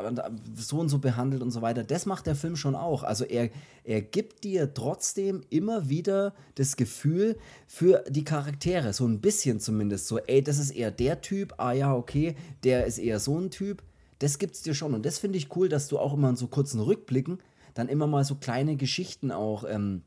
so 0.57 0.79
und 0.81 0.89
so 0.89 0.99
behandelt 0.99 1.43
und 1.43 1.51
so 1.51 1.63
weiter, 1.63 1.85
das 1.85 2.07
macht 2.07 2.27
der 2.27 2.35
Film 2.35 2.57
schon 2.57 2.75
auch. 2.75 3.05
Also 3.05 3.25
er, 3.25 3.51
er 3.85 4.01
gibt 4.01 4.43
dir 4.45 4.73
trotzdem 4.73 5.43
immer 5.51 5.91
wieder 5.91 6.35
das 6.57 6.77
Gefühl 6.77 7.37
für 7.67 8.03
die 8.09 8.25
Charaktere, 8.25 8.95
so 8.95 9.07
ein 9.07 9.21
bisschen 9.21 9.61
zumindest, 9.61 10.09
so, 10.09 10.19
ey, 10.19 10.43
das 10.43 10.59
ist 10.59 10.71
eher 10.71 10.91
der 10.91 11.21
Typ, 11.21 11.55
ah 11.59 11.73
ja, 11.73 11.95
okay, 11.95 12.35
der 12.65 12.87
ist 12.87 12.99
eher 12.99 13.21
so 13.21 13.39
ein 13.39 13.51
Typ. 13.51 13.83
Das 14.21 14.39
gibt's 14.39 14.63
dir 14.63 14.75
schon. 14.75 14.95
Und 14.95 15.05
das 15.07 15.19
finde 15.19 15.39
ich 15.39 15.55
cool, 15.55 15.69
dass 15.69 15.87
du 15.87 15.99
auch 15.99 16.15
immer 16.15 16.31
in 16.31 16.37
so 16.37 16.49
kurzen 16.49 16.81
Rückblicken 16.81 17.39
dann 17.75 17.89
immer 17.89 18.07
mal 18.07 18.25
so 18.25 18.35
kleine 18.35 18.77
Geschichten 18.77 19.31
auch 19.31 19.65
ähm, 19.69 20.03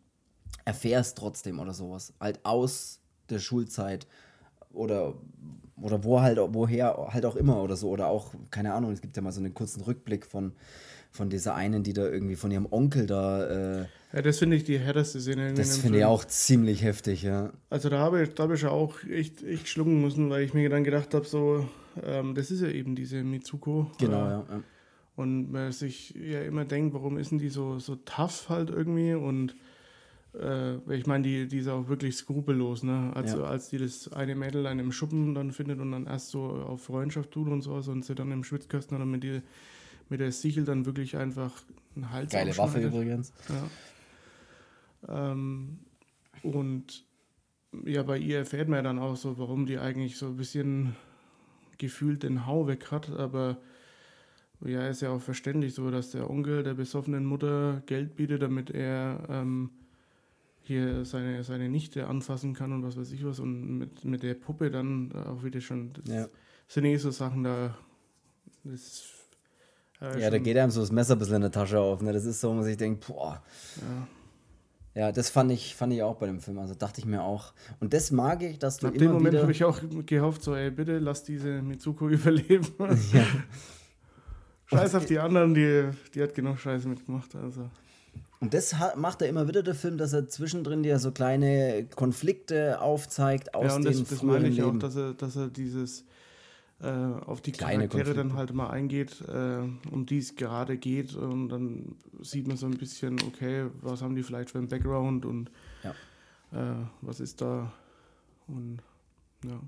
erfährst 0.66 1.18
trotzdem 1.18 1.60
oder 1.60 1.74
sowas. 1.74 2.14
Halt 2.20 2.40
aus 2.44 3.01
der 3.32 3.40
Schulzeit 3.40 4.08
oder, 4.74 5.16
oder 5.82 6.04
wo 6.04 6.22
halt, 6.22 6.40
woher 6.40 7.08
halt 7.10 7.26
auch 7.26 7.36
immer 7.36 7.62
oder 7.62 7.76
so. 7.76 7.90
Oder 7.90 8.08
auch, 8.08 8.34
keine 8.50 8.74
Ahnung, 8.74 8.92
es 8.92 9.02
gibt 9.02 9.16
ja 9.16 9.22
mal 9.22 9.32
so 9.32 9.42
einen 9.42 9.54
kurzen 9.54 9.82
Rückblick 9.82 10.26
von, 10.26 10.54
von 11.12 11.30
dieser 11.30 11.56
einen, 11.56 11.84
die 11.84 11.94
da 11.94 12.08
irgendwie 12.08 12.36
von 12.36 12.52
ihrem 12.52 12.68
Onkel 12.70 13.06
da. 13.06 13.82
Äh, 13.82 13.86
ja, 14.14 14.22
das 14.22 14.40
finde 14.40 14.56
ich 14.58 14.64
die 14.64 14.80
härteste 14.80 15.20
Szene. 15.20 15.54
Das 15.54 15.78
finde 15.78 16.00
ich 16.00 16.06
auch 16.06 16.26
ziemlich 16.26 16.84
heftig, 16.84 17.24
ja. 17.24 17.52
Also 17.70 17.90
da 17.90 18.00
habe 18.00 18.24
ich, 18.24 18.34
da 18.34 18.44
habe 18.44 18.56
ich 18.56 18.66
auch 18.66 19.04
echt, 19.04 19.44
echt 19.44 19.68
schlucken 19.68 20.02
müssen, 20.02 20.30
weil 20.30 20.44
ich 20.44 20.54
mir 20.54 20.70
dann 20.70 20.84
gedacht 20.84 21.14
habe, 21.14 21.26
so, 21.26 21.68
ähm, 22.04 22.36
das 22.36 22.52
ist 22.52 22.62
ja 22.62 22.70
eben 22.70 22.96
diese 22.96 23.24
Mitsuko. 23.24 23.92
Genau, 24.00 24.26
äh, 24.26 24.30
ja, 24.30 24.46
ja. 24.50 24.64
Und 25.16 25.52
man 25.52 25.72
sich 25.72 26.16
ja 26.16 26.42
immer 26.42 26.66
denkt, 26.66 26.94
warum 26.94 27.18
ist 27.18 27.32
denn 27.32 27.38
die 27.40 27.50
so, 27.50 27.80
so 27.80 27.96
tough 27.96 28.48
halt 28.48 28.70
irgendwie 28.70 29.14
und 29.14 29.56
äh, 30.34 30.78
ich 30.96 31.08
meine, 31.08 31.24
die, 31.24 31.48
die 31.48 31.58
ist 31.58 31.68
auch 31.68 31.88
wirklich 31.88 32.16
skrupellos, 32.16 32.84
ne? 32.84 33.12
Also, 33.16 33.40
ja. 33.40 33.46
als 33.46 33.70
die 33.70 33.78
das 33.78 34.12
eine 34.14 34.36
Mädel 34.36 34.64
dann 34.64 34.80
im 34.80 34.92
Schuppen 34.92 35.36
dann 35.36 35.52
findet 35.52 35.80
und 35.80 35.92
dann 35.92 36.08
erst 36.08 36.30
so 36.30 36.42
auf 36.42 36.84
Freundschaft 36.84 37.32
tut 37.32 37.48
und 37.50 37.62
sowas 37.62 37.88
und 37.88 38.06
sie 38.06 38.16
dann 38.16 38.32
im 38.32 38.44
Schwitzkasten 38.44 38.96
oder 38.96 39.06
mit, 39.06 39.26
mit 40.10 40.20
der 40.20 40.32
Sichel 40.32 40.64
dann 40.64 40.86
wirklich 40.86 41.18
einfach 41.18 41.52
einen 41.96 42.12
Hals 42.12 42.32
Geile 42.32 42.58
Waffe 42.58 42.82
übrigens. 42.82 43.34
Ja. 43.50 45.32
Ähm, 45.32 45.80
und 46.44 47.06
ja, 47.86 48.04
bei 48.04 48.18
ihr 48.18 48.40
erfährt 48.40 48.70
man 48.70 48.78
ja 48.78 48.84
dann 48.84 49.00
auch 49.00 49.16
so, 49.16 49.38
warum 49.38 49.66
die 49.66 49.80
eigentlich 49.80 50.18
so 50.18 50.28
ein 50.28 50.38
bisschen 50.38 50.96
gefühlt 51.78 52.24
den 52.24 52.46
Hau 52.46 52.68
weg 52.68 52.92
hat, 52.92 53.10
aber 53.10 53.58
ja, 54.64 54.88
ist 54.88 55.02
ja 55.02 55.10
auch 55.10 55.22
verständlich 55.22 55.74
so, 55.74 55.90
dass 55.90 56.12
der 56.12 56.30
Onkel 56.30 56.64
der 56.64 56.76
besoffenen 56.76 57.26
Mutter 57.26 57.82
Geld 57.88 58.16
bietet, 58.16 58.44
damit 58.44 58.70
er 58.70 59.26
ähm, 59.30 59.72
hier 60.64 61.06
seine, 61.06 61.44
seine 61.44 61.70
Nichte 61.70 62.08
anfassen 62.08 62.54
kann 62.54 62.72
und 62.72 62.84
was 62.84 62.98
weiß 62.98 63.12
ich 63.12 63.26
was 63.26 63.40
und 63.40 63.78
mit, 63.78 64.06
mit 64.06 64.24
der 64.24 64.36
Puppe 64.36 64.72
dann 64.72 65.12
auch 65.14 65.44
wieder 65.44 65.62
schon, 65.62 65.94
das 65.94 66.14
ja. 66.14 66.28
sind 66.68 66.86
eh 66.86 66.98
so 66.98 67.12
Sachen 67.12 67.44
da, 67.44 67.76
das 68.64 69.04
äh, 70.02 70.22
Ja, 70.22 70.30
da 70.30 70.38
geht 70.38 70.58
einem 70.58 70.72
so 70.72 70.82
das 70.82 70.92
Messer 70.92 71.16
ein 71.16 71.20
bisschen 71.20 71.36
in 71.36 71.42
der 71.42 71.52
Tasche 71.52 71.80
auf, 71.80 72.02
ne? 72.02 72.14
das 72.14 72.26
ist 72.26 72.42
so, 72.42 72.50
wo 72.50 72.54
man 72.54 72.64
sich 72.64 72.78
denkt, 72.78 73.06
boah. 73.08 73.44
Ja. 73.78 74.08
Ja, 74.94 75.12
das 75.14 75.30
fand 75.30 75.52
ich, 75.52 75.76
fand 75.76 75.94
ich 75.94 76.04
auch 76.04 76.18
bei 76.18 76.26
dem 76.26 76.42
Film. 76.42 76.60
Also 76.60 76.74
dachte 76.74 77.00
ich 77.00 77.06
mir 77.06 77.24
auch. 77.24 77.54
Und 77.80 77.94
das 77.94 78.12
mag 78.12 78.44
ich, 78.44 78.60
dass 78.60 78.78
du 78.78 78.88
Ab 78.88 78.98
dem 78.98 79.14
Moment 79.14 79.38
habe 79.38 79.52
ich 79.52 79.64
auch 79.64 79.80
gehofft, 80.06 80.44
so, 80.44 80.54
ey, 80.54 80.70
bitte 80.70 81.00
lass 81.00 81.24
diese 81.24 81.62
Mitsuko 81.62 82.10
überleben. 82.10 82.68
Ja. 83.14 83.26
Scheiß 84.66 84.96
auf 84.96 85.06
die 85.06 85.20
anderen, 85.20 85.54
die, 85.54 85.90
die 86.14 86.22
hat 86.22 86.36
genug 86.36 86.60
Scheiße 86.60 86.90
mitgemacht. 86.90 87.34
Also. 87.36 87.70
Und 88.42 88.56
das 88.56 88.76
macht 88.96 89.22
er 89.22 89.30
immer 89.30 89.48
wieder, 89.48 89.62
der 89.62 89.76
Film, 89.76 90.00
dass 90.00 90.14
er 90.14 90.28
zwischendrin 90.28 90.84
ja 90.84 90.98
so 90.98 91.12
kleine 91.12 91.86
Konflikte 91.96 92.82
aufzeigt 92.82 93.54
aus 93.54 93.68
ja, 93.68 93.76
und 93.76 93.86
den 93.86 94.00
das, 94.00 94.10
das 94.10 94.24
meine 94.24 94.48
ich 94.48 94.58
Leben. 94.58 94.78
auch, 94.78 94.80
dass 94.80 94.96
er, 94.96 95.14
dass 95.14 95.36
er 95.36 95.48
dieses 95.48 96.06
äh, 96.82 96.88
auf 96.88 97.42
die 97.42 97.52
kleine 97.52 97.88
Charaktere 97.88 98.16
dann 98.16 98.34
halt 98.34 98.52
mal 98.56 98.72
eingeht, 98.72 99.22
äh, 99.28 99.60
um 99.92 100.08
die 100.08 100.18
es 100.18 100.36
gerade 100.36 100.78
geht. 100.78 101.16
Und 101.16 101.50
dann 101.50 101.96
sieht 102.22 102.48
man 102.48 102.58
so 102.58 102.66
ein 102.66 102.78
bisschen, 102.78 103.22
okay, 103.28 103.68
was 103.82 104.02
haben 104.02 104.16
die 104.16 104.24
vielleicht 104.24 104.50
für 104.50 104.58
einen 104.58 104.68
Background 104.68 105.24
und 105.24 105.52
ja. 105.84 105.92
äh, 106.52 106.76
was 107.02 107.20
ist 107.20 107.42
da 107.42 107.72
und 108.48 108.80
ja. 109.46 109.60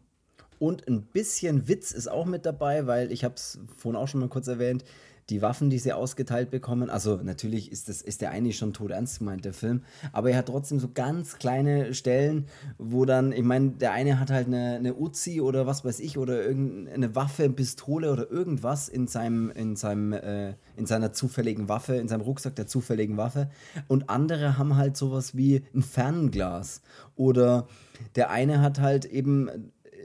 Und 0.58 0.88
ein 0.88 1.04
bisschen 1.04 1.68
Witz 1.68 1.92
ist 1.92 2.08
auch 2.08 2.26
mit 2.26 2.46
dabei, 2.46 2.88
weil 2.88 3.12
ich 3.12 3.24
habe 3.24 3.36
es 3.36 3.60
vorhin 3.78 4.02
auch 4.02 4.08
schon 4.08 4.22
mal 4.22 4.30
kurz 4.30 4.48
erwähnt, 4.48 4.84
die 5.30 5.42
Waffen, 5.42 5.70
die 5.70 5.80
sie 5.80 5.94
ausgeteilt 5.94 6.50
bekommen. 6.50 6.90
Also 6.90 7.18
natürlich 7.24 7.72
ist, 7.72 7.90
das, 7.90 8.02
ist 8.02 8.22
der 8.22 8.32
eigentlich 8.32 8.58
schon 8.58 8.74
tot 8.74 8.92
ernst 8.92 9.20
gemeint, 9.20 9.46
der 9.46 9.54
Film. 9.54 9.84
Aber 10.12 10.32
er 10.32 10.38
hat 10.38 10.48
trotzdem 10.48 10.80
so 10.80 10.90
ganz 10.94 11.38
kleine 11.38 11.94
Stellen, 11.94 12.48
wo 12.78 13.06
dann, 13.06 13.32
ich 13.32 13.44
meine, 13.44 13.72
der 13.72 13.94
eine 13.94 14.20
hat 14.20 14.32
halt 14.32 14.48
eine, 14.48 14.76
eine 14.76 14.96
Uzi 14.96 15.40
oder 15.42 15.66
was 15.66 15.86
weiß 15.86 16.00
ich, 16.02 16.18
oder 16.18 16.44
irgendeine 16.44 17.16
Waffe, 17.16 17.44
eine 17.44 17.54
Pistole 17.54 18.12
oder 18.12 18.30
irgendwas 18.30 18.90
in 18.90 19.08
seinem, 19.08 19.50
in 19.52 19.76
seinem, 19.76 20.14
äh, 20.14 20.56
in 20.76 20.86
seiner 20.86 21.14
zufälligen 21.14 21.70
Waffe, 21.70 21.96
in 21.96 22.08
seinem 22.08 22.22
Rucksack 22.22 22.56
der 22.56 22.68
zufälligen 22.68 23.18
Waffe. 23.18 23.50
Und 23.88 24.10
andere 24.10 24.58
haben 24.58 24.76
halt 24.76 24.98
sowas 24.98 25.38
wie 25.38 25.64
ein 25.74 25.84
Fernglas. 25.84 26.82
Oder 27.16 27.68
der 28.16 28.30
eine 28.30 28.62
hat 28.62 28.80
halt 28.80 29.06
eben 29.06 29.50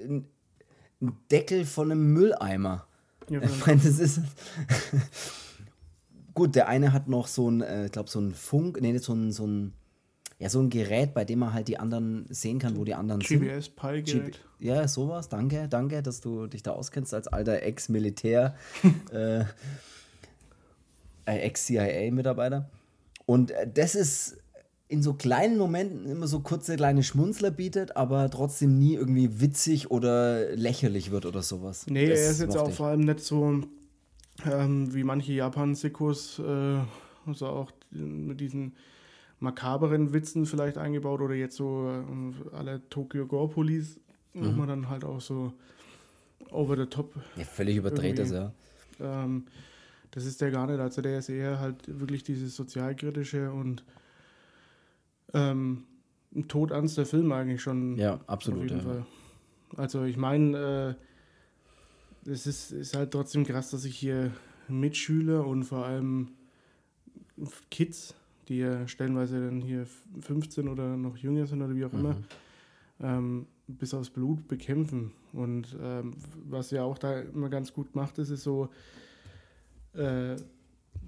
einen 0.08 0.26
Deckel 1.30 1.64
von 1.64 1.90
einem 1.90 2.12
Mülleimer. 2.12 2.86
Ja, 3.30 3.42
ich 3.42 3.66
meine, 3.66 3.80
das 3.80 3.98
ist. 3.98 4.20
gut, 6.34 6.54
der 6.54 6.68
eine 6.68 6.92
hat 6.92 7.08
noch 7.08 7.26
so 7.26 7.50
ein, 7.50 7.62
äh, 7.62 7.86
ich 7.86 7.92
glaube, 7.92 8.08
so 8.08 8.20
ein 8.20 8.32
Funk, 8.32 8.80
nee, 8.80 8.96
so 8.98 9.12
ein, 9.12 9.32
so 9.32 9.46
ein, 9.46 9.72
ja, 10.38 10.48
so 10.48 10.60
ein 10.60 10.70
Gerät, 10.70 11.14
bei 11.14 11.24
dem 11.24 11.40
man 11.40 11.52
halt 11.52 11.68
die 11.68 11.78
anderen 11.78 12.26
sehen 12.28 12.58
kann, 12.58 12.76
wo 12.76 12.84
die 12.84 12.94
anderen 12.94 13.20
sind. 13.20 13.40
GPS 13.40 13.68
Pi 13.68 14.02
Gerät. 14.02 14.40
Ja, 14.60 14.86
sowas. 14.86 15.28
Danke, 15.28 15.68
danke, 15.68 16.02
dass 16.02 16.20
du 16.20 16.46
dich 16.46 16.62
da 16.62 16.72
auskennst 16.72 17.12
als 17.12 17.28
alter 17.28 17.62
Ex-Militär, 17.62 18.54
äh, 19.12 19.40
äh, 19.40 19.44
Ex-CIA-Mitarbeiter. 21.24 22.70
Und 23.26 23.50
äh, 23.50 23.68
das 23.72 23.94
ist 23.94 24.38
in 24.88 25.02
so 25.02 25.12
kleinen 25.14 25.58
Momenten 25.58 26.06
immer 26.06 26.26
so 26.26 26.40
kurze 26.40 26.76
kleine 26.76 27.02
Schmunzler 27.02 27.50
bietet, 27.50 27.96
aber 27.96 28.30
trotzdem 28.30 28.78
nie 28.78 28.94
irgendwie 28.94 29.40
witzig 29.40 29.90
oder 29.90 30.54
lächerlich 30.56 31.10
wird 31.10 31.26
oder 31.26 31.42
sowas. 31.42 31.86
Nee, 31.88 32.08
das 32.08 32.18
er 32.20 32.30
ist 32.30 32.40
jetzt 32.40 32.56
auch 32.56 32.68
ich. 32.70 32.74
vor 32.74 32.86
allem 32.88 33.00
nicht 33.00 33.20
so 33.20 33.60
ähm, 34.50 34.94
wie 34.94 35.04
manche 35.04 35.32
Japan-Sikos, 35.34 36.38
äh, 36.38 36.78
also 37.26 37.46
auch 37.48 37.70
mit 37.90 38.40
diesen 38.40 38.74
makaberen 39.40 40.12
Witzen 40.12 40.46
vielleicht 40.46 40.78
eingebaut 40.78 41.20
oder 41.20 41.34
jetzt 41.34 41.56
so 41.56 41.88
ähm, 41.90 42.34
alle 42.52 42.80
Tokyo 42.88 43.26
Gore 43.26 43.48
Police, 43.50 44.00
wo 44.34 44.46
Mhm. 44.50 44.56
man 44.56 44.68
dann 44.68 44.88
halt 44.88 45.04
auch 45.04 45.20
so 45.20 45.52
over 46.50 46.76
the 46.76 46.86
top 46.86 47.14
Ja, 47.36 47.44
völlig 47.44 47.76
überdreht 47.76 48.18
das, 48.18 48.30
irgendwie- 48.30 48.52
ja. 49.04 49.24
Ähm, 49.24 49.44
das 50.12 50.24
ist 50.24 50.40
der 50.40 50.50
gar 50.50 50.66
nicht. 50.66 50.80
Also 50.80 51.02
der 51.02 51.18
ist 51.18 51.28
eher 51.28 51.60
halt 51.60 51.76
wirklich 52.00 52.22
dieses 52.24 52.56
sozialkritische 52.56 53.52
und 53.52 53.84
ähm, 55.34 55.84
ein 56.34 56.48
todernster 56.48 57.06
Film 57.06 57.32
eigentlich 57.32 57.62
schon. 57.62 57.96
Ja, 57.96 58.14
auf 58.14 58.28
absolut. 58.28 58.62
jeden 58.64 58.78
Ja. 58.78 58.82
Fall. 58.84 59.06
Also 59.76 60.04
ich 60.04 60.16
meine, 60.16 60.96
äh, 62.26 62.30
es 62.30 62.46
ist, 62.46 62.72
ist 62.72 62.96
halt 62.96 63.10
trotzdem 63.12 63.44
krass, 63.44 63.70
dass 63.70 63.84
ich 63.84 63.96
hier 63.96 64.32
Mitschüler 64.68 65.46
und 65.46 65.64
vor 65.64 65.84
allem 65.86 66.28
Kids, 67.70 68.14
die 68.48 68.58
ja 68.58 68.86
stellenweise 68.88 69.40
dann 69.46 69.60
hier 69.60 69.86
15 70.20 70.68
oder 70.68 70.96
noch 70.96 71.16
jünger 71.16 71.46
sind 71.46 71.62
oder 71.62 71.74
wie 71.74 71.84
auch 71.84 71.92
immer, 71.92 72.14
Mhm. 72.14 72.24
ähm, 73.00 73.46
bis 73.68 73.94
aufs 73.94 74.10
Blut 74.10 74.48
bekämpfen. 74.48 75.12
Und 75.32 75.76
ähm, 75.80 76.14
was 76.48 76.70
ja 76.70 76.82
auch 76.82 76.98
da 76.98 77.20
immer 77.20 77.48
ganz 77.50 77.72
gut 77.72 77.92
gemacht 77.92 78.18
ist, 78.18 78.30
ist 78.30 78.42
so, 78.42 78.68
äh, 79.94 80.36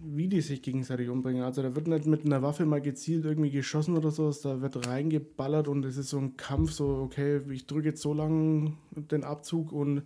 wie 0.03 0.29
die 0.29 0.41
sich 0.41 0.63
gegenseitig 0.63 1.09
umbringen. 1.09 1.43
Also 1.43 1.63
da 1.63 1.75
wird 1.75 1.87
nicht 1.87 2.07
mit 2.07 2.25
einer 2.25 2.43
Waffe 2.43 2.65
mal 2.65 2.81
gezielt 2.81 3.25
irgendwie 3.25 3.51
geschossen 3.51 3.97
oder 3.97 4.11
so, 4.11 4.31
da 4.33 4.61
wird 4.61 4.87
reingeballert 4.87 5.69
und 5.69 5.85
es 5.85 5.97
ist 5.97 6.11
so 6.11 6.19
ein 6.19 6.37
Kampf, 6.37 6.73
so, 6.73 6.87
okay, 7.05 7.41
ich 7.51 7.67
drücke 7.67 7.89
jetzt 7.89 8.03
so 8.03 8.15
lange 8.15 8.73
den 8.93 9.25
Abzug 9.25 9.73
und 9.73 10.03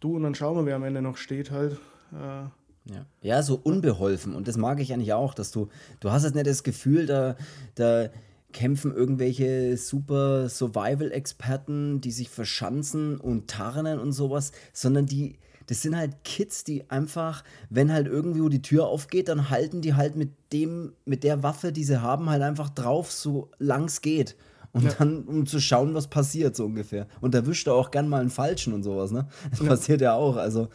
du 0.00 0.16
und 0.16 0.22
dann 0.22 0.34
schauen 0.34 0.56
wir, 0.56 0.66
wer 0.66 0.76
am 0.76 0.84
Ende 0.84 1.02
noch 1.02 1.16
steht 1.16 1.50
halt. 1.50 1.78
Äh, 2.12 2.48
Ja. 2.86 3.06
ja, 3.22 3.42
so 3.42 3.60
unbeholfen. 3.62 4.34
Und 4.34 4.48
das 4.48 4.56
mag 4.56 4.80
ich 4.80 4.92
eigentlich 4.92 5.12
auch, 5.12 5.34
dass 5.34 5.52
du, 5.52 5.68
du 6.00 6.10
hast 6.10 6.24
jetzt 6.24 6.34
nicht 6.34 6.46
das 6.46 6.62
Gefühl, 6.64 7.06
da, 7.06 7.36
da 7.74 8.08
kämpfen 8.52 8.92
irgendwelche 8.92 9.76
super 9.76 10.48
Survival-Experten, 10.48 12.00
die 12.00 12.10
sich 12.10 12.30
verschanzen 12.30 13.20
und 13.20 13.48
tarnen 13.48 14.00
und 14.00 14.12
sowas, 14.12 14.50
sondern 14.72 15.06
die, 15.06 15.38
das 15.70 15.82
sind 15.82 15.96
halt 15.96 16.24
Kids, 16.24 16.64
die 16.64 16.90
einfach, 16.90 17.44
wenn 17.68 17.92
halt 17.92 18.08
irgendwo 18.08 18.48
die 18.48 18.60
Tür 18.60 18.88
aufgeht, 18.88 19.28
dann 19.28 19.50
halten 19.50 19.82
die 19.82 19.94
halt 19.94 20.16
mit 20.16 20.30
dem, 20.52 20.94
mit 21.04 21.22
der 21.22 21.44
Waffe, 21.44 21.70
die 21.70 21.84
sie 21.84 22.02
haben, 22.02 22.28
halt 22.28 22.42
einfach 22.42 22.70
drauf, 22.70 23.12
so 23.12 23.52
lang 23.60 23.84
es 23.84 24.00
geht. 24.00 24.34
Und 24.72 24.82
Ja. 24.82 24.94
dann, 24.98 25.22
um 25.22 25.46
zu 25.46 25.60
schauen, 25.60 25.94
was 25.94 26.08
passiert, 26.08 26.56
so 26.56 26.64
ungefähr. 26.64 27.06
Und 27.20 27.36
da 27.36 27.46
wischt 27.46 27.68
er 27.68 27.74
auch 27.74 27.92
gern 27.92 28.08
mal 28.08 28.20
einen 28.20 28.30
Falschen 28.30 28.72
und 28.72 28.82
sowas, 28.82 29.12
ne? 29.12 29.28
Das 29.50 29.60
passiert 29.60 30.00
ja 30.00 30.14
auch. 30.14 30.34
Also, 30.36 30.70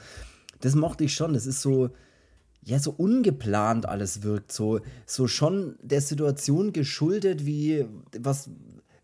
das 0.61 0.75
mochte 0.75 1.03
ich 1.03 1.13
schon. 1.13 1.33
Das 1.33 1.45
ist 1.45 1.61
so, 1.61 1.89
ja, 2.63 2.79
so 2.79 2.91
ungeplant 2.91 3.89
alles 3.89 4.23
wirkt. 4.23 4.53
So, 4.53 4.79
so 5.05 5.27
schon 5.27 5.75
der 5.81 5.99
Situation 5.99 6.71
geschuldet, 6.71 7.45
wie, 7.45 7.85
was, 8.17 8.49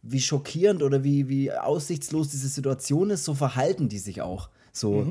wie 0.04 0.22
schockierend 0.22 0.84
oder 0.84 1.04
wie, 1.04 1.28
wie 1.28 1.52
aussichtslos 1.52 2.30
diese 2.30 2.48
Situation 2.48 3.10
ist, 3.10 3.26
so 3.26 3.34
verhalten 3.34 3.90
die 3.90 4.00
sich 4.00 4.22
auch. 4.22 4.50
So. 4.72 5.08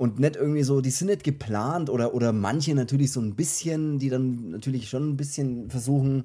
Und 0.00 0.18
nicht 0.18 0.36
irgendwie 0.36 0.62
so, 0.62 0.80
die 0.80 0.88
sind 0.88 1.08
nicht 1.08 1.24
geplant 1.24 1.90
oder, 1.90 2.14
oder 2.14 2.32
manche 2.32 2.74
natürlich 2.74 3.12
so 3.12 3.20
ein 3.20 3.34
bisschen, 3.34 3.98
die 3.98 4.08
dann 4.08 4.48
natürlich 4.48 4.88
schon 4.88 5.10
ein 5.10 5.18
bisschen 5.18 5.68
versuchen, 5.68 6.24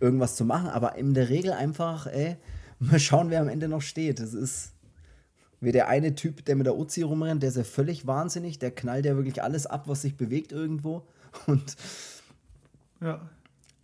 irgendwas 0.00 0.36
zu 0.36 0.46
machen, 0.46 0.70
aber 0.70 0.96
in 0.96 1.12
der 1.12 1.28
Regel 1.28 1.52
einfach, 1.52 2.06
ey, 2.06 2.38
mal 2.78 2.98
schauen, 2.98 3.28
wer 3.28 3.42
am 3.42 3.50
Ende 3.50 3.68
noch 3.68 3.82
steht. 3.82 4.20
Das 4.20 4.32
ist 4.32 4.72
wie 5.60 5.70
der 5.70 5.88
eine 5.88 6.14
Typ, 6.14 6.46
der 6.46 6.56
mit 6.56 6.64
der 6.64 6.78
Uzi 6.78 7.02
rumrennt, 7.02 7.42
der 7.42 7.50
ist 7.50 7.58
ja 7.58 7.64
völlig 7.64 8.06
wahnsinnig, 8.06 8.58
der 8.58 8.70
knallt 8.70 9.04
ja 9.04 9.16
wirklich 9.16 9.42
alles 9.42 9.66
ab, 9.66 9.82
was 9.86 10.00
sich 10.00 10.16
bewegt 10.16 10.52
irgendwo. 10.52 11.02
Und 11.46 11.76
ja. 13.02 13.20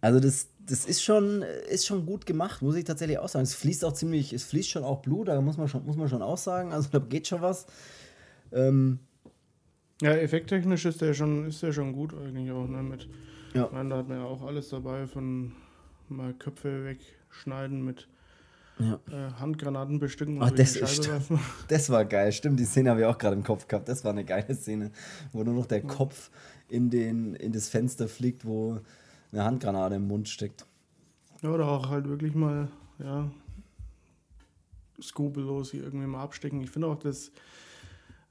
also 0.01 0.19
das, 0.19 0.49
das 0.65 0.87
ist 0.87 1.03
schon, 1.03 1.43
ist 1.69 1.85
schon 1.85 2.07
gut 2.07 2.25
gemacht, 2.25 2.63
muss 2.63 2.75
ich 2.75 2.85
tatsächlich 2.85 3.19
auch 3.19 3.29
sagen. 3.29 3.43
Es 3.43 3.53
fließt 3.53 3.85
auch 3.85 3.93
ziemlich, 3.93 4.33
es 4.33 4.45
fließt 4.45 4.71
schon 4.71 4.83
auch 4.83 5.03
Blut, 5.03 5.29
da 5.29 5.39
muss 5.43 5.59
man 5.59 5.69
schon, 5.69 5.85
muss 5.85 5.97
man 5.99 6.09
schon 6.09 6.23
auch 6.23 6.39
sagen. 6.39 6.73
Also 6.73 6.89
da 6.91 7.01
geht 7.01 7.29
schon 7.29 7.43
was. 7.43 7.67
Ähm, 8.55 9.01
Ja, 10.01 10.13
effekttechnisch 10.13 10.85
ist 10.87 11.01
der 11.01 11.15
schon, 11.15 11.47
ist 11.47 11.63
der 11.63 11.73
schon 11.73 11.93
gut 11.93 12.15
eigentlich 12.15 12.51
auch, 12.51 12.67
ne? 12.67 12.83
Mit, 12.83 13.09
Ja. 13.55 13.67
Ich 13.67 13.73
meine, 13.73 13.91
da 13.91 13.97
hat 13.99 14.09
man 14.09 14.19
ja 14.19 14.25
auch 14.25 14.43
alles 14.43 14.69
dabei, 14.71 15.07
von 15.07 15.53
mal 16.09 16.33
Köpfe 16.35 16.85
wegschneiden 16.85 17.85
mit 17.85 18.09
Ja. 18.79 18.99
äh, 19.11 19.33
Handgranaten 19.39 19.99
bestücken 20.01 20.43
Ach, 20.43 20.51
und 20.51 20.59
das 20.59 20.77
ist. 20.77 21.11
Das 21.69 21.91
war 21.91 22.05
geil, 22.05 22.33
stimmt. 22.33 22.59
Die 22.59 22.65
Szene 22.65 22.91
habe 22.91 23.01
ich 23.01 23.07
auch 23.07 23.19
gerade 23.19 23.37
im 23.37 23.45
Kopf 23.45 23.69
gehabt. 23.69 23.89
Das 23.89 24.05
war 24.05 24.11
eine 24.11 24.25
geile 24.25 24.55
Szene, 24.55 24.91
wo 25.33 25.43
nur 25.45 25.55
noch 25.55 25.67
der 25.67 25.83
Kopf 25.83 26.31
in, 26.69 26.91
den, 26.91 27.35
in 27.37 27.53
das 27.53 27.69
Fenster 27.69 28.09
fliegt, 28.09 28.45
wo 28.45 28.81
eine 29.33 29.45
Handgranate 29.45 29.95
im 29.97 30.07
Mund 30.09 30.29
steckt. 30.29 30.67
Ja, 31.43 31.51
oder 31.51 31.69
auch 31.69 31.89
halt 31.89 32.09
wirklich 32.09 32.35
mal, 32.35 32.69
ja, 32.99 33.31
skrupellos 35.01 35.71
hier 35.71 35.83
irgendwie 35.85 36.07
mal 36.07 36.23
abstecken. 36.23 36.61
Ich 36.61 36.71
finde 36.71 36.89
auch, 36.89 36.99
dass 36.99 37.33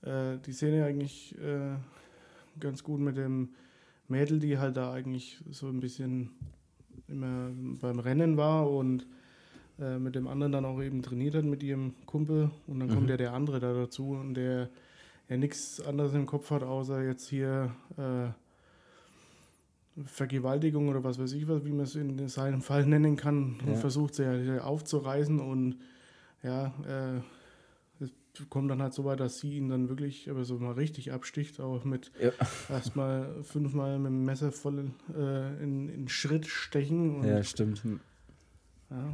äh, 0.03 0.37
die 0.45 0.53
Szene 0.53 0.85
eigentlich 0.85 1.35
äh, 1.39 1.75
ganz 2.59 2.83
gut 2.83 2.99
mit 2.99 3.17
dem 3.17 3.49
Mädel, 4.07 4.39
die 4.39 4.57
halt 4.57 4.77
da 4.77 4.91
eigentlich 4.93 5.41
so 5.49 5.67
ein 5.67 5.79
bisschen 5.79 6.29
immer 7.07 7.49
beim 7.81 7.99
Rennen 7.99 8.37
war 8.37 8.69
und 8.69 9.07
äh, 9.79 9.97
mit 9.97 10.15
dem 10.15 10.27
anderen 10.27 10.51
dann 10.51 10.65
auch 10.65 10.81
eben 10.81 11.01
trainiert 11.01 11.35
hat 11.35 11.45
mit 11.45 11.63
ihrem 11.63 11.93
Kumpel. 12.05 12.51
Und 12.67 12.79
dann 12.79 12.89
kommt 12.89 13.09
ja 13.09 13.17
der 13.17 13.33
andere 13.33 13.59
da 13.59 13.73
dazu 13.73 14.11
und 14.11 14.35
der 14.35 14.69
ja 15.29 15.37
nichts 15.37 15.81
anderes 15.81 16.13
im 16.13 16.25
Kopf 16.25 16.51
hat, 16.51 16.63
außer 16.63 17.03
jetzt 17.03 17.27
hier 17.29 17.73
äh, 17.97 18.29
Vergewaltigung 20.05 20.89
oder 20.89 21.03
was 21.03 21.19
weiß 21.19 21.33
ich 21.33 21.47
was, 21.47 21.63
wie 21.65 21.71
man 21.71 21.81
es 21.81 21.95
in 21.95 22.27
seinem 22.27 22.61
Fall 22.61 22.85
nennen 22.85 23.15
kann, 23.15 23.55
und 23.65 23.73
Ja. 23.73 23.75
versucht 23.75 24.15
sie 24.15 24.23
ja 24.23 24.61
aufzureißen 24.63 25.39
und 25.39 25.77
ja, 26.41 26.67
äh, 26.87 27.21
kommt 28.49 28.71
dann 28.71 28.81
halt 28.81 28.93
so 28.93 29.05
weit, 29.05 29.19
dass 29.19 29.39
sie 29.39 29.57
ihn 29.57 29.69
dann 29.69 29.89
wirklich 29.89 30.29
aber 30.29 30.43
so 30.43 30.57
mal 30.57 30.73
richtig 30.73 31.11
absticht, 31.11 31.59
auch 31.59 31.83
mit 31.83 32.11
Ja. 32.19 32.31
erstmal 32.69 33.43
fünfmal 33.43 33.99
mit 33.99 34.07
dem 34.11 34.25
Messer 34.25 34.51
voll 34.51 34.91
äh, 35.15 35.63
in, 35.63 35.89
in 35.89 36.07
Schritt 36.07 36.45
stechen 36.47 37.23
Ja, 37.23 37.43
stimmt. 37.43 37.83
ja. 38.89 39.13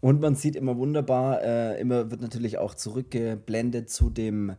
Und 0.00 0.20
man 0.20 0.34
sieht 0.36 0.54
immer 0.54 0.76
wunderbar, 0.76 1.42
äh, 1.42 1.80
immer 1.80 2.10
wird 2.10 2.20
natürlich 2.20 2.58
auch 2.58 2.74
zurückgeblendet 2.74 3.90
zu 3.90 4.10
dem, 4.10 4.54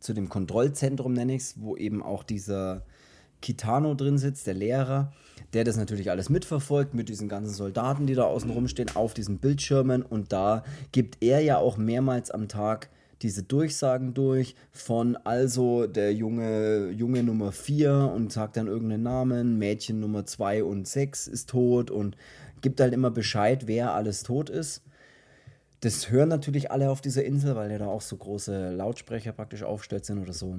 zu 0.00 0.12
dem 0.14 0.28
Kontrollzentrum, 0.28 1.12
nenne 1.12 1.34
ich 1.36 1.42
es, 1.42 1.60
wo 1.60 1.76
eben 1.76 2.02
auch 2.02 2.24
dieser 2.24 2.84
Kitano 3.44 3.94
drin 3.94 4.16
sitzt, 4.16 4.46
der 4.46 4.54
Lehrer, 4.54 5.12
der 5.52 5.64
das 5.64 5.76
natürlich 5.76 6.10
alles 6.10 6.30
mitverfolgt 6.30 6.94
mit 6.94 7.10
diesen 7.10 7.28
ganzen 7.28 7.52
Soldaten, 7.52 8.06
die 8.06 8.14
da 8.14 8.24
außen 8.24 8.50
rumstehen, 8.50 8.96
auf 8.96 9.12
diesen 9.12 9.36
Bildschirmen. 9.38 10.00
Und 10.00 10.32
da 10.32 10.64
gibt 10.92 11.18
er 11.22 11.40
ja 11.40 11.58
auch 11.58 11.76
mehrmals 11.76 12.30
am 12.30 12.48
Tag 12.48 12.88
diese 13.20 13.42
Durchsagen 13.42 14.14
durch 14.14 14.56
von 14.72 15.16
also 15.16 15.86
der 15.86 16.14
Junge, 16.14 16.88
Junge 16.90 17.22
Nummer 17.22 17.52
4 17.52 18.12
und 18.14 18.32
sagt 18.32 18.56
dann 18.56 18.66
irgendeinen 18.66 19.02
Namen, 19.02 19.58
Mädchen 19.58 20.00
Nummer 20.00 20.24
2 20.24 20.64
und 20.64 20.88
6 20.88 21.28
ist 21.28 21.50
tot 21.50 21.90
und 21.90 22.16
gibt 22.62 22.80
halt 22.80 22.94
immer 22.94 23.10
Bescheid, 23.10 23.66
wer 23.66 23.92
alles 23.92 24.22
tot 24.22 24.48
ist. 24.48 24.82
Das 25.80 26.10
hören 26.10 26.30
natürlich 26.30 26.70
alle 26.70 26.90
auf 26.90 27.02
dieser 27.02 27.24
Insel, 27.24 27.56
weil 27.56 27.70
ja 27.70 27.76
da 27.76 27.88
auch 27.88 28.00
so 28.00 28.16
große 28.16 28.70
Lautsprecher 28.70 29.32
praktisch 29.32 29.64
aufgestellt 29.64 30.06
sind 30.06 30.22
oder 30.22 30.32
so. 30.32 30.56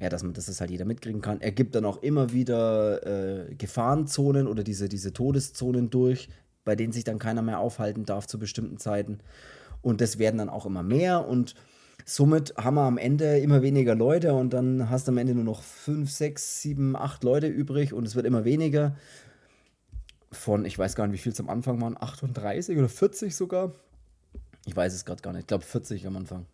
Ja, 0.00 0.10
dass 0.10 0.22
man 0.22 0.34
das 0.34 0.60
halt 0.60 0.70
jeder 0.70 0.84
mitkriegen 0.84 1.22
kann. 1.22 1.40
Er 1.40 1.52
gibt 1.52 1.74
dann 1.74 1.86
auch 1.86 2.02
immer 2.02 2.32
wieder 2.32 3.46
äh, 3.48 3.54
Gefahrenzonen 3.54 4.46
oder 4.46 4.62
diese, 4.62 4.88
diese 4.88 5.12
Todeszonen 5.12 5.88
durch, 5.88 6.28
bei 6.64 6.76
denen 6.76 6.92
sich 6.92 7.04
dann 7.04 7.18
keiner 7.18 7.40
mehr 7.40 7.60
aufhalten 7.60 8.04
darf 8.04 8.26
zu 8.26 8.38
bestimmten 8.38 8.76
Zeiten. 8.76 9.20
Und 9.80 10.00
das 10.02 10.18
werden 10.18 10.36
dann 10.36 10.50
auch 10.50 10.66
immer 10.66 10.82
mehr 10.82 11.26
und 11.26 11.54
somit 12.04 12.54
haben 12.56 12.74
wir 12.74 12.82
am 12.82 12.98
Ende 12.98 13.38
immer 13.38 13.62
weniger 13.62 13.94
Leute 13.94 14.34
und 14.34 14.52
dann 14.52 14.90
hast 14.90 15.06
du 15.06 15.12
am 15.12 15.18
Ende 15.18 15.34
nur 15.34 15.44
noch 15.44 15.62
fünf, 15.62 16.10
sechs, 16.10 16.60
sieben, 16.60 16.96
acht 16.96 17.24
Leute 17.24 17.46
übrig 17.46 17.92
und 17.92 18.06
es 18.06 18.14
wird 18.14 18.26
immer 18.26 18.44
weniger. 18.44 18.96
Von, 20.32 20.64
ich 20.64 20.78
weiß 20.78 20.96
gar 20.96 21.06
nicht, 21.06 21.14
wie 21.14 21.22
viel 21.22 21.32
es 21.32 21.40
am 21.40 21.48
Anfang 21.48 21.80
waren, 21.80 21.96
38 21.96 22.76
oder 22.76 22.88
40 22.88 23.34
sogar. 23.34 23.72
Ich 24.66 24.76
weiß 24.76 24.92
es 24.92 25.04
gerade 25.04 25.22
gar 25.22 25.32
nicht. 25.32 25.42
Ich 25.42 25.46
glaube 25.46 25.64
40 25.64 26.06
am 26.06 26.16
Anfang. 26.16 26.46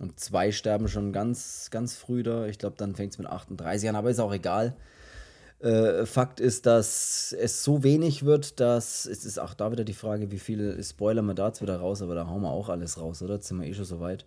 Und 0.00 0.18
zwei 0.18 0.50
sterben 0.50 0.88
schon 0.88 1.12
ganz, 1.12 1.68
ganz 1.70 1.94
früh 1.94 2.22
da. 2.22 2.46
Ich 2.46 2.58
glaube, 2.58 2.76
dann 2.78 2.94
fängt 2.94 3.12
es 3.12 3.18
mit 3.18 3.28
38 3.28 3.88
an, 3.88 3.96
aber 3.96 4.10
ist 4.10 4.18
auch 4.18 4.32
egal. 4.32 4.74
Äh, 5.60 6.06
Fakt 6.06 6.40
ist, 6.40 6.64
dass 6.64 7.36
es 7.38 7.62
so 7.62 7.82
wenig 7.82 8.24
wird, 8.24 8.60
dass 8.60 9.04
es 9.04 9.26
ist 9.26 9.38
auch 9.38 9.52
da 9.52 9.70
wieder 9.72 9.84
die 9.84 9.92
Frage, 9.92 10.30
wie 10.30 10.38
viele 10.38 10.82
Spoiler 10.82 11.20
wir 11.20 11.34
da 11.34 11.48
jetzt 11.48 11.60
wieder 11.60 11.76
raus, 11.76 12.00
aber 12.00 12.14
da 12.14 12.26
hauen 12.26 12.40
wir 12.40 12.50
auch 12.50 12.70
alles 12.70 12.98
raus, 12.98 13.20
oder? 13.20 13.34
Jetzt 13.34 13.48
sind 13.48 13.60
wir 13.60 13.68
eh 13.68 13.74
schon 13.74 13.84
so 13.84 14.00
weit. 14.00 14.24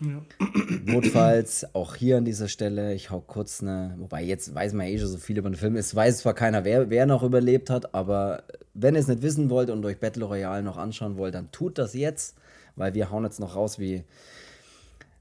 Ja. 0.00 0.22
Notfalls, 0.86 1.66
auch 1.74 1.96
hier 1.96 2.16
an 2.16 2.24
dieser 2.24 2.48
Stelle, 2.48 2.94
ich 2.94 3.10
hau 3.10 3.20
kurz 3.20 3.60
eine, 3.60 3.94
wobei 3.98 4.22
jetzt 4.22 4.54
weiß 4.54 4.72
man 4.72 4.86
eh 4.86 4.98
schon 4.98 5.08
so 5.08 5.18
viel 5.18 5.36
über 5.36 5.50
den 5.50 5.56
Film. 5.56 5.76
Es 5.76 5.94
weiß 5.94 6.18
zwar 6.18 6.32
keiner, 6.32 6.64
wer, 6.64 6.88
wer 6.88 7.04
noch 7.04 7.22
überlebt 7.22 7.68
hat, 7.68 7.94
aber 7.94 8.44
wenn 8.72 8.94
ihr 8.94 9.00
es 9.00 9.08
nicht 9.08 9.20
wissen 9.20 9.50
wollt 9.50 9.68
und 9.68 9.84
euch 9.84 10.00
Battle 10.00 10.24
Royale 10.24 10.62
noch 10.62 10.78
anschauen 10.78 11.18
wollt, 11.18 11.34
dann 11.34 11.52
tut 11.52 11.76
das 11.76 11.92
jetzt, 11.92 12.38
weil 12.74 12.94
wir 12.94 13.10
hauen 13.10 13.24
jetzt 13.24 13.38
noch 13.38 13.54
raus, 13.54 13.78
wie 13.78 14.04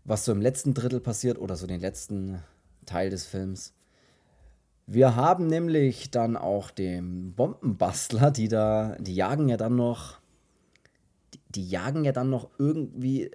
was 0.06 0.26
so 0.26 0.32
im 0.32 0.42
letzten 0.42 0.74
Drittel 0.74 1.00
passiert 1.00 1.40
oder 1.40 1.56
so 1.56 1.68
den 1.68 1.80
letzten 1.80 2.40
Teil 2.86 3.10
des 3.10 3.26
Films. 3.26 3.74
Wir 4.86 5.16
haben 5.16 5.48
nämlich 5.48 6.12
dann 6.12 6.36
auch 6.36 6.70
den 6.70 7.34
Bombenbastler, 7.34 8.32
die 8.32 8.50
da, 8.50 8.98
die 9.00 9.16
jagen 9.16 9.48
ja 9.48 9.56
dann 9.56 9.76
noch, 9.76 10.20
die, 11.34 11.40
die 11.50 11.70
jagen 11.70 12.04
ja 12.04 12.12
dann 12.12 12.30
noch 12.30 12.50
irgendwie 12.58 13.32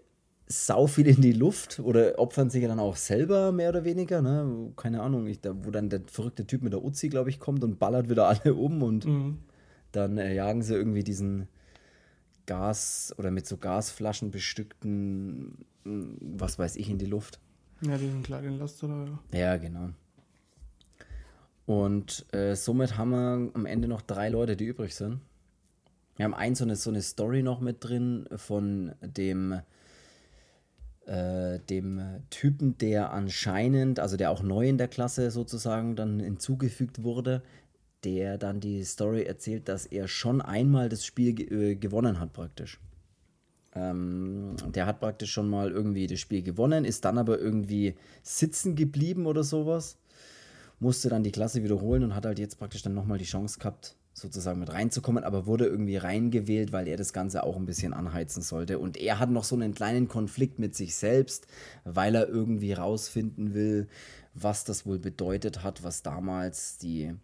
sau 0.47 0.87
viel 0.87 1.07
in 1.07 1.21
die 1.21 1.33
Luft 1.33 1.79
oder 1.79 2.19
opfern 2.19 2.51
sich 2.51 2.63
ja 2.63 2.69
dann 2.69 2.81
auch 2.81 2.97
selber 2.97 3.53
mehr 3.53 3.71
oder 3.71 3.85
weniger, 3.85 4.23
ne? 4.23 4.73
Keine 4.77 5.03
Ahnung, 5.03 5.27
ich, 5.27 5.41
da, 5.41 5.55
wo 5.65 5.71
dann 5.71 5.91
der 5.91 6.03
verrückte 6.07 6.47
Typ 6.47 6.63
mit 6.63 6.73
der 6.73 6.83
Uzi, 6.83 7.09
glaube 7.09 7.31
ich, 7.31 7.39
kommt 7.39 7.63
und 7.65 7.79
ballert 7.79 8.09
wieder 8.09 8.29
alle 8.29 8.55
um 8.55 8.83
und 8.83 9.07
mhm. 9.07 9.39
dann 9.93 10.17
äh, 10.19 10.35
jagen 10.35 10.63
sie 10.63 10.75
irgendwie 10.75 11.05
diesen 11.05 11.49
Gas 12.49 13.15
oder 13.19 13.31
mit 13.31 13.47
so 13.47 13.59
Gasflaschen 13.59 14.33
bestückten, 14.33 15.65
hm, 15.85 16.17
was 16.21 16.59
weiß 16.59 16.75
ich, 16.77 16.91
in 16.91 16.99
die 16.99 17.07
Luft. 17.07 17.39
Ja, 17.83 17.97
diesen 17.97 18.25
kleinen 18.25 18.59
Laster. 18.59 18.89
Ja. 19.33 19.39
ja, 19.39 19.57
genau. 19.57 19.91
Und 21.67 22.27
äh, 22.33 22.57
somit 22.57 22.97
haben 22.97 23.11
wir 23.11 23.51
am 23.53 23.67
Ende 23.67 23.87
noch 23.87 24.01
drei 24.01 24.31
Leute, 24.31 24.57
die 24.57 24.65
übrig 24.65 24.95
sind. 24.95 25.21
Wir 26.17 26.25
haben 26.25 26.35
eins 26.35 26.59
so 26.59 26.65
eine, 26.65 26.75
so 26.75 26.91
eine 26.91 27.03
Story 27.03 27.43
noch 27.43 27.61
mit 27.61 27.85
drin 27.85 28.27
von 28.35 28.95
dem, 29.03 29.61
äh, 31.07 31.61
dem 31.61 32.01
Typen, 32.31 32.79
der 32.79 33.13
anscheinend, 33.13 34.01
also 34.01 34.17
der 34.17 34.31
auch 34.31 34.43
neu 34.43 34.67
in 34.67 34.79
der 34.79 34.89
Klasse 34.89 35.31
sozusagen 35.31 35.95
dann 35.95 36.19
hinzugefügt 36.19 37.03
wurde, 37.03 37.43
der 38.05 38.39
dann 38.39 38.61
die 38.61 38.85
Story 38.85 39.23
erzählt, 39.25 39.69
dass 39.69 39.87
er 39.87 40.09
schon 40.09 40.41
einmal 40.41 40.89
das 40.89 41.05
Spiel 41.05 41.33
ge 41.33 41.73
äh, 41.73 41.75
gewonnen 41.75 42.21
hat 42.21 42.33
praktisch. 42.33 42.81
Ähm, 43.75 44.57
der 44.69 44.87
hat 44.87 45.01
praktisch 45.01 45.33
schon 45.33 45.49
mal 45.49 45.71
irgendwie 45.71 46.07
das 46.07 46.21
Spiel 46.21 46.43
gewonnen, 46.43 46.85
ist 46.85 47.05
dann 47.05 47.19
aber 47.19 47.39
irgendwie 47.39 47.95
sitzen 48.23 48.77
geblieben 48.77 49.27
oder 49.27 49.43
sowas 49.43 49.99
musste 50.81 51.09
dann 51.09 51.25
die 51.25 51.33
Klasse 51.33 51.63
wiederholen 51.63 52.05
und 52.05 52.15
hat 52.15 52.27
halt 52.27 52.39
jetzt 52.39 52.59
praktisch 52.59 52.83
dann 52.83 52.95
nochmal 52.95 53.19
die 53.19 53.25
Chance 53.25 53.59
gehabt, 53.59 53.97
sozusagen 54.13 54.59
mit 54.59 54.73
reinzukommen, 54.73 55.25
aber 55.25 55.47
wurde 55.47 55.67
irgendwie 55.67 55.97
reingewählt, 55.97 56.73
weil 56.73 56.89
er 56.89 56.97
das 56.97 57.13
Ganze 57.13 57.45
auch 57.45 57.57
ein 57.57 57.67
bisschen 57.67 57.95
anheizen 57.95 58.43
sollte. 58.43 58.79
Und 58.79 58.97
er 58.97 59.19
hat 59.19 59.31
noch 59.31 59.45
so 59.45 59.55
einen 59.55 59.75
kleinen 59.75 60.09
Konflikt 60.09 60.59
mit 60.59 60.75
sich 60.75 60.97
selbst, 60.97 61.47
weil 61.85 62.15
er 62.15 62.29
irgendwie 62.29 62.73
rausfinden 62.73 63.55
will, 63.55 63.89
was 64.35 64.65
das 64.65 64.87
wohl 64.87 64.99
bedeutet 64.99 65.63
hat, 65.63 65.85
was 65.85 66.03
damals 66.03 66.79
die, 66.79 67.15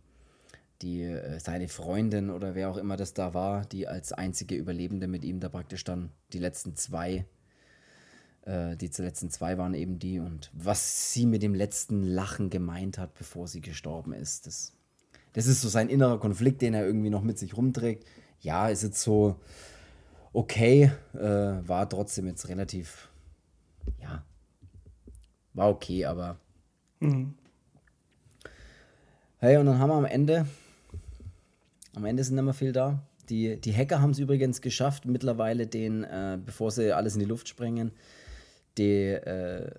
die 0.83 1.03
äh, 1.03 1.39
seine 1.41 1.69
Freundin 1.69 2.31
oder 2.31 2.55
wer 2.55 2.71
auch 2.71 2.77
immer 2.77 2.97
das 2.97 3.15
da 3.15 3.35
war, 3.35 3.65
die 3.67 3.87
als 3.89 4.13
einzige 4.13 4.57
Überlebende 4.57 5.07
mit 5.07 5.25
ihm 5.25 5.41
da 5.41 5.49
praktisch 5.49 5.85
dann 5.85 6.11
die 6.33 6.39
letzten 6.39 6.77
zwei 6.77 7.27
äh, 8.43 8.77
die 8.77 8.91
letzten 8.99 9.31
zwei 9.31 9.59
waren 9.59 9.75
eben 9.75 9.99
die 9.99 10.19
und 10.19 10.51
was 10.53 11.13
sie 11.13 11.27
mit 11.27 11.43
dem 11.43 11.55
letzten 11.55 12.03
Lachen 12.03 12.51
gemeint 12.51 12.99
hat, 12.99 13.15
bevor 13.15 13.49
sie 13.49 13.61
gestorben 13.61 14.13
ist. 14.13 14.47
Das, 14.47 14.73
das 15.33 15.47
ist 15.47 15.63
so 15.63 15.69
sein 15.69 15.89
innerer 15.89 16.19
Konflikt, 16.19 16.63
den 16.63 16.75
er 16.75 16.87
irgendwie 16.87 17.11
noch 17.11 17.23
mit 17.23 17.39
sich 17.39 17.57
rumträgt. 17.57 18.05
Ja, 18.41 18.69
ist 18.69 18.83
jetzt 18.83 19.01
so 19.01 19.37
okay, 20.35 20.91
äh, 21.15 21.21
war 21.69 21.89
trotzdem 21.89 22.27
jetzt 22.27 22.49
relativ, 22.49 23.09
ja, 24.01 24.23
war 25.55 25.71
okay, 25.71 26.05
aber. 26.05 26.37
Mhm. 27.01 27.35
Hey, 29.39 29.57
und 29.57 29.67
dann 29.67 29.79
haben 29.79 29.91
wir 29.91 29.95
am 29.95 30.05
Ende, 30.05 30.47
am 31.95 32.05
Ende 32.05 32.25
sind 32.25 32.37
nicht 32.37 32.45
mehr 32.45 32.55
viel 32.55 32.73
da. 32.73 33.03
Die, 33.29 33.59
die 33.61 33.75
Hacker 33.75 34.03
haben 34.03 34.11
es 34.11 34.19
übrigens 34.19 34.61
geschafft, 34.61 35.07
mittlerweile 35.07 35.67
den, 35.67 36.05
äh, 36.05 36.39
bevor 36.45 36.71
sie 36.71 36.93
alles 36.93 37.15
in 37.15 37.21
die 37.21 37.27
Luft 37.27 37.49
sprengen, 37.49 37.93
die, 38.77 39.09
äh, 39.09 39.71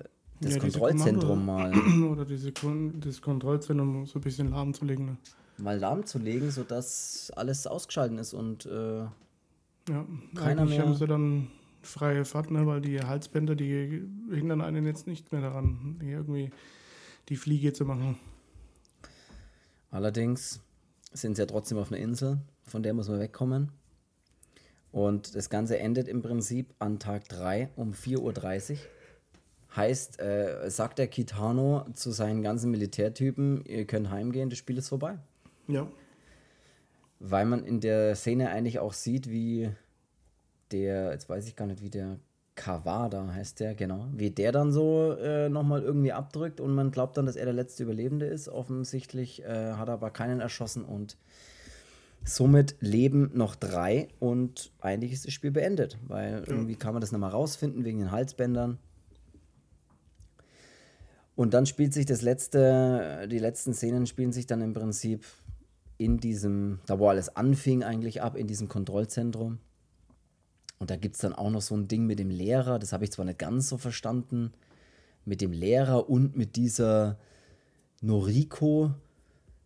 das 0.42 0.56
ja, 0.56 0.60
Kontrollzentrum 0.60 1.46
mal. 1.46 1.72
Oder 2.12 2.26
diese 2.26 2.52
das 2.52 3.22
Kontrollzentrum 3.22 4.06
so 4.06 4.20
ein 4.20 4.22
bisschen 4.22 4.50
lahmzulegen. 4.50 5.06
Ne? 5.06 5.18
Mal 5.58 5.78
lahmzulegen, 5.78 6.52
sodass 6.52 7.32
alles 7.36 7.68
ausgeschaltet 7.68 8.20
ist 8.20 8.34
und 8.34 8.66
äh, 8.66 9.04
ja, 9.90 10.06
keiner 10.36 10.66
mehr. 10.66 10.82
haben 10.82 10.96
sie 10.96 11.08
dann 11.08 11.48
freie 11.84 12.26
Fahrt, 12.26 12.52
ne, 12.52 12.66
weil 12.66 12.82
die 12.82 13.00
Halsbänder, 13.00 13.56
die 13.56 14.04
hindern 14.32 14.62
einen 14.62 14.86
jetzt 14.86 15.08
nicht 15.08 15.32
mehr 15.32 15.42
daran, 15.42 16.00
irgendwie 16.02 16.50
die 17.30 17.36
Fliege 17.36 17.74
zu 17.74 17.86
machen. 17.86 18.18
Allerdings 19.92 20.60
sind 21.16 21.36
sie 21.36 21.42
ja 21.42 21.46
trotzdem 21.46 21.78
auf 21.78 21.92
einer 21.92 22.02
Insel, 22.02 22.40
von 22.68 22.84
der 22.84 22.94
muss 22.94 23.10
man 23.10 23.20
wegkommen. 23.20 23.72
Und 24.92 25.36
das 25.36 25.50
Ganze 25.50 25.78
endet 25.80 26.08
im 26.08 26.22
Prinzip 26.22 26.74
an 26.80 27.00
Tag 27.00 27.28
3 27.28 27.70
um 27.76 27.92
4.30 27.92 28.72
Uhr. 28.72 28.78
Heißt, 29.76 30.22
äh, 30.22 30.70
sagt 30.70 31.00
der 31.00 31.08
Kitano 31.08 31.86
zu 31.94 32.12
seinen 32.12 32.42
ganzen 32.42 32.72
Militärtypen, 32.72 33.66
ihr 33.66 33.86
könnt 33.86 34.10
heimgehen, 34.10 34.50
das 34.50 34.58
Spiel 34.58 34.78
ist 34.78 34.88
vorbei. 34.88 35.18
Ja. 35.68 35.92
Weil 37.20 37.46
man 37.46 37.66
in 37.66 37.82
der 37.82 38.16
Szene 38.16 38.50
eigentlich 38.52 38.80
auch 38.80 38.94
sieht, 38.94 39.30
wie 39.30 39.70
der, 40.72 41.12
jetzt 41.12 41.28
weiß 41.28 41.46
ich 41.48 41.58
gar 41.58 41.66
nicht, 41.66 41.82
wie 41.82 41.90
der 41.90 42.18
Kawada 42.56 43.34
heißt 43.34 43.60
der, 43.60 43.76
genau, 43.76 44.08
wie 44.14 44.32
der 44.32 44.52
dann 44.52 44.72
so 44.72 45.14
äh, 45.14 45.50
nochmal 45.50 45.84
irgendwie 45.84 46.14
abdrückt 46.14 46.60
und 46.60 46.74
man 46.74 46.92
glaubt 46.92 47.18
dann, 47.18 47.26
dass 47.26 47.36
er 47.36 47.46
der 47.46 47.54
letzte 47.54 47.84
Überlebende 47.84 48.26
ist. 48.26 48.48
Offensichtlich 48.48 49.44
äh, 49.44 49.74
hat 49.74 49.90
er 49.90 49.96
aber 49.96 50.12
keinen 50.12 50.40
erschossen 50.40 50.86
und 50.86 51.18
Somit 52.28 52.76
leben 52.80 53.30
noch 53.36 53.56
drei 53.56 54.08
und 54.20 54.72
eigentlich 54.82 55.14
ist 55.14 55.28
das 55.28 55.34
Spiel 55.34 55.52
beendet, 55.52 56.00
weil 56.08 56.44
irgendwie 56.48 56.76
kann 56.76 56.94
man 56.94 57.02
das 57.02 57.12
nochmal 57.12 57.30
rausfinden 57.30 57.86
wegen 57.86 58.00
den 58.00 58.10
Halsbändern. 58.10 58.80
Und 61.36 61.54
dann 61.54 61.68
spielt 61.68 61.94
sich 61.94 62.08
das 62.08 62.24
letzte, 62.24 63.28
die 63.30 63.38
letzten 63.38 63.76
Szenen 63.76 64.08
spielen 64.08 64.32
sich 64.32 64.48
dann 64.48 64.62
im 64.62 64.74
Prinzip 64.74 65.24
in 66.00 66.18
diesem, 66.18 66.80
da 66.88 66.98
wo 66.98 67.10
alles 67.10 67.36
anfing 67.36 67.84
eigentlich 67.84 68.24
ab, 68.24 68.36
in 68.36 68.48
diesem 68.48 68.70
Kontrollzentrum. 68.70 69.60
Und 70.80 70.90
da 70.90 70.96
gibt 70.96 71.16
es 71.16 71.22
dann 71.22 71.34
auch 71.34 71.50
noch 71.50 71.62
so 71.62 71.76
ein 71.76 71.88
Ding 71.88 72.06
mit 72.06 72.20
dem 72.20 72.30
Lehrer, 72.30 72.80
das 72.80 72.94
habe 72.94 73.06
ich 73.06 73.12
zwar 73.12 73.26
nicht 73.26 73.40
ganz 73.40 73.70
so 73.70 73.78
verstanden, 73.78 74.52
mit 75.24 75.42
dem 75.42 75.52
Lehrer 75.52 76.10
und 76.10 76.36
mit 76.36 76.56
dieser 76.56 77.18
Noriko, 78.02 78.92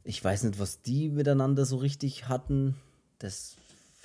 ich 0.03 0.24
weiß 0.24 0.43
nicht, 0.43 0.60
was 0.60 0.82
die 0.82 1.10
miteinander 1.10 1.66
so 1.66 1.78
richtig 1.78 2.30
hatten. 2.30 2.76
Das 3.20 3.57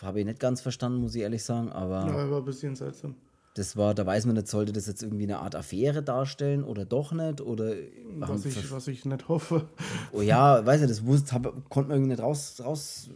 habe 0.03 0.21
ich 0.21 0.27
nicht 0.27 0.41
ganz 0.41 0.61
verstanden, 0.61 1.01
muss 1.01 1.15
ich 1.15 1.23
ehrlich 1.23 1.45
sagen. 1.45 1.71
Aber 1.71 2.07
ja, 2.07 2.31
war 2.31 2.39
ein 2.39 2.45
bisschen 2.45 2.75
seltsam. 2.75 3.15
Das 3.55 3.77
war, 3.77 3.95
da 3.95 4.05
weiß 4.05 4.27
man 4.27 4.35
nicht, 4.35 4.49
sollte 4.49 4.73
das 4.73 4.89
jetzt 4.89 5.05
irgendwie 5.05 5.23
eine 5.25 5.39
Art 5.39 5.55
Affäre 5.55 6.03
darstellen 6.03 6.65
oder 6.65 6.85
doch 6.85 7.13
nicht? 7.13 7.41
Oder 7.41 7.75
was, 8.17 8.45
ich, 8.45 8.71
was 8.73 8.89
ich 8.89 9.05
nicht 9.05 9.29
hoffe. 9.29 9.69
Oh 10.13 10.23
ja, 10.23 10.67
weiß 10.67 10.83
ich, 10.83 10.89
das 10.89 11.07
wusste, 11.07 11.33
hab, 11.33 11.45
konnte 11.71 11.91
man 11.91 11.99
irgendwie 11.99 12.11
nicht 12.11 12.23
raus, 12.23 13.09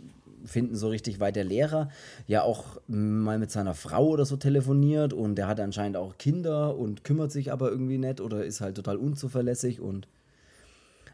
rausfinden 0.42 0.76
so 0.76 0.88
richtig, 0.88 1.20
weil 1.20 1.32
der 1.32 1.44
Lehrer 1.44 1.88
ja 2.26 2.42
auch 2.42 2.80
mal 2.86 3.38
mit 3.38 3.50
seiner 3.50 3.74
Frau 3.74 4.08
oder 4.08 4.24
so 4.24 4.36
telefoniert 4.36 5.12
und 5.12 5.36
der 5.36 5.48
hat 5.48 5.60
anscheinend 5.60 5.96
auch 5.96 6.18
Kinder 6.18 6.76
und 6.76 7.04
kümmert 7.04 7.32
sich 7.32 7.52
aber 7.52 7.70
irgendwie 7.70 7.98
nicht 7.98 8.20
oder 8.20 8.44
ist 8.44 8.60
halt 8.60 8.76
total 8.76 8.96
unzuverlässig 8.96 9.80
und 9.80 10.08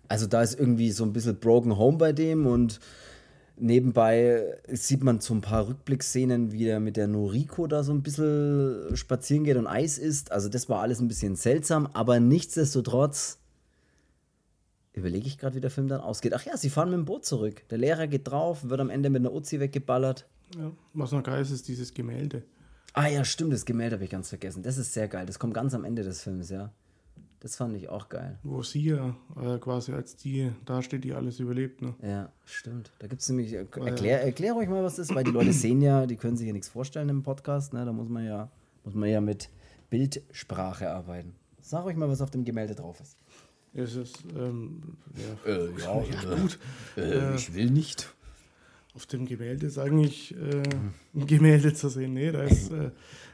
also 0.08 0.26
da 0.26 0.42
ist 0.42 0.58
irgendwie 0.58 0.90
so 0.90 1.04
ein 1.04 1.12
bisschen 1.12 1.36
Broken 1.36 1.78
Home 1.78 1.96
bei 1.96 2.12
dem 2.12 2.46
und 2.46 2.78
nebenbei 3.56 4.58
sieht 4.68 5.02
man 5.02 5.20
so 5.20 5.32
ein 5.34 5.40
paar 5.40 5.68
Rückblicksszenen, 5.68 6.52
wie 6.52 6.66
er 6.66 6.80
mit 6.80 6.96
der 6.96 7.06
Noriko 7.06 7.66
da 7.66 7.82
so 7.82 7.92
ein 7.92 8.02
bisschen 8.02 8.96
spazieren 8.96 9.44
geht 9.44 9.56
und 9.56 9.66
Eis 9.66 9.96
isst. 9.96 10.30
Also 10.32 10.48
das 10.48 10.68
war 10.68 10.80
alles 10.80 11.00
ein 11.00 11.08
bisschen 11.08 11.36
seltsam, 11.36 11.88
aber 11.94 12.20
nichtsdestotrotz 12.20 13.38
überlege 14.94 15.26
ich 15.26 15.38
gerade, 15.38 15.56
wie 15.56 15.60
der 15.60 15.70
Film 15.70 15.88
dann 15.88 16.00
ausgeht. 16.00 16.32
Ach 16.34 16.44
ja, 16.44 16.56
sie 16.56 16.70
fahren 16.70 16.90
mit 16.90 16.98
dem 16.98 17.04
Boot 17.04 17.24
zurück. 17.24 17.68
Der 17.68 17.78
Lehrer 17.78 18.06
geht 18.06 18.28
drauf, 18.28 18.68
wird 18.68 18.80
am 18.80 18.90
Ende 18.90 19.10
mit 19.10 19.20
einer 19.20 19.32
Uzi 19.32 19.60
weggeballert. 19.60 20.26
Ja, 20.56 20.70
was 20.92 21.12
noch 21.12 21.22
geil 21.22 21.42
ist, 21.42 21.50
ist 21.50 21.68
dieses 21.68 21.92
Gemälde. 21.92 22.42
Ah 22.92 23.08
ja, 23.08 23.24
stimmt, 23.24 23.52
das 23.52 23.64
Gemälde 23.64 23.96
habe 23.96 24.04
ich 24.04 24.10
ganz 24.10 24.28
vergessen. 24.28 24.62
Das 24.62 24.78
ist 24.78 24.92
sehr 24.92 25.08
geil. 25.08 25.26
Das 25.26 25.38
kommt 25.38 25.52
ganz 25.52 25.74
am 25.74 25.84
Ende 25.84 26.04
des 26.04 26.22
Films, 26.22 26.48
ja. 26.48 26.72
Das 27.40 27.56
fand 27.56 27.76
ich 27.76 27.90
auch 27.90 28.08
geil. 28.08 28.38
Wo 28.42 28.62
sie 28.62 28.84
ja 28.84 29.14
äh, 29.36 29.58
quasi 29.58 29.92
als 29.92 30.16
die 30.16 30.50
dasteht, 30.64 31.04
die 31.04 31.12
alles 31.12 31.40
überlebt. 31.40 31.82
Ne? 31.82 31.94
Ja, 32.02 32.32
stimmt. 32.46 32.92
Da 33.00 33.06
gibt 33.06 33.20
es 33.20 33.28
nämlich. 33.28 33.52
Äh, 33.52 33.66
erklär, 33.84 34.22
erklär 34.22 34.56
euch 34.56 34.68
mal, 34.68 34.82
was 34.82 34.96
das 34.96 35.10
ist, 35.10 35.14
weil 35.14 35.24
die 35.24 35.30
Leute 35.30 35.52
sehen 35.52 35.82
ja, 35.82 36.06
die 36.06 36.16
können 36.16 36.36
sich 36.36 36.46
ja 36.46 36.52
nichts 36.52 36.68
vorstellen 36.68 37.08
im 37.10 37.22
Podcast. 37.22 37.74
Ne? 37.74 37.84
Da 37.84 37.92
muss 37.92 38.08
man 38.08 38.24
ja, 38.24 38.50
muss 38.84 38.94
man 38.94 39.10
ja 39.10 39.20
mit 39.20 39.50
Bildsprache 39.90 40.90
arbeiten. 40.90 41.34
Sag 41.60 41.84
euch 41.84 41.96
mal, 41.96 42.08
was 42.08 42.22
auf 42.22 42.30
dem 42.30 42.44
Gemälde 42.44 42.74
drauf 42.74 43.00
ist. 43.00 43.18
Ist 43.74 43.96
es, 43.96 44.12
ähm, 44.36 44.80
ja, 45.16 45.52
Äh, 45.52 45.70
ja, 45.78 46.02
ja, 46.02 46.34
gut. 46.36 46.58
Äh, 46.96 47.34
ich 47.34 47.54
will 47.54 47.70
nicht. 47.70 48.14
Auf 48.94 49.06
dem 49.06 49.26
Gemälde 49.26 49.66
ist 49.66 49.78
eigentlich 49.78 50.34
äh, 50.36 50.62
ein 51.14 51.26
Gemälde 51.26 51.74
zu 51.74 51.88
sehen. 51.88 52.14
Nee, 52.14 52.30
da 52.30 52.42
ist 52.44 52.70
äh, 52.70 52.92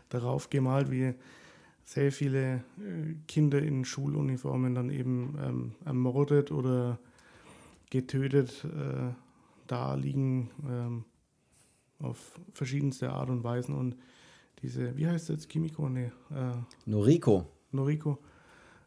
darauf 0.09 0.49
gemalt, 0.49 0.91
wie 0.91 1.14
sehr 1.84 2.11
viele 2.12 2.55
äh, 2.78 3.14
Kinder 3.28 3.61
in 3.61 3.84
Schuluniformen 3.84 4.74
dann 4.74 4.91
eben 4.91 5.36
ähm, 5.43 5.72
ermordet 5.84 6.51
oder 6.51 6.99
getötet 7.91 8.64
äh, 8.64 9.12
da 9.66 9.95
liegen 9.95 10.51
ähm, 10.68 11.05
auf 11.99 12.41
verschiedenste 12.55 13.11
Art 13.11 13.28
und 13.28 13.45
Weisen. 13.45 13.74
Und 13.74 13.97
diese, 14.62 14.97
wie 14.97 15.07
heißt 15.07 15.28
jetzt, 15.28 15.49
Kimiko? 15.49 15.88
Nee, 15.88 16.11
äh, 16.30 16.53
Noriko. 16.86 17.47
Noriko. 17.72 18.18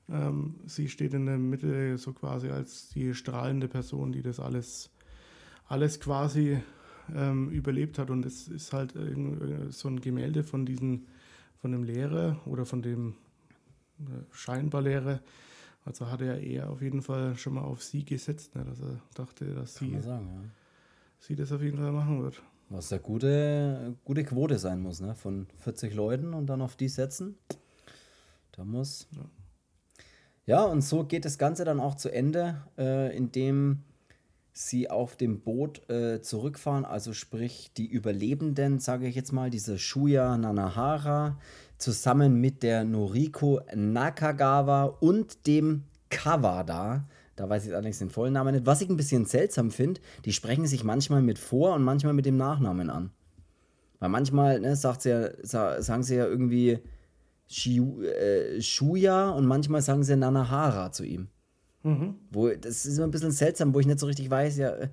Ähm, 0.09 0.55
sie 0.65 0.89
steht 0.89 1.13
in 1.13 1.25
der 1.25 1.37
Mitte 1.37 1.97
so 1.97 2.13
quasi 2.13 2.49
als 2.49 2.89
die 2.89 3.13
strahlende 3.13 3.67
Person, 3.67 4.11
die 4.11 4.21
das 4.21 4.39
alles, 4.39 4.89
alles 5.67 5.99
quasi 5.99 6.61
ähm, 7.13 7.49
überlebt 7.49 7.97
hat. 7.99 8.09
Und 8.09 8.25
es 8.25 8.47
ist 8.47 8.73
halt 8.73 8.93
so 9.69 9.87
ein 9.87 10.01
Gemälde 10.01 10.43
von 10.43 10.65
diesem, 10.65 11.07
von 11.61 11.71
dem 11.71 11.83
Lehrer 11.83 12.41
oder 12.45 12.65
von 12.65 12.81
dem 12.81 13.15
äh, 13.99 14.23
scheinbar 14.31 14.81
Lehrer. 14.81 15.21
Also 15.85 16.09
hat 16.09 16.21
er 16.21 16.39
eher 16.39 16.69
auf 16.69 16.81
jeden 16.81 17.01
Fall 17.01 17.35
schon 17.35 17.55
mal 17.55 17.61
auf 17.61 17.83
sie 17.83 18.05
gesetzt, 18.05 18.55
ne? 18.55 18.63
dass 18.63 18.79
er 18.79 19.01
dachte, 19.15 19.53
dass 19.53 19.75
sie, 19.75 19.99
sagen, 19.99 20.29
ja. 20.33 20.49
sie 21.19 21.35
das 21.35 21.51
auf 21.51 21.61
jeden 21.61 21.77
Fall 21.77 21.91
machen 21.91 22.23
wird. 22.23 22.41
Was 22.69 22.89
ja 22.89 22.97
gute, 22.97 23.95
gute 24.05 24.23
Quote 24.23 24.57
sein 24.57 24.81
muss, 24.81 25.01
ne? 25.01 25.13
Von 25.13 25.47
40 25.59 25.93
Leuten 25.93 26.33
und 26.33 26.47
dann 26.47 26.61
auf 26.61 26.75
die 26.75 26.87
setzen. 26.87 27.37
Da 28.53 28.63
muss. 28.63 29.07
Ja. 29.11 29.25
Ja, 30.45 30.63
und 30.63 30.81
so 30.81 31.05
geht 31.05 31.25
das 31.25 31.37
Ganze 31.37 31.63
dann 31.63 31.79
auch 31.79 31.95
zu 31.95 32.09
Ende, 32.09 32.61
äh, 32.77 33.15
indem 33.15 33.83
sie 34.51 34.89
auf 34.89 35.15
dem 35.15 35.41
Boot 35.41 35.89
äh, 35.89 36.21
zurückfahren, 36.21 36.85
also 36.85 37.13
sprich 37.13 37.71
die 37.75 37.87
Überlebenden, 37.87 38.79
sage 38.79 39.07
ich 39.07 39.15
jetzt 39.15 39.31
mal, 39.31 39.49
diese 39.49 39.79
Shuya 39.79 40.37
Nanahara, 40.37 41.39
zusammen 41.77 42.39
mit 42.39 42.61
der 42.61 42.83
Noriko 42.83 43.61
Nakagawa 43.73 44.83
und 44.83 45.47
dem 45.47 45.83
Kawada. 46.09 47.07
Da 47.35 47.49
weiß 47.49 47.65
ich 47.65 47.73
allerdings 47.73 47.97
den 47.99 48.11
vollen 48.11 48.33
Namen 48.33 48.53
nicht. 48.53 48.67
Was 48.67 48.81
ich 48.81 48.89
ein 48.89 48.97
bisschen 48.97 49.25
seltsam 49.25 49.71
finde, 49.71 50.01
die 50.25 50.33
sprechen 50.33 50.67
sich 50.67 50.83
manchmal 50.83 51.21
mit 51.23 51.39
Vor- 51.39 51.73
und 51.73 51.83
manchmal 51.83 52.13
mit 52.13 52.25
dem 52.27 52.37
Nachnamen 52.37 52.91
an. 52.91 53.11
Weil 53.99 54.09
manchmal 54.09 54.59
ne, 54.59 54.75
sagt 54.75 55.01
sie 55.01 55.09
ja, 55.09 55.29
sa 55.41 55.81
sagen 55.81 56.03
sie 56.03 56.15
ja 56.15 56.27
irgendwie 56.27 56.79
Shiu, 57.53 58.01
äh, 58.01 58.59
Shuya 58.61 59.29
und 59.29 59.45
manchmal 59.45 59.81
sagen 59.81 60.03
sie 60.03 60.15
Nanahara 60.15 60.91
zu 60.91 61.05
ihm. 61.05 61.27
Mhm. 61.83 62.15
Wo, 62.31 62.49
das 62.49 62.85
ist 62.85 62.97
immer 62.97 63.05
ein 63.05 63.11
bisschen 63.11 63.31
seltsam, 63.31 63.73
wo 63.75 63.79
ich 63.79 63.85
nicht 63.85 63.99
so 63.99 64.07
richtig 64.07 64.29
weiß, 64.29 64.57
ja, 64.57 64.69
äh, 64.71 64.89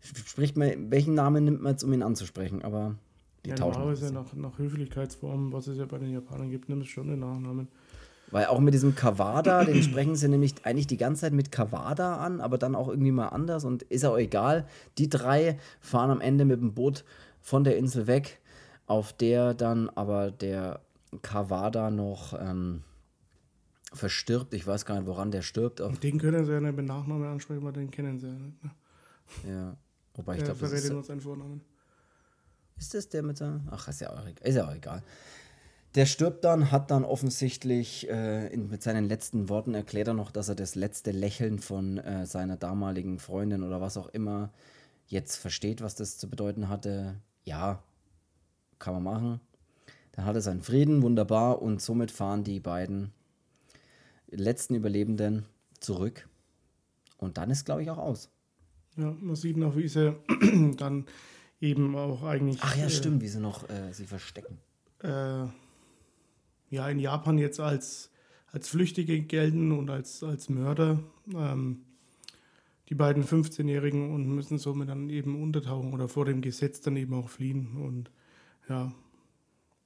spricht 0.00 0.56
man, 0.56 0.90
welchen 0.90 1.14
Namen 1.14 1.44
nimmt 1.44 1.62
man 1.62 1.72
jetzt, 1.72 1.82
um 1.82 1.92
ihn 1.92 2.02
anzusprechen, 2.04 2.62
aber 2.62 2.94
die 3.44 3.50
Ja, 3.50 3.56
tauschen. 3.56 3.80
normalerweise 3.80 4.04
das. 4.04 4.12
nach, 4.12 4.34
nach 4.34 4.58
Höflichkeitsformen, 4.58 5.52
was 5.52 5.66
es 5.66 5.78
ja 5.78 5.86
bei 5.86 5.98
den 5.98 6.12
Japanern 6.12 6.50
gibt, 6.50 6.68
nimmst 6.68 6.86
du 6.86 6.90
schon 6.92 7.08
den 7.08 7.18
Nachnamen. 7.18 7.66
Weil 8.30 8.46
auch 8.46 8.60
mit 8.60 8.74
diesem 8.74 8.94
Kawada, 8.94 9.64
den 9.64 9.82
sprechen 9.82 10.14
sie 10.14 10.28
nämlich 10.28 10.54
eigentlich 10.64 10.86
die 10.86 10.96
ganze 10.96 11.22
Zeit 11.22 11.32
mit 11.32 11.50
Kawada 11.50 12.18
an, 12.18 12.40
aber 12.40 12.58
dann 12.58 12.76
auch 12.76 12.88
irgendwie 12.88 13.12
mal 13.12 13.28
anders 13.28 13.64
und 13.64 13.82
ist 13.84 14.04
auch 14.04 14.18
egal. 14.18 14.66
Die 14.98 15.08
drei 15.08 15.58
fahren 15.80 16.10
am 16.10 16.20
Ende 16.20 16.44
mit 16.44 16.60
dem 16.60 16.74
Boot 16.74 17.04
von 17.40 17.64
der 17.64 17.76
Insel 17.76 18.06
weg, 18.06 18.40
auf 18.86 19.12
der 19.12 19.54
dann 19.54 19.88
aber 19.90 20.30
der 20.30 20.80
Kawada 21.22 21.90
noch 21.90 22.34
ähm, 22.38 22.82
verstirbt. 23.92 24.54
Ich 24.54 24.66
weiß 24.66 24.84
gar 24.84 24.96
nicht, 24.96 25.06
woran 25.06 25.30
der 25.30 25.42
stirbt. 25.42 25.80
Auf, 25.80 25.98
Den 25.98 26.18
können 26.18 26.44
sie 26.44 26.52
ja 26.52 26.60
nicht 26.60 26.76
mit 26.76 26.86
Nachnamen 26.86 27.26
ansprechen, 27.26 27.62
weil 27.64 27.72
den 27.72 27.90
kennen 27.90 28.18
sie 28.18 28.26
ja 28.28 28.32
nicht. 28.34 28.64
Ne? 28.64 28.70
ja. 29.48 29.76
Wobei 30.14 30.34
ich 30.34 30.40
Er 30.40 30.44
glaube, 30.46 30.60
das 30.60 30.72
ist, 30.72 30.90
nur 30.90 31.02
seinen 31.04 31.20
Vornamen. 31.20 31.60
Ist 32.78 32.94
das 32.94 33.08
der 33.08 33.22
mit 33.22 33.40
der. 33.40 33.60
Ach, 33.70 33.88
ist 33.88 34.00
ja 34.00 34.10
auch, 34.10 34.26
egal- 34.26 34.46
ist 34.48 34.54
ja 34.54 34.66
auch 34.68 34.74
egal. 34.74 35.02
Der 35.94 36.04
stirbt 36.04 36.44
dann, 36.44 36.70
hat 36.70 36.90
dann 36.90 37.04
offensichtlich 37.04 38.08
äh, 38.10 38.48
in, 38.48 38.68
mit 38.68 38.82
seinen 38.82 39.06
letzten 39.08 39.48
Worten 39.48 39.72
erklärt 39.74 40.08
er 40.08 40.14
noch, 40.14 40.30
dass 40.30 40.48
er 40.50 40.54
das 40.54 40.74
letzte 40.74 41.10
Lächeln 41.10 41.58
von 41.58 41.96
äh, 41.98 42.26
seiner 42.26 42.56
damaligen 42.56 43.18
Freundin 43.18 43.62
oder 43.62 43.80
was 43.80 43.96
auch 43.96 44.08
immer 44.08 44.52
jetzt 45.06 45.36
versteht, 45.36 45.80
was 45.80 45.94
das 45.94 46.18
zu 46.18 46.28
bedeuten 46.28 46.68
hatte. 46.68 47.14
Ja, 47.44 47.82
kann 48.78 48.92
man 48.94 49.02
machen. 49.04 49.40
Dann 50.16 50.24
hat 50.24 50.34
er 50.34 50.40
seinen 50.40 50.62
Frieden, 50.62 51.02
wunderbar, 51.02 51.60
und 51.60 51.80
somit 51.82 52.10
fahren 52.10 52.42
die 52.42 52.58
beiden 52.58 53.12
letzten 54.30 54.74
Überlebenden 54.74 55.44
zurück. 55.78 56.26
Und 57.18 57.36
dann 57.36 57.50
ist, 57.50 57.64
glaube 57.66 57.82
ich, 57.82 57.90
auch 57.90 57.98
aus. 57.98 58.30
Ja, 58.96 59.14
man 59.20 59.36
sieht 59.36 59.58
noch, 59.58 59.76
wie 59.76 59.88
sie 59.88 60.16
dann 60.78 61.04
eben 61.60 61.94
auch 61.96 62.22
eigentlich. 62.22 62.58
Ach 62.62 62.76
ja, 62.76 62.86
äh, 62.86 62.90
stimmt, 62.90 63.20
wie 63.20 63.28
sie 63.28 63.40
noch 63.40 63.68
äh, 63.68 63.92
sie 63.92 64.06
verstecken. 64.06 64.58
äh, 65.02 65.46
ja, 66.68 66.88
in 66.88 66.98
Japan 66.98 67.38
jetzt 67.38 67.60
als, 67.60 68.10
als 68.50 68.68
Flüchtige 68.68 69.20
gelten 69.20 69.70
und 69.70 69.90
als, 69.90 70.22
als 70.22 70.48
Mörder. 70.48 70.98
Ähm, 71.34 71.82
die 72.88 72.94
beiden 72.94 73.24
15-Jährigen 73.24 74.14
und 74.14 74.26
müssen 74.28 74.58
somit 74.58 74.88
dann 74.88 75.10
eben 75.10 75.42
untertauchen 75.42 75.92
oder 75.92 76.08
vor 76.08 76.24
dem 76.24 76.40
Gesetz 76.40 76.80
dann 76.80 76.96
eben 76.96 77.14
auch 77.14 77.28
fliehen. 77.28 77.76
Und 77.76 78.10
ja, 78.68 78.92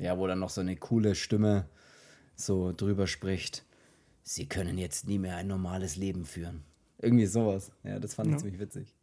Ja, 0.00 0.18
wo 0.18 0.26
dann 0.26 0.38
noch 0.40 0.50
so 0.50 0.60
eine 0.62 0.76
coole 0.76 1.14
Stimme 1.14 1.66
so 2.34 2.72
drüber 2.76 3.06
spricht. 3.06 3.64
Sie 4.22 4.46
können 4.46 4.78
jetzt 4.78 5.06
nie 5.06 5.18
mehr 5.18 5.36
ein 5.36 5.46
normales 5.46 5.96
Leben 5.96 6.24
führen. 6.24 6.62
Irgendwie 6.98 7.26
sowas. 7.26 7.70
Ja, 7.84 7.98
das 7.98 8.14
fand 8.14 8.28
ich 8.28 8.32
Ja. 8.34 8.38
ziemlich 8.38 8.58
witzig. 8.60 8.94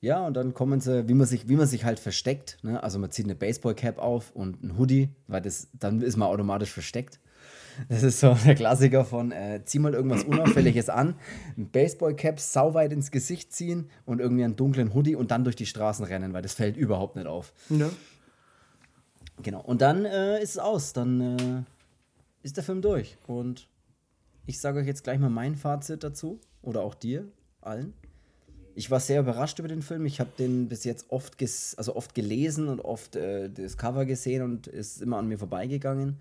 Ja, 0.00 0.26
und 0.26 0.34
dann 0.34 0.52
kommen 0.52 0.80
sie, 0.80 1.06
wie 1.08 1.14
man 1.14 1.26
sich, 1.28 1.48
wie 1.48 1.54
man 1.54 1.68
sich 1.68 1.84
halt 1.84 2.00
versteckt. 2.00 2.58
Ne? 2.62 2.82
Also 2.82 2.98
man 2.98 3.12
zieht 3.12 3.26
eine 3.26 3.36
Baseballcap 3.36 3.98
auf 3.98 4.32
und 4.32 4.62
ein 4.64 4.76
Hoodie, 4.76 5.10
weil 5.28 5.42
das, 5.42 5.68
dann 5.78 6.02
ist 6.02 6.16
man 6.16 6.26
automatisch 6.28 6.72
versteckt. 6.72 7.20
Das 7.88 8.02
ist 8.02 8.20
so 8.20 8.36
der 8.44 8.54
Klassiker 8.54 9.04
von 9.04 9.32
äh, 9.32 9.62
zieh 9.64 9.78
mal 9.78 9.94
irgendwas 9.94 10.24
Unauffälliges 10.24 10.88
an, 10.90 11.14
ein 11.56 11.70
Baseballcap 11.70 12.38
sauweit 12.38 12.92
ins 12.92 13.10
Gesicht 13.10 13.52
ziehen 13.52 13.88
und 14.04 14.20
irgendwie 14.20 14.44
einen 14.44 14.56
dunklen 14.56 14.92
Hoodie 14.92 15.14
und 15.14 15.30
dann 15.30 15.44
durch 15.44 15.56
die 15.56 15.64
Straßen 15.66 16.04
rennen, 16.04 16.32
weil 16.34 16.42
das 16.42 16.52
fällt 16.54 16.76
überhaupt 16.76 17.16
nicht 17.16 17.26
auf. 17.26 17.52
ja. 17.70 17.88
Genau. 19.42 19.60
Und 19.60 19.80
dann 19.82 20.04
äh, 20.04 20.42
ist 20.42 20.50
es 20.50 20.58
aus. 20.58 20.92
Dann 20.92 21.20
äh, 21.20 21.62
ist 22.42 22.56
der 22.56 22.64
Film 22.64 22.82
durch. 22.82 23.16
Und 23.26 23.68
ich 24.46 24.60
sage 24.60 24.80
euch 24.80 24.86
jetzt 24.86 25.04
gleich 25.04 25.18
mal 25.18 25.30
mein 25.30 25.54
Fazit 25.54 26.02
dazu. 26.04 26.38
Oder 26.62 26.82
auch 26.82 26.94
dir, 26.94 27.24
allen. 27.60 27.92
Ich 28.74 28.90
war 28.90 29.00
sehr 29.00 29.20
überrascht 29.20 29.58
über 29.58 29.68
den 29.68 29.82
Film. 29.82 30.06
Ich 30.06 30.20
habe 30.20 30.30
den 30.38 30.68
bis 30.68 30.84
jetzt 30.84 31.06
oft, 31.10 31.36
also 31.76 31.94
oft 31.96 32.14
gelesen 32.14 32.68
und 32.68 32.80
oft 32.80 33.16
äh, 33.16 33.50
das 33.50 33.76
Cover 33.76 34.04
gesehen 34.06 34.42
und 34.42 34.66
ist 34.66 35.02
immer 35.02 35.18
an 35.18 35.28
mir 35.28 35.38
vorbeigegangen. 35.38 36.18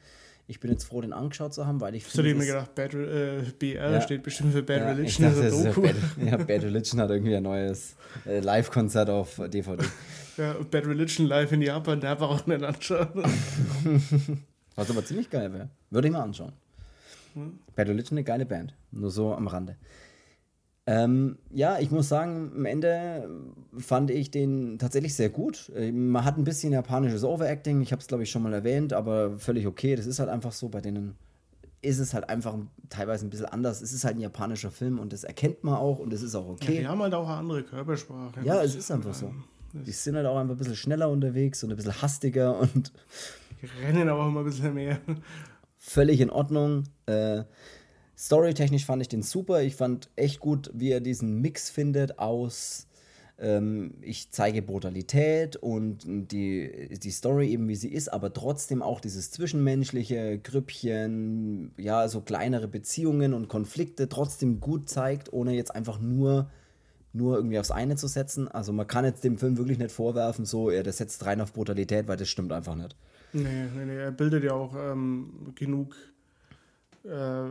Ich 0.48 0.60
bin 0.60 0.70
jetzt 0.72 0.84
froh, 0.84 1.00
den 1.00 1.14
angeschaut 1.14 1.54
zu 1.54 1.66
haben, 1.66 1.80
weil 1.80 1.96
ich 1.96 2.04
Hast 2.06 2.18
du 2.18 2.24
dir 2.24 2.36
mir 2.36 2.46
gedacht, 2.46 2.76
Bad, 2.76 2.94
äh, 2.94 3.44
BR 3.58 3.92
Ja. 3.92 4.02
steht 4.02 4.22
bestimmt 4.24 4.52
für 4.52 4.64
Bad 4.64 4.80
ja, 4.82 4.90
Religion, 4.90 5.30
dachte, 5.30 5.44
also 5.44 5.64
Doku. 5.64 5.86
ja, 5.86 5.92
Bad, 5.94 6.26
ja, 6.26 6.38
Bad 6.38 6.64
Religion 6.64 7.00
hat 7.00 7.10
irgendwie 7.10 7.36
ein 7.36 7.44
neues 7.44 7.96
äh, 8.26 8.40
Live-Konzert 8.42 9.10
auf 9.10 9.40
DVD. 9.48 9.86
Ja, 10.38 10.54
Bad 10.70 10.86
Religion 10.88 11.28
live 11.28 11.52
in 11.52 11.62
Japan, 11.62 12.00
der 12.00 12.20
war 12.20 12.30
auch 12.30 12.46
nicht 12.46 12.64
anschauen. 12.64 13.10
Was 14.76 14.90
aber 14.90 15.04
ziemlich 15.04 15.30
geil 15.30 15.52
wäre. 15.54 15.70
Würde 15.90 16.08
ich 16.08 16.14
mal 16.14 16.22
anschauen. 16.24 16.54
Hm. 17.34 17.60
Bad 17.76 17.88
Religion 17.90 18.18
eine 18.18 18.24
geile 18.24 18.46
Band. 18.46 18.74
Nur 18.92 19.12
so 19.12 19.34
am 19.34 19.48
Rande. 19.48 19.76
Ähm, 20.88 21.38
ja, 21.52 21.80
ich 21.80 21.92
muss 21.92 22.10
sagen, 22.10 22.52
am 22.56 22.66
Ende 22.66 23.30
fand 23.78 24.10
ich 24.10 24.32
den 24.32 24.80
tatsächlich 24.80 25.14
sehr 25.16 25.30
gut. 25.30 25.72
Äh, 25.76 25.92
Man 25.92 26.26
hat 26.26 26.38
ein 26.38 26.44
bisschen 26.44 26.74
japanisches 26.74 27.24
Overacting, 27.24 27.82
ich 27.82 27.92
habe 27.92 28.02
es 28.02 28.08
glaube 28.08 28.24
ich 28.24 28.32
schon 28.32 28.42
mal 28.42 28.54
erwähnt, 28.54 28.92
aber 28.92 29.38
völlig 29.38 29.68
okay. 29.68 29.96
Das 29.96 30.08
ist 30.08 30.20
halt 30.20 30.30
einfach 30.30 30.52
so, 30.52 30.70
bei 30.70 30.82
denen 30.82 31.16
ist 31.84 32.00
es 32.00 32.14
halt 32.14 32.30
einfach 32.30 32.56
teilweise 32.90 33.26
ein 33.26 33.30
bisschen 33.30 33.46
anders. 33.48 33.82
Es 33.82 33.94
ist 33.94 34.04
halt 34.06 34.16
ein 34.18 34.22
japanischer 34.22 34.72
Film 34.72 35.00
und 35.00 35.14
das 35.14 35.24
erkennt 35.24 35.64
man 35.64 35.76
auch 35.76 36.00
und 36.00 36.12
es 36.14 36.24
ist 36.24 36.36
auch 36.36 36.48
Ja, 36.48 36.54
okay. 36.54 36.80
die 36.80 36.88
haben 36.88 37.02
halt 37.02 37.14
auch 37.14 37.28
eine 37.28 37.38
andere 37.38 37.64
Körpersprache. 37.64 38.42
Ja, 38.44 38.62
es 38.64 38.76
ist 38.76 38.92
einfach 38.92 39.14
so. 39.14 39.34
Die 39.74 39.92
sind 39.92 40.16
halt 40.16 40.26
auch 40.26 40.38
einfach 40.38 40.56
ein 40.56 40.58
bisschen 40.58 40.76
schneller 40.76 41.10
unterwegs 41.10 41.64
und 41.64 41.72
ein 41.72 41.76
bisschen 41.76 42.02
hastiger 42.02 42.60
und 42.60 42.92
Die 43.62 43.68
rennen 43.86 44.10
aber 44.10 44.24
auch 44.24 44.28
immer 44.28 44.40
ein 44.42 44.46
bisschen 44.46 44.74
mehr. 44.74 45.00
völlig 45.78 46.20
in 46.20 46.30
Ordnung. 46.30 46.84
Äh, 47.06 47.44
Storytechnisch 48.18 48.86
fand 48.86 49.02
ich 49.02 49.08
den 49.10 49.24
super. 49.24 49.62
Ich 49.64 49.76
fand 49.76 50.10
echt 50.16 50.40
gut, 50.40 50.70
wie 50.74 50.92
er 50.92 51.00
diesen 51.00 51.42
Mix 51.42 51.70
findet 51.70 52.20
aus 52.20 52.88
ähm, 53.42 53.96
ich 54.02 54.30
zeige 54.30 54.62
Brutalität 54.62 55.56
und 55.58 56.04
die, 56.06 56.90
die 57.02 57.12
Story 57.12 57.50
eben 57.50 57.68
wie 57.68 57.76
sie 57.76 57.92
ist, 57.92 58.14
aber 58.14 58.32
trotzdem 58.32 58.82
auch 58.84 59.02
dieses 59.02 59.32
zwischenmenschliche 59.32 60.38
Grüppchen, 60.38 61.72
ja, 61.78 62.08
so 62.08 62.22
kleinere 62.22 62.68
Beziehungen 62.68 63.34
und 63.34 63.48
Konflikte 63.48 64.08
trotzdem 64.08 64.60
gut 64.60 64.88
zeigt, 64.88 65.34
ohne 65.34 65.54
jetzt 65.54 65.74
einfach 65.74 66.00
nur 66.00 66.52
nur 67.14 67.36
irgendwie 67.38 67.60
aufs 67.60 67.72
eine 67.72 67.96
zu 67.96 68.08
setzen. 68.08 68.48
Also 68.48 68.72
man 68.74 68.88
kann 68.88 69.06
jetzt 69.06 69.24
dem 69.24 69.38
Film 69.38 69.58
wirklich 69.58 69.78
nicht 69.78 69.92
vorwerfen, 69.92 70.46
so, 70.46 70.70
er 70.70 70.84
der 70.84 70.94
setzt 70.94 71.26
rein 71.26 71.42
auf 71.42 71.54
Brutalität, 71.54 72.08
weil 72.08 72.18
das 72.18 72.30
stimmt 72.30 72.52
einfach 72.52 72.76
nicht. 72.76 72.96
Nee, 73.34 73.66
nee, 73.76 73.86
nee, 73.86 73.96
er 73.96 74.12
bildet 74.12 74.44
ja 74.44 74.54
auch 74.54 74.76
ähm, 74.78 75.54
genug 75.56 75.96
äh, 77.04 77.50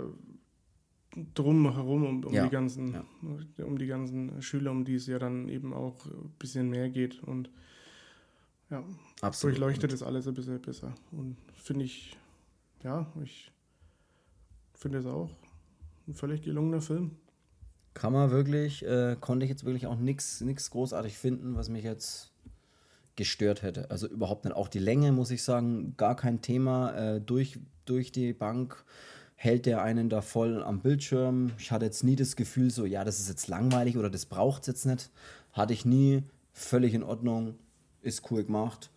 drum 1.34 1.72
herum, 1.72 2.04
um, 2.04 2.24
um 2.24 2.32
Ja, 2.32 2.44
die 2.44 2.50
ganzen, 2.50 2.92
ja. 2.94 3.64
um 3.64 3.78
die 3.78 3.86
ganzen 3.86 4.40
Schüler, 4.42 4.70
um 4.70 4.84
die 4.84 4.94
es 4.94 5.06
ja 5.06 5.18
dann 5.18 5.48
eben 5.48 5.72
auch 5.72 6.06
ein 6.06 6.32
bisschen 6.38 6.70
mehr 6.70 6.88
geht. 6.88 7.22
Und 7.22 7.50
ja, 8.70 8.84
Absolut. 9.20 9.56
durchleuchtet 9.56 9.92
das 9.92 10.02
alles 10.02 10.28
ein 10.28 10.34
bisschen 10.34 10.61
besser. 10.61 10.94
Und 11.11 11.36
finde 11.54 11.84
ich, 11.86 12.16
ja, 12.84 13.11
ich 13.24 13.50
finde 14.74 14.98
es 14.98 15.06
auch 15.06 15.30
ein 16.06 16.14
völlig 16.14 16.42
gelungener 16.42 16.80
Film. 16.80 17.16
Kann 17.95 18.12
man 18.12 18.30
wirklich, 18.30 18.84
äh, 18.84 19.16
konnte 19.20 19.45
ich 19.45 19.51
jetzt 19.51 19.64
wirklich 19.64 19.86
auch 19.86 19.97
nichts 19.97 20.70
großartig 20.70 21.18
finden, 21.18 21.57
was 21.57 21.68
mich 21.68 21.84
jetzt 21.84 22.30
gestört 23.16 23.62
hätte. 23.62 23.91
Also 23.91 24.07
überhaupt 24.07 24.45
nicht. 24.45 24.55
Auch 24.55 24.68
die 24.68 24.78
Länge, 24.78 25.12
muss 25.12 25.30
ich 25.30 25.43
sagen, 25.43 25.95
gar 25.97 26.16
kein 26.16 26.41
Thema. 26.41 26.93
Äh, 26.93 27.20
durch, 27.20 27.59
durch 27.84 28.12
die 28.12 28.32
Bank 28.32 28.84
hält 29.34 29.66
der 29.66 29.82
einen 29.82 30.09
da 30.09 30.20
voll 30.20 30.62
am 30.62 30.80
Bildschirm. 30.80 31.53
Ich 31.59 31.70
hatte 31.70 31.86
jetzt 31.86 32.05
nie 32.05 32.16
das 32.16 32.36
Gefühl, 32.36 32.70
so, 32.70 32.84
ja, 32.84 33.05
das 33.05 33.18
ist 33.18 33.28
jetzt 33.28 33.49
langweilig 33.49 33.97
oder 33.97 34.11
das 34.11 34.26
braucht 34.26 34.62
es 34.62 34.68
jetzt 34.68 34.86
nicht. 34.86 35.11
Hatte 35.53 35.72
ich 35.72 35.84
nie. 35.84 36.22
Völlig 36.53 36.95
in 36.95 37.03
Ordnung. 37.03 37.59
Ist 38.03 38.30
cool 38.30 38.45
gemacht. 38.45 38.91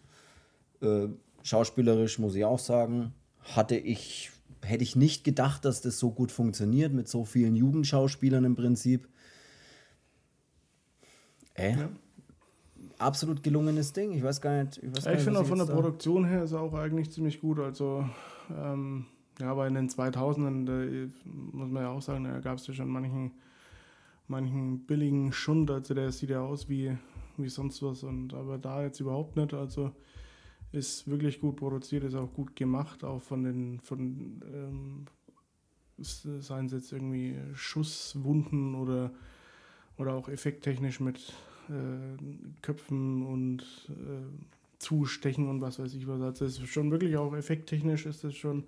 Äh, 0.81 1.07
schauspielerisch 1.43 2.19
muss 2.19 2.35
ich 2.35 2.45
auch 2.45 2.59
sagen, 2.59 3.13
hatte 3.41 3.75
ich, 3.75 4.31
hätte 4.63 4.83
ich 4.83 4.95
nicht 4.95 5.23
gedacht, 5.23 5.65
dass 5.65 5.81
das 5.81 5.99
so 5.99 6.11
gut 6.11 6.31
funktioniert 6.31 6.93
mit 6.93 7.07
so 7.07 7.25
vielen 7.25 7.55
Jugendschauspielern 7.55 8.43
im 8.45 8.55
Prinzip. 8.55 9.07
Äh, 11.55 11.71
Ja. 11.77 11.89
absolut 12.97 13.43
gelungenes 13.43 13.93
Ding. 13.93 14.11
Ich 14.13 14.23
weiß 14.23 14.41
gar 14.41 14.63
nicht. 14.63 14.77
Ich, 14.77 15.05
Ja, 15.05 15.11
ich 15.13 15.21
finde 15.21 15.39
auch 15.39 15.45
von 15.45 15.57
der 15.59 15.67
da- 15.67 15.73
Produktion 15.73 16.25
her 16.25 16.43
ist 16.43 16.51
er 16.53 16.61
auch 16.61 16.73
eigentlich 16.73 17.11
ziemlich 17.11 17.41
gut. 17.41 17.59
Also, 17.59 18.05
ähm, 18.55 19.05
ja, 19.39 19.51
aber 19.51 19.67
in 19.67 19.73
den 19.75 19.89
2000ern, 19.89 20.65
da 20.65 20.73
muss 21.25 21.69
man 21.69 21.83
ja 21.83 21.89
auch 21.89 22.01
sagen, 22.01 22.23
da 22.23 22.39
gab 22.39 22.57
es 22.57 22.67
ja 22.67 22.73
schon 22.73 22.89
manchen, 22.89 23.31
manchen 24.27 24.85
billigen 24.85 25.31
Schund. 25.31 25.69
Also, 25.69 25.93
der 25.93 26.11
sieht 26.11 26.29
ja 26.29 26.41
aus 26.41 26.69
wie, 26.69 26.97
wie 27.37 27.49
sonst 27.49 27.81
was. 27.83 28.03
Und, 28.03 28.33
aber 28.33 28.57
da 28.57 28.81
jetzt 28.83 28.99
überhaupt 28.99 29.35
nicht. 29.35 29.53
Also, 29.53 29.91
ist 30.73 31.07
wirklich 31.07 31.39
gut 31.39 31.55
produziert, 31.55 32.03
ist 32.03 32.15
auch 32.15 32.33
gut 32.33 32.55
gemacht, 32.55 33.03
auch 33.03 33.21
von 33.21 33.43
den, 33.43 33.79
von, 33.79 34.41
ähm, 34.51 35.05
seien 35.97 36.65
es 36.65 36.71
jetzt 36.71 36.91
irgendwie 36.91 37.35
Schusswunden 37.53 38.75
oder, 38.75 39.11
oder 39.97 40.13
auch 40.15 40.27
effekttechnisch 40.27 40.99
mit 40.99 41.33
äh, 41.69 42.17
Köpfen 42.61 43.25
und 43.25 43.61
äh, 43.89 44.79
Zustechen 44.79 45.47
und 45.47 45.61
was 45.61 45.79
weiß 45.79 45.93
ich 45.93 46.07
was. 46.07 46.19
Also 46.21 46.45
es 46.45 46.59
ist 46.59 46.69
schon 46.69 46.91
wirklich 46.91 47.15
auch 47.17 47.33
effekttechnisch 47.33 48.05
ist 48.05 48.23
es 48.23 48.35
schon, 48.35 48.65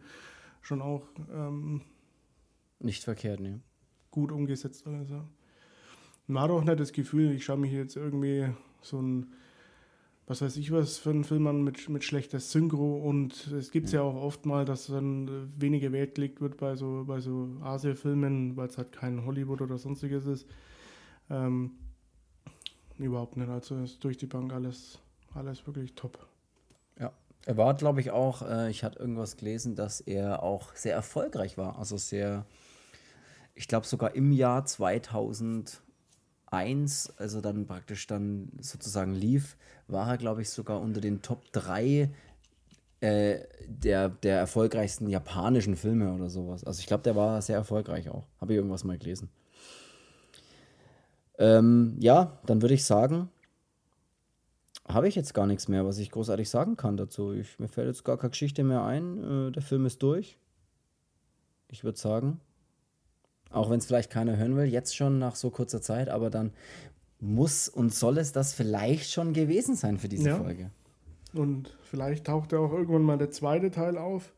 schon 0.61 0.81
auch 0.81 1.03
ähm, 1.33 1.81
Nicht 2.79 3.03
verkehrt, 3.03 3.39
ne? 3.39 3.59
gut 4.11 4.31
umgesetzt. 4.31 4.87
Also. 4.87 5.23
Man 6.27 6.43
hat 6.43 6.51
auch 6.51 6.63
nicht 6.63 6.79
das 6.79 6.93
Gefühl, 6.93 7.31
ich 7.31 7.43
schaue 7.43 7.57
mich 7.57 7.71
jetzt 7.71 7.97
irgendwie 7.97 8.47
so 8.81 9.01
ein, 9.01 9.33
was 10.27 10.41
weiß 10.41 10.57
ich 10.57 10.71
was 10.71 10.97
für 10.97 11.11
einen 11.11 11.23
Film 11.23 11.45
an 11.47 11.63
mit, 11.63 11.87
mit 11.89 12.03
schlechter 12.03 12.39
Synchro 12.39 12.97
und 12.97 13.47
es 13.47 13.71
gibt 13.71 13.87
es 13.87 13.91
ja 13.91 14.01
auch 14.01 14.15
oft 14.15 14.45
mal, 14.45 14.65
dass 14.65 14.87
dann 14.87 15.51
weniger 15.57 15.91
Wert 15.91 16.15
gelegt 16.15 16.41
wird 16.41 16.57
bei 16.57 16.75
so, 16.75 17.03
bei 17.05 17.19
so 17.19 17.47
Asia-Filmen, 17.61 18.57
weil 18.57 18.67
es 18.67 18.77
halt 18.77 18.91
kein 18.91 19.25
Hollywood 19.25 19.61
oder 19.61 19.77
sonstiges 19.77 20.25
ist. 20.25 20.47
Ähm, 21.29 21.71
überhaupt 22.97 23.37
nicht. 23.37 23.49
Also 23.49 23.77
ist 23.77 24.03
durch 24.03 24.17
die 24.17 24.25
Bank 24.25 24.53
alles, 24.53 24.99
alles 25.33 25.65
wirklich 25.67 25.93
top. 25.95 26.27
Ja. 26.99 27.11
Er 27.45 27.57
war, 27.57 27.75
glaube 27.75 28.01
ich, 28.01 28.11
auch, 28.11 28.41
äh, 28.41 28.71
ich 28.71 28.83
hatte 28.83 28.99
irgendwas 28.99 29.37
gelesen, 29.37 29.75
dass 29.75 30.01
er 30.01 30.41
auch 30.41 30.73
sehr 30.75 30.95
erfolgreich 30.95 31.57
war. 31.57 31.77
Also 31.77 31.97
sehr, 31.97 32.45
ich 33.53 33.67
glaube 33.67 33.85
sogar 33.85 34.15
im 34.15 34.31
Jahr 34.31 34.65
2001, 36.49 37.13
also 37.17 37.41
dann 37.41 37.65
praktisch 37.65 38.07
dann 38.07 38.51
sozusagen 38.59 39.13
lief, 39.13 39.57
war 39.87 40.09
er, 40.09 40.17
glaube 40.17 40.41
ich, 40.41 40.49
sogar 40.49 40.81
unter 40.81 41.01
den 41.01 41.21
Top 41.21 41.51
3 41.51 42.09
äh, 43.01 43.39
der, 43.67 44.09
der 44.09 44.39
erfolgreichsten 44.39 45.09
japanischen 45.09 45.75
Filme 45.75 46.13
oder 46.13 46.29
sowas. 46.29 46.63
Also 46.63 46.79
ich 46.79 46.87
glaube, 46.87 47.03
der 47.03 47.15
war 47.15 47.41
sehr 47.41 47.57
erfolgreich 47.57 48.09
auch. 48.09 48.25
Habe 48.39 48.53
ich 48.53 48.57
irgendwas 48.57 48.83
mal 48.83 48.97
gelesen. 48.97 49.29
Ähm, 51.37 51.97
ja, 51.99 52.39
dann 52.45 52.61
würde 52.61 52.75
ich 52.75 52.85
sagen, 52.85 53.29
habe 54.87 55.07
ich 55.07 55.15
jetzt 55.15 55.33
gar 55.33 55.47
nichts 55.47 55.67
mehr, 55.67 55.85
was 55.85 55.97
ich 55.97 56.11
großartig 56.11 56.49
sagen 56.49 56.77
kann 56.77 56.95
dazu. 56.95 57.33
Ich, 57.33 57.59
mir 57.59 57.67
fällt 57.67 57.87
jetzt 57.87 58.05
gar 58.05 58.17
keine 58.17 58.29
Geschichte 58.29 58.63
mehr 58.63 58.83
ein. 58.83 59.49
Äh, 59.49 59.51
der 59.51 59.61
Film 59.61 59.85
ist 59.85 60.01
durch. 60.01 60.37
Ich 61.67 61.83
würde 61.83 61.97
sagen, 61.97 62.39
auch 63.55 63.69
wenn 63.69 63.79
es 63.79 63.85
vielleicht 63.85 64.09
keiner 64.09 64.37
hören 64.37 64.55
will, 64.55 64.65
jetzt 64.65 64.95
schon 64.95 65.19
nach 65.19 65.35
so 65.35 65.49
kurzer 65.49 65.81
Zeit, 65.81 66.09
aber 66.09 66.29
dann 66.29 66.51
muss 67.19 67.67
und 67.69 67.93
soll 67.93 68.17
es 68.17 68.31
das 68.31 68.53
vielleicht 68.53 69.11
schon 69.11 69.33
gewesen 69.33 69.75
sein 69.75 69.97
für 69.97 70.07
diese 70.09 70.29
Ja. 70.29 70.37
Folge. 70.37 70.69
Und 71.33 71.75
vielleicht 71.83 72.25
taucht 72.25 72.51
ja 72.51 72.59
auch 72.59 72.71
irgendwann 72.71 73.01
mal 73.03 73.17
der 73.17 73.31
zweite 73.31 73.71
Teil 73.71 73.97
auf. 73.97 74.31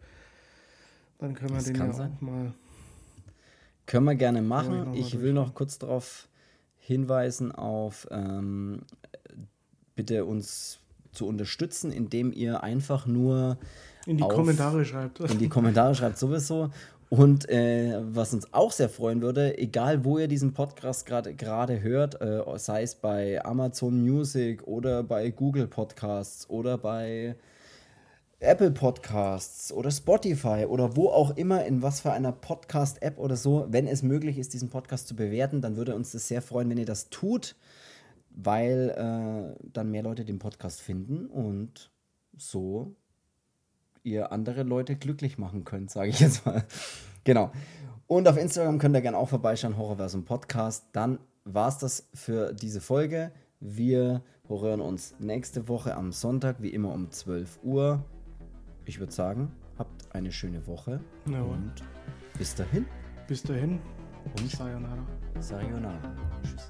Dann 1.20 1.34
können 1.34 1.52
wir 1.52 1.58
Das 1.58 1.66
den 1.66 1.76
ja 1.76 1.94
sein. 1.94 2.14
auch 2.18 2.22
mal. 2.22 2.54
Können 3.86 4.06
wir 4.06 4.16
gerne 4.16 4.40
ich 4.40 4.46
machen. 4.46 4.86
mal 4.86 4.98
Ich 4.98 5.20
will 5.20 5.34
noch 5.34 5.54
kurz 5.54 5.80
darauf 5.80 6.28
hinweisen, 6.78 7.52
auf 7.52 8.08
ähm, 8.12 8.82
bitte 9.96 10.26
uns 10.26 10.80
zu 11.12 11.26
unterstützen, 11.28 11.92
indem 11.92 12.32
ihr 12.32 12.64
einfach 12.64 13.06
nur 13.08 13.58
In 14.06 14.18
die 14.18 14.24
Kommentare 14.24 14.86
schreibt. 14.86 15.20
in 15.20 15.40
die 15.40 15.50
Kommentare 15.50 15.96
schreibt 15.96 16.18
sowieso. 16.18 16.70
Und 17.10 17.48
äh, 17.50 18.02
was 18.02 18.34
uns 18.34 18.54
auch 18.54 18.74
sehr 18.74 18.90
freuen 18.90 19.22
würde, 19.22 19.58
egal 19.58 20.04
wo 20.04 20.18
ihr 20.18 20.28
diesen 20.28 20.54
Podcast 20.54 21.06
gerade 21.06 21.82
hört, 21.82 22.22
äh, 22.22 22.42
sei 22.58 22.84
es 22.84 22.96
bei 22.96 23.44
Amazon 23.46 24.04
Music 24.04 24.68
oder 24.68 25.04
bei 25.04 25.30
Google 25.30 25.68
Podcasts 25.68 26.50
oder 26.50 26.78
bei 26.78 27.38
Apple 28.40 28.72
Podcasts 28.72 29.72
oder 29.72 29.90
Spotify 29.90 30.66
oder 30.68 30.98
wo 30.98 31.08
auch 31.08 31.38
immer, 31.38 31.66
in 31.66 31.82
was 31.82 32.02
für 32.02 32.12
einer 32.12 32.34
Podcast-App 32.34 33.18
oder 33.18 33.38
so, 33.38 33.68
wenn 33.70 33.88
es 33.88 34.04
möglich 34.04 34.38
ist, 34.38 34.54
diesen 34.54 34.70
Podcast 34.70 35.08
zu 35.08 35.16
bewerten, 35.16 35.62
dann 35.62 35.78
würde 35.78 35.96
uns 35.96 36.12
das 36.12 36.28
sehr 36.28 36.42
freuen, 36.42 36.70
wenn 36.70 36.78
ihr 36.78 36.86
das 36.86 37.10
tut, 37.10 37.56
weil 38.30 38.94
äh, 38.96 39.70
dann 39.72 39.92
mehr 39.92 40.04
Leute 40.04 40.26
den 40.26 40.40
Podcast 40.40 40.82
finden 40.82 41.26
und 41.28 41.90
so 42.36 42.96
ihr 44.08 44.32
andere 44.32 44.64
Leute 44.64 44.96
glücklich 44.96 45.38
machen 45.38 45.64
könnt, 45.64 45.92
sage 45.92 46.10
ich 46.10 46.20
jetzt 46.20 46.46
mal. 46.46 46.64
genau. 47.24 47.52
Und 48.08 48.28
auf 48.28 48.38
Instagram 48.38 48.80
könnt 48.80 48.96
ihr 48.96 49.02
gerne 49.02 49.18
auch 49.18 49.30
vorbeischauen, 49.30 49.78
Horrorversum 49.78 50.24
Podcast. 50.26 50.86
Dann 50.94 51.20
war 51.44 51.68
es 51.68 51.78
das 51.78 52.08
für 52.14 52.54
diese 52.54 52.80
Folge. 52.82 53.32
Wir 53.60 54.22
hören 54.48 54.80
uns 54.82 55.16
nächste 55.20 55.68
Woche 55.68 55.96
am 55.96 56.12
Sonntag, 56.14 56.62
wie 56.62 56.70
immer 56.70 56.94
um 56.94 57.12
12 57.12 57.60
Uhr. 57.64 58.04
Ich 58.86 59.00
würde 59.00 59.12
sagen, 59.12 59.52
habt 59.78 60.16
eine 60.16 60.32
schöne 60.32 60.66
Woche 60.68 61.02
Ja, 61.30 61.42
und 61.42 61.74
bis 62.38 62.56
dahin. 62.56 62.86
bis 63.28 63.44
dahin. 63.44 63.80
Und 64.40 64.50
Sayonara. 64.52 65.06
Sayonara. 65.40 66.16
Tschüss. 66.44 66.70